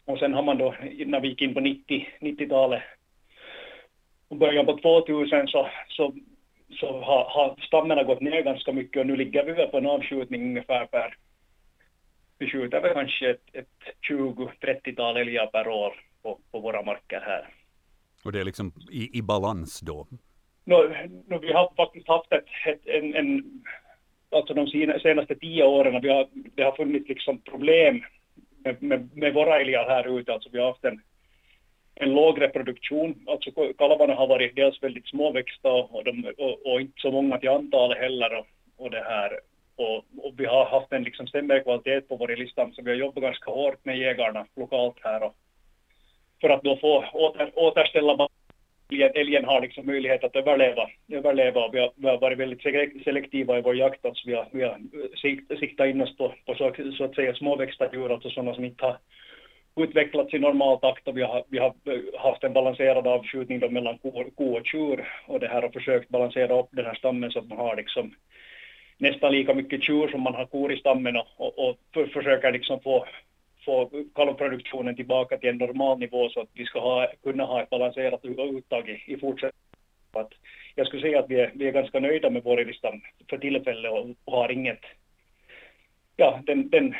[0.05, 0.75] och sen har man då,
[1.05, 2.83] när vi gick in på 90, 90-talet
[4.27, 6.13] och början på 2000 så, så,
[6.79, 9.85] så har, har stammarna gått ner ganska mycket och nu ligger vi väl på en
[9.85, 11.15] avskjutning ungefär per
[12.39, 13.67] vi skjuter väl kanske ett, ett
[14.09, 17.49] 20-30-tal älgar per år på, på våra marker här.
[18.23, 20.07] Och det är liksom i, i balans då?
[20.63, 20.75] No,
[21.27, 23.63] no, vi har faktiskt haft ett, ett, en, en,
[24.31, 24.67] alltså de
[24.99, 28.03] senaste tio åren, vi har, det har funnits liksom problem
[28.63, 30.33] med, med, med våra älgar här ute.
[30.33, 31.01] Alltså vi har haft en,
[31.95, 37.01] en låg reproduktion, alltså kalvarna har varit dels väldigt småväxta och, de, och, och inte
[37.01, 38.47] så många till antalet heller och,
[38.77, 39.39] och det här
[39.75, 42.97] och, och, vi har haft en liksom sämre kvalitet på vår lista så vi har
[42.97, 45.35] jobbat ganska hårt med jägarna lokalt här och
[46.41, 48.15] för att då få åter, återställa
[48.91, 51.69] älgen har liksom möjlighet att överleva, överleva.
[51.71, 52.61] Vi har, vi har varit väldigt
[53.03, 54.05] selektiva i vår jakt.
[54.05, 54.77] Alltså vi har, vi har
[55.59, 58.85] siktat in oss på, på så, så, att säga småväxta djur, alltså sådana som inte
[58.85, 58.97] har
[59.75, 61.07] utvecklats i normal takt.
[61.07, 64.65] Och vi har, vi har eh, haft en balanserad avskjutning då mellan ko, ko och
[64.65, 65.07] tjur.
[65.27, 68.13] Och det här har försökt balansera upp den här stammen så att man har liksom
[68.97, 72.51] nästan lika mycket tjur som man har kor i stammen och, och, och för, försöker
[72.51, 73.05] liksom få,
[73.69, 77.69] få kalvproduktionen tillbaka till en normal nivå så att vi ska ha, kunna ha ett
[77.69, 79.65] balanserat uttag i, i fortsättningen.
[80.13, 80.33] Att
[80.75, 83.91] jag skulle säga att vi är, vi är ganska nöjda med vår listan för tillfället
[83.91, 84.83] och, och har inget,
[86.15, 86.95] ja den, den,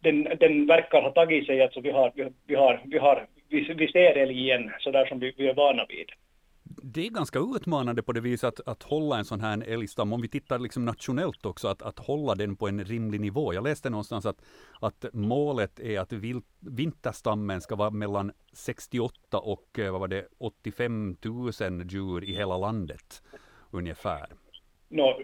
[0.00, 3.74] den, den verkar ha tagit sig, alltså vi har, vi, vi har, vi har, vi,
[3.74, 6.10] vi ser älg igen så där som vi, vi är vana vid
[6.64, 10.20] det är ganska utmanande på det viset att, att hålla en sån här älgstam, om
[10.20, 13.54] vi tittar liksom nationellt också, att, att hålla den på en rimlig nivå.
[13.54, 14.42] Jag läste någonstans att,
[14.80, 20.26] att målet är att vilt, vinterstammen ska vara mellan 68 och eh, vad var det,
[20.38, 21.52] 85 000
[21.88, 23.22] djur i hela landet
[23.70, 24.26] ungefär.
[24.88, 25.22] No,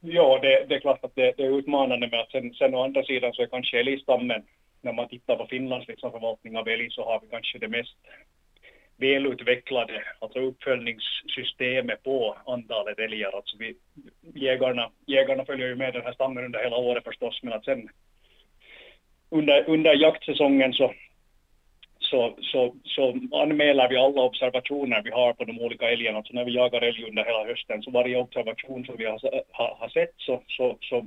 [0.00, 2.84] ja, det, det är klart att det, det, är utmanande med att sen, sen å
[2.84, 4.42] andra sidan så är kanske älgstammen,
[4.80, 7.96] när man tittar på Finlands liksom förvaltning av älg så har vi kanske det mest
[9.02, 13.36] välutvecklade alltså uppföljningssystemet på antalet älgar.
[13.36, 13.76] Alltså vi,
[14.34, 17.88] jägarna, jägarna följer ju med den här stammen under hela året förstås, men att sen
[19.30, 20.94] under, under jaktsäsongen så,
[21.98, 26.18] så, så, så anmäler vi alla observationer vi har på de olika älgarna.
[26.18, 29.20] Alltså när vi jagar älg under hela hösten, så varje observation som vi har,
[29.52, 31.06] har, har sett så, så, så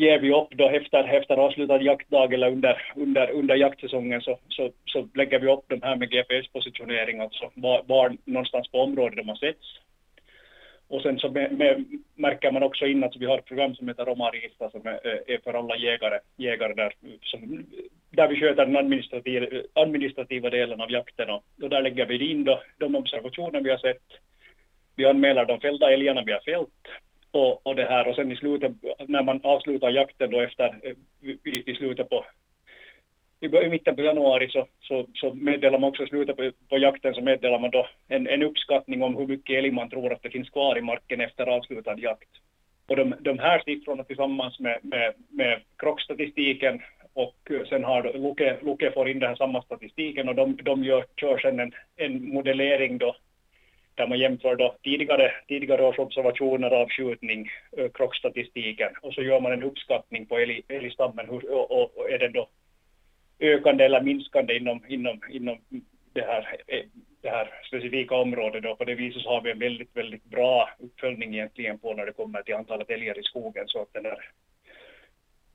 [0.00, 4.70] ger vi upp då efter, efter avslutad jaktdag eller under, under, under jaktsäsongen så, så,
[4.86, 9.28] så lägger vi upp de här med GPS-positionering, alltså var, var någonstans på området de
[9.28, 9.78] har setts.
[10.88, 13.88] Och sen så med, med, märker man också in att vi har ett program som
[13.88, 17.66] heter Romarista som är, är för alla jägare, jägare där, som,
[18.10, 22.44] där vi sköter den administrativa, administrativa delen av jakten och, och där lägger vi in
[22.44, 24.06] då, de observationer vi har sett.
[24.96, 26.88] Vi anmäler de fällda älgarna vi har fällt
[27.30, 28.72] och, och det här och sen i slutet
[29.06, 30.94] när man avslutar jakten då efter eh,
[31.30, 32.24] i, i slutet på
[33.40, 36.78] i, i mitten på januari så, så, så meddelar man också i slutet på, på
[36.78, 40.22] jakten så meddelar man då en, en uppskattning om hur mycket älg man tror att
[40.22, 42.30] det finns kvar i marken efter avslutad jakt.
[42.86, 46.80] Och de, de här siffrorna tillsammans med, med, med krockstatistiken
[47.12, 50.84] och eh, sen har Luke, Luke får in den här samma statistiken och de, de
[50.84, 53.16] gör, kör sen en, en modellering då
[54.00, 59.40] där man jämför då tidigare, tidigare års observationer av skjutning, eh, krockstatistiken och så gör
[59.40, 62.48] man en uppskattning på älgstammen hur, och, och, och är den då
[63.40, 65.58] ökande eller minskande inom, inom, inom
[66.12, 66.84] det, här, eh,
[67.22, 68.62] det här specifika området.
[68.62, 68.76] Då.
[68.76, 72.12] På det viset så har vi en väldigt, väldigt bra uppföljning egentligen på när det
[72.12, 73.64] kommer till antalet älgar i skogen.
[73.66, 74.18] Så att den där,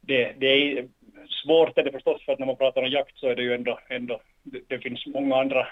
[0.05, 0.87] det, det är
[1.43, 3.53] svårt är det förstås för att när man pratar om jakt så är det ju
[3.53, 5.67] ändå, ändå det, det finns många andra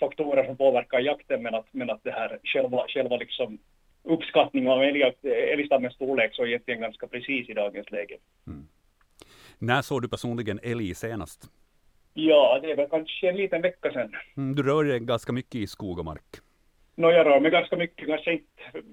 [0.00, 3.58] faktorer som påverkar jakten men att, men att det här själva, själva liksom
[4.02, 4.82] uppskattning av
[5.52, 8.16] älgstammens storlek så är egentligen ganska precis i dagens läge.
[8.46, 8.68] Mm.
[9.58, 11.50] När såg du personligen älg senast?
[12.14, 14.12] Ja, det är väl kanske en liten vecka sedan.
[14.36, 16.40] Mm, du rör dig ganska mycket i skog och mark.
[16.94, 18.46] No, jag rör mig ganska mycket, kanske inte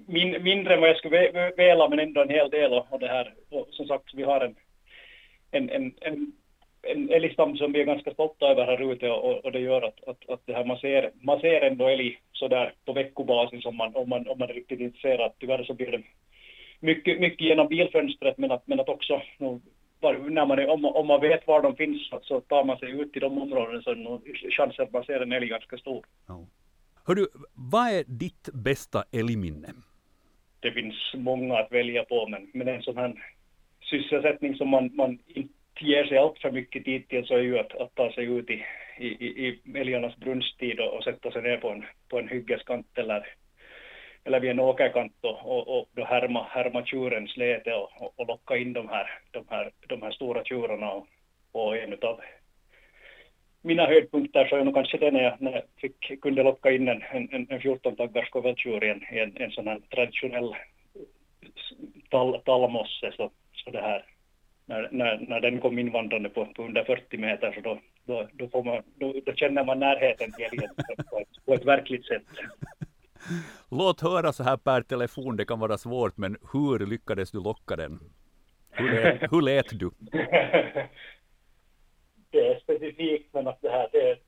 [0.06, 2.72] min, mindre än vad jag skulle vilja, men ändå en hel del.
[2.72, 4.54] Och, och det här, och som sagt, vi har en,
[5.56, 6.32] en, en, en,
[6.82, 10.08] en älgstam som vi är ganska stolta över här ute och, och det gör att,
[10.08, 13.96] att, att det här, man, ser, man ser ändå älg sådär på veckobasis om man,
[13.96, 15.32] om, man, om man är riktigt intresserad.
[15.38, 16.02] Tyvärr så blir det
[16.80, 19.22] mycket, mycket genom bilfönstret, men att, men att också
[20.28, 23.16] när man är, om, om man vet var de finns så tar man sig ut
[23.16, 26.06] i de områdena så är chansen att man ser en älg ganska stor.
[26.28, 26.46] Ja.
[27.06, 29.68] Hördu, vad är ditt bästa älgminne?
[30.60, 33.14] Det finns många att välja på, men, men en sån här
[33.90, 37.58] sysselsättning som man, man inte ger sig allt för mycket tid till så är ju
[37.58, 38.64] att, att ta sig ut i,
[38.98, 43.26] i, i älgarnas brunsttid och, och sätta sig ner på en, på en hyggeskant eller
[44.26, 48.26] eller vid en åkerkant och, och, och då härma, härma tjurens läte och, och, och,
[48.26, 50.90] locka in de här, de här, de här stora tjurarna.
[50.90, 51.06] Och,
[51.52, 52.20] och en av
[53.62, 56.88] mina höjdpunkter så är nog kanske det när jag, när jag fick, kunde locka in
[56.88, 60.54] en, en, en 14-taggars koveltjur i en, en, en sån här traditionell
[62.10, 63.12] tall, tallmosse.
[63.16, 63.30] Så,
[63.66, 64.04] så det här,
[64.66, 68.48] när, när, när den kom invandrande på, på under 40 meter så då, då, då,
[68.48, 70.70] får man, då, då känner man närheten till älgen
[71.10, 72.22] på, på ett verkligt sätt.
[73.70, 77.76] Låt höra så här per telefon, det kan vara svårt, men hur lyckades du locka
[77.76, 77.98] den?
[78.70, 79.90] Hur lät, hur lät du?
[82.30, 84.18] det är specifikt, men att det här, det är,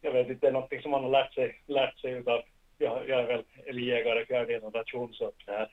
[0.00, 2.42] jag vet inte, det är någonting som man har lärt sig, lärt sig utav,
[2.78, 5.68] jag, jag är väl älgjägare fjärde generation, så att det här,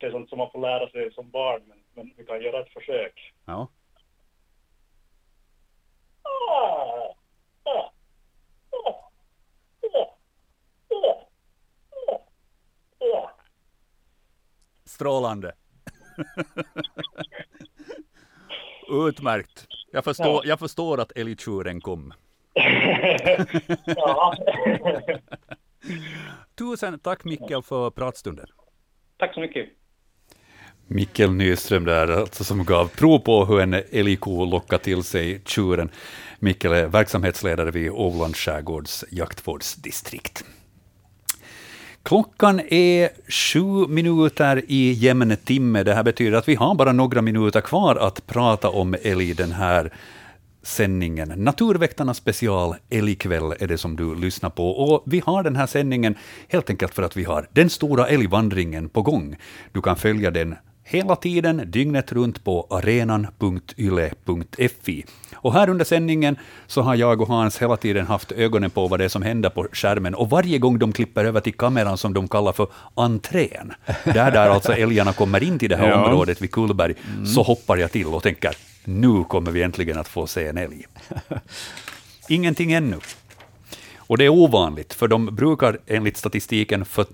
[0.00, 2.60] det är sånt som man får lära sig som barn, men, men vi kan göra
[2.60, 3.32] ett försök.
[3.44, 3.68] Ja.
[6.22, 7.14] Ah,
[7.62, 7.92] ah,
[13.00, 13.30] ah,
[14.84, 15.52] Strålande.
[19.08, 19.66] Utmärkt.
[19.92, 22.12] Jag förstår, jag förstår att älgtjuren kom.
[26.58, 28.46] Tusen tack Mikkel för pratstunden.
[29.16, 29.68] Tack så mycket.
[30.92, 35.88] Mikkel Nyström där, alltså som gav prov på hur en älgko lockar till sig tjuren.
[36.38, 40.44] Mikkel är verksamhetsledare vid Ålands skärgårds jaktvårdsdistrikt.
[42.02, 45.82] Klockan är sju minuter i jämn timme.
[45.82, 49.52] Det här betyder att vi har bara några minuter kvar att prata om älg den
[49.52, 49.92] här
[50.62, 51.32] sändningen.
[51.36, 54.70] Naturväktarnas special Älgkväll är det som du lyssnar på.
[54.70, 56.14] Och vi har den här sändningen
[56.48, 59.36] helt enkelt för att vi har den stora älgvandringen på gång.
[59.72, 60.56] Du kan följa den
[60.90, 63.34] hela tiden, dygnet runt på arenan.yle.fi.
[65.34, 66.36] Och här under sändningen
[66.66, 69.50] så har jag och Hans hela tiden haft ögonen på vad det är som händer
[69.50, 73.72] på skärmen, och varje gång de klipper över till kameran som de kallar för entrén,
[74.04, 76.04] där, där alltså älgarna kommer in till det här ja.
[76.04, 77.26] området vid Kullberg, mm.
[77.26, 78.54] så hoppar jag till och tänker
[78.84, 80.86] nu kommer vi äntligen att få se en älg.
[82.28, 82.96] Ingenting ännu.
[83.96, 87.06] Och det är ovanligt, för de brukar enligt statistiken för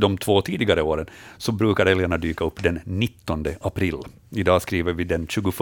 [0.00, 1.06] de två tidigare åren,
[1.36, 3.96] så brukar älgarna dyka upp den 19 april.
[4.30, 5.54] Idag skriver vi den 21.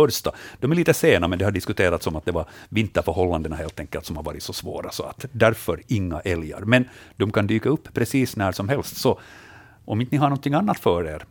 [0.61, 4.07] De är lite sena, men det har diskuterats om att det var vinterförhållandena helt enkelt
[4.07, 6.61] som har varit så svåra, så att därför inga älgar.
[6.61, 9.19] Men de kan dyka upp precis när som helst, så
[9.85, 11.25] om inte ni har någonting annat för er,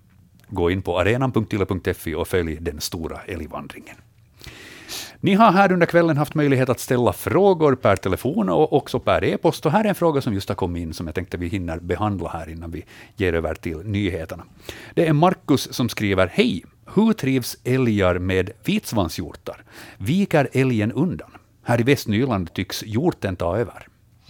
[0.50, 3.96] Gå in på arenan.tille.fi och följ den stora älgvandringen.
[5.20, 9.24] Ni har här under kvällen haft möjlighet att ställa frågor per telefon och också per
[9.24, 9.66] e-post.
[9.66, 11.80] Och här är en fråga som just har kommit in som jag tänkte vi hinner
[11.80, 12.86] behandla här innan vi
[13.16, 14.44] ger över till nyheterna.
[14.94, 16.64] Det är Markus som skriver Hej!
[16.94, 19.64] Hur trivs älgar med vitsvanshjortar?
[19.98, 21.32] Viker älgen undan?
[21.64, 23.88] Här i Västnyland tycks hjorten ta över.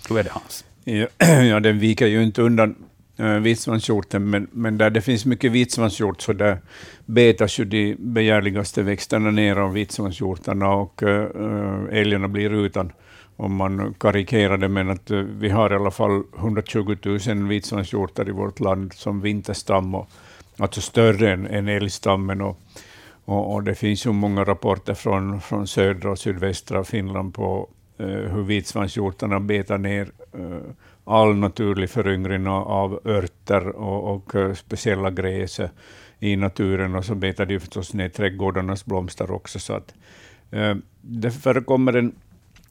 [0.09, 0.65] Hur är det Hans?
[0.83, 1.07] Ja,
[1.43, 2.75] ja den viker ju inte undan
[3.17, 6.59] äh, vitsvanshjorten, men, men där det finns mycket vitsvanshjort så där
[7.05, 12.91] betas ju de begärligaste växterna ner av vitsvanshjortarna och eh, eh, älgarna blir utan
[13.37, 18.29] om man karikerar det, men att eh, vi har i alla fall 120 000 vitsvanshjortar
[18.29, 20.09] i vårt land som vinterstam, och,
[20.57, 22.41] alltså större än, än älgstammen.
[22.41, 22.59] Och,
[23.25, 28.07] och, och, det finns ju många rapporter från, från södra och sydvästra Finland på eh,
[28.07, 30.71] hur vitsvanshjortarna betar ner eh,
[31.03, 35.59] all naturlig föryngring av örter och, och speciella gräs
[36.19, 39.59] i naturen, och så betar de förstås ner trädgårdarnas blomster också.
[39.59, 39.93] Så att,
[40.51, 42.15] eh, det förekommer en,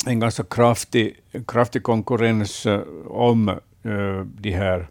[0.06, 1.16] en ganska kraftig,
[1.46, 3.48] kraftig konkurrens eh, om
[3.82, 4.88] eh, de här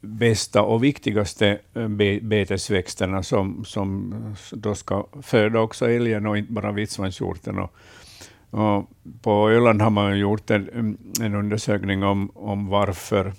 [0.00, 4.14] bästa och viktigaste be betesväxterna som, som
[4.52, 7.58] då ska föda också älgen och inte bara vitsvanshjorten.
[7.58, 7.70] Och,
[8.50, 8.90] och
[9.22, 13.32] på Öland har man gjort en, en undersökning om, om varför,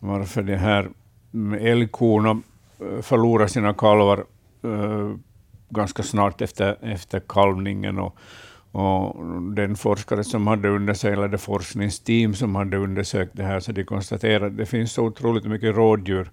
[0.00, 0.88] varför de här
[1.34, 2.42] mm, älgkorna
[2.80, 4.24] eh, förlorar sina kalvar
[4.64, 5.14] eh,
[5.68, 7.98] ganska snart efter, efter kalvningen.
[7.98, 8.16] Och,
[8.72, 9.24] och
[9.54, 13.84] den forskare som hade undersökt, eller det forskningsteam som hade undersökt det här, så de
[13.84, 16.30] konstaterade att det finns så otroligt mycket rådjur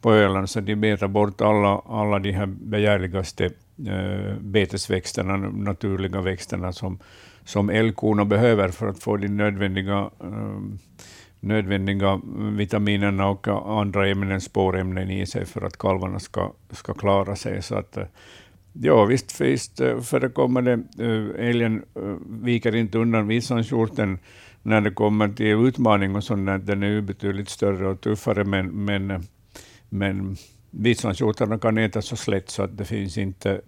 [0.00, 3.44] på Öland, så de betar bort alla, alla de här begärligaste
[3.86, 6.98] eh, betesväxterna, naturliga växterna som,
[7.44, 10.60] som älgkorna behöver för att få de nödvändiga, eh,
[11.44, 12.20] nödvändiga
[12.56, 13.48] vitaminerna och
[13.80, 17.62] andra ämnen, spårämnen i sig för att kalvarna ska, ska klara sig.
[17.62, 18.06] Så att, eh,
[18.76, 20.72] Ja, visst, visst eh, förekommer det.
[20.72, 21.84] Eh, älgen
[22.26, 24.18] viker inte undan visanskjorten
[24.62, 26.66] när det kommer till utmaning och sånt.
[26.66, 29.26] Den är ju betydligt större och tuffare, men, men,
[29.88, 30.36] men
[30.70, 33.60] vitsandskjortarna kan äta så slätt så att det finns inte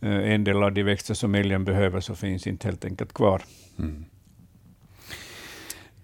[0.00, 3.42] en del av de växter som älgen behöver, så finns inte helt enkelt kvar.
[3.78, 4.04] Mm.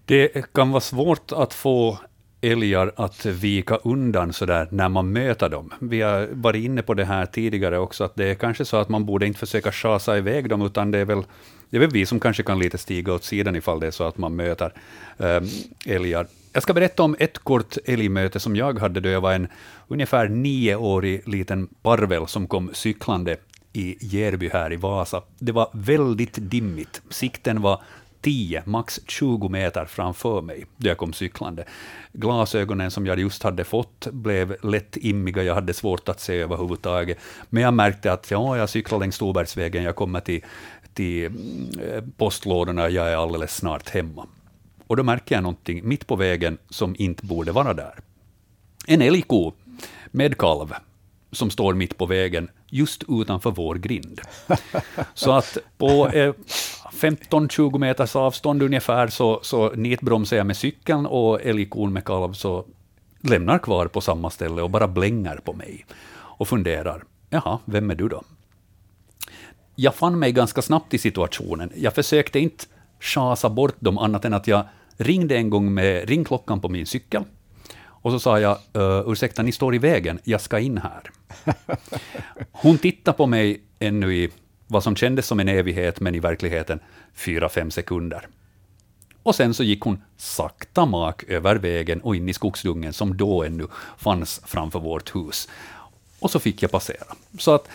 [0.05, 1.99] Det kan vara svårt att få
[2.41, 5.73] älgar att vika undan sådär när man möter dem.
[5.81, 8.89] Vi har varit inne på det här tidigare också, att det är kanske så att
[8.89, 11.23] man borde inte försöka chasa iväg dem, utan det är väl,
[11.69, 14.03] det är väl vi som kanske kan lite stiga åt sidan ifall det är så
[14.03, 14.73] att man möter
[15.17, 15.47] ähm,
[15.85, 16.27] älgar.
[16.53, 19.47] Jag ska berätta om ett kort älgmöte som jag hade då jag var en
[19.87, 23.37] ungefär nioårig liten parvel som kom cyklande
[23.73, 25.21] i Järby här i Vasa.
[25.39, 27.01] Det var väldigt dimmigt.
[27.09, 27.81] Sikten var
[28.23, 31.63] 10, max 20 meter framför mig, då jag kom cyklande.
[32.13, 37.17] Glasögonen som jag just hade fått blev lätt immiga, jag hade svårt att se överhuvudtaget.
[37.49, 40.41] Men jag märkte att ja, jag cyklar längs Storbergsvägen, jag kommer till,
[40.93, 44.27] till eh, postlådorna, jag är alldeles snart hemma.
[44.87, 47.99] Och då märker jag någonting mitt på vägen som inte borde vara där.
[48.87, 49.53] En älgko
[50.11, 50.73] med kalv
[51.31, 54.21] som står mitt på vägen, just utanför vår grind.
[55.13, 56.33] Så att på eh,
[56.93, 62.65] 15-20 meters avstånd ungefär så, så nitbromsar jag med cykeln och älgkon med kalv så
[63.21, 67.95] lämnar kvar på samma ställe och bara blänger på mig och funderar, jaha, vem är
[67.95, 68.23] du då?
[69.75, 71.71] Jag fann mig ganska snabbt i situationen.
[71.75, 72.65] Jag försökte inte
[72.99, 74.65] chasa bort dem annat än att jag
[74.97, 77.23] ringde en gång med ringklockan på min cykel
[78.03, 81.11] och så sa jag, uh, ursäkta, ni står i vägen, jag ska in här.
[82.51, 84.29] Hon tittade på mig ännu i
[84.73, 86.79] vad som kändes som en evighet, men i verkligheten
[87.13, 88.27] fyra, fem sekunder.
[89.23, 93.43] Och sen så gick hon sakta mak över vägen och in i skogsdungen som då
[93.43, 93.67] ännu
[93.97, 95.49] fanns framför vårt hus.
[96.19, 97.05] Och så fick jag passera.
[97.39, 97.67] Så att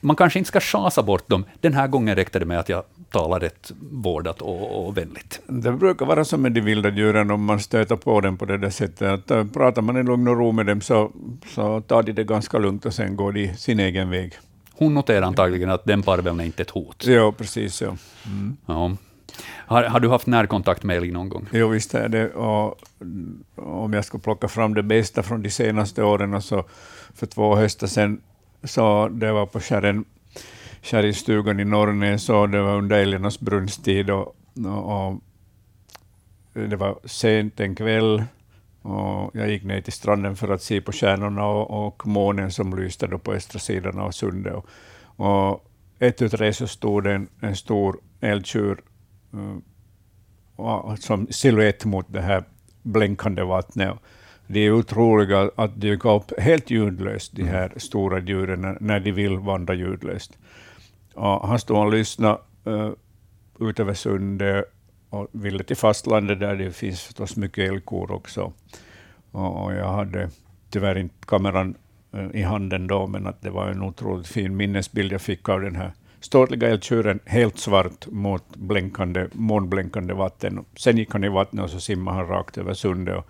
[0.00, 1.44] man kanske inte ska chasa bort dem.
[1.60, 5.40] Den här gången räckte det med att jag talade rätt vårdat och, och vänligt.
[5.46, 8.58] Det brukar vara så med de vilda djuren om man stöter på dem på det
[8.58, 9.02] där sättet.
[9.02, 11.12] Att eh, pratar man i lugn och ro med dem så,
[11.54, 14.32] så tar de det ganska lugnt och sen går de sin egen väg.
[14.76, 17.06] Hon noterar antagligen att den parveln är inte ett hot.
[17.06, 17.82] Ja, precis.
[17.82, 17.96] Ja.
[18.26, 18.56] Mm.
[18.66, 18.96] ja.
[19.66, 21.46] Har, har, du haft närkontakt med älg någon gång?
[21.52, 22.30] Jo, visst är det.
[22.30, 22.80] Och
[23.56, 26.64] om jag ska plocka fram det bästa från de senaste åren, så
[27.14, 28.20] för två höstar sedan,
[28.64, 30.04] så det var på Kärren,
[30.82, 34.10] Kärringstugan i Norrnäs, och det var under älgarnas brunsttid.
[34.10, 34.36] Och,
[34.66, 35.20] och, och,
[36.52, 38.24] det var sent en kväll,
[38.84, 42.76] och jag gick ner till stranden för att se på stjärnorna och, och månen som
[42.78, 44.54] lyste då på östra sidan av sundet.
[44.54, 44.66] Och,
[45.16, 48.80] och ett utre så stod en, en stor älgtjur
[50.58, 52.44] uh, som silhuett mot det här
[52.82, 53.94] blänkande vattnet.
[54.46, 59.12] de är otroliga att dyka upp helt ljudlöst, de här stora djuren, när- när de
[59.12, 60.38] vill vandra ljudlöst.
[61.14, 62.90] Och han stod och lyssnade uh,
[63.60, 64.64] ut över sundet
[65.14, 68.52] och ville till fastlandet där det finns förstås mycket älgkor också.
[69.30, 70.30] Och, och jag hade
[70.70, 71.74] tyvärr inte kameran
[72.12, 75.60] eh, i handen då, men att det var en otroligt fin minnesbild jag fick av
[75.60, 80.64] den här ståtliga älgtjuren, helt svart mot blänkande, månblänkande vatten.
[80.76, 83.26] Sen gick han i vattnet och så simmade han rakt över sundet och,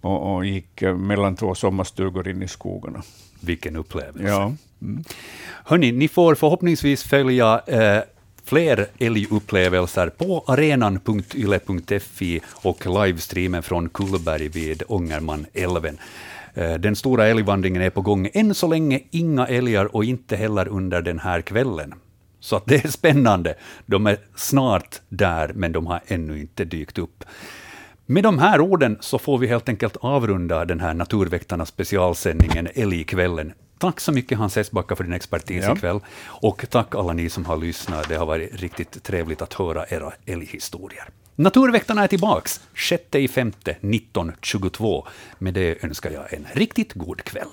[0.00, 3.02] och, och gick eh, mellan två sommarstugor in i skogarna.
[3.40, 4.28] Vilken upplevelse.
[4.28, 4.52] Ja.
[5.64, 8.02] Hörni, ni får förhoppningsvis följa eh,
[8.48, 15.98] fler älgupplevelser på arenan.yle.fi och livestreamen från Kullberg vid Ångermanälven.
[16.54, 18.28] Eh, den stora älgvandringen är på gång.
[18.32, 21.94] Än så länge inga älgar och inte heller under den här kvällen.
[22.40, 23.54] Så att det är spännande.
[23.86, 27.24] De är snart där, men de har ännu inte dykt upp.
[28.06, 33.52] Med de här orden så får vi helt enkelt avrunda den här Naturväktarnas specialsändningen Älgkvällen.
[33.78, 35.76] Tack så mycket Hans Esbacka för din expertis Ja.
[35.76, 36.00] ikväll.
[36.26, 38.08] Och tack alla ni som har lyssnat.
[38.08, 41.04] Det har varit riktigt trevligt att höra era älghistorier.
[41.34, 45.06] Naturväktarna är tillbaks 6 i femte 1922.
[45.38, 47.48] Med det önskar jag en riktigt god kväll.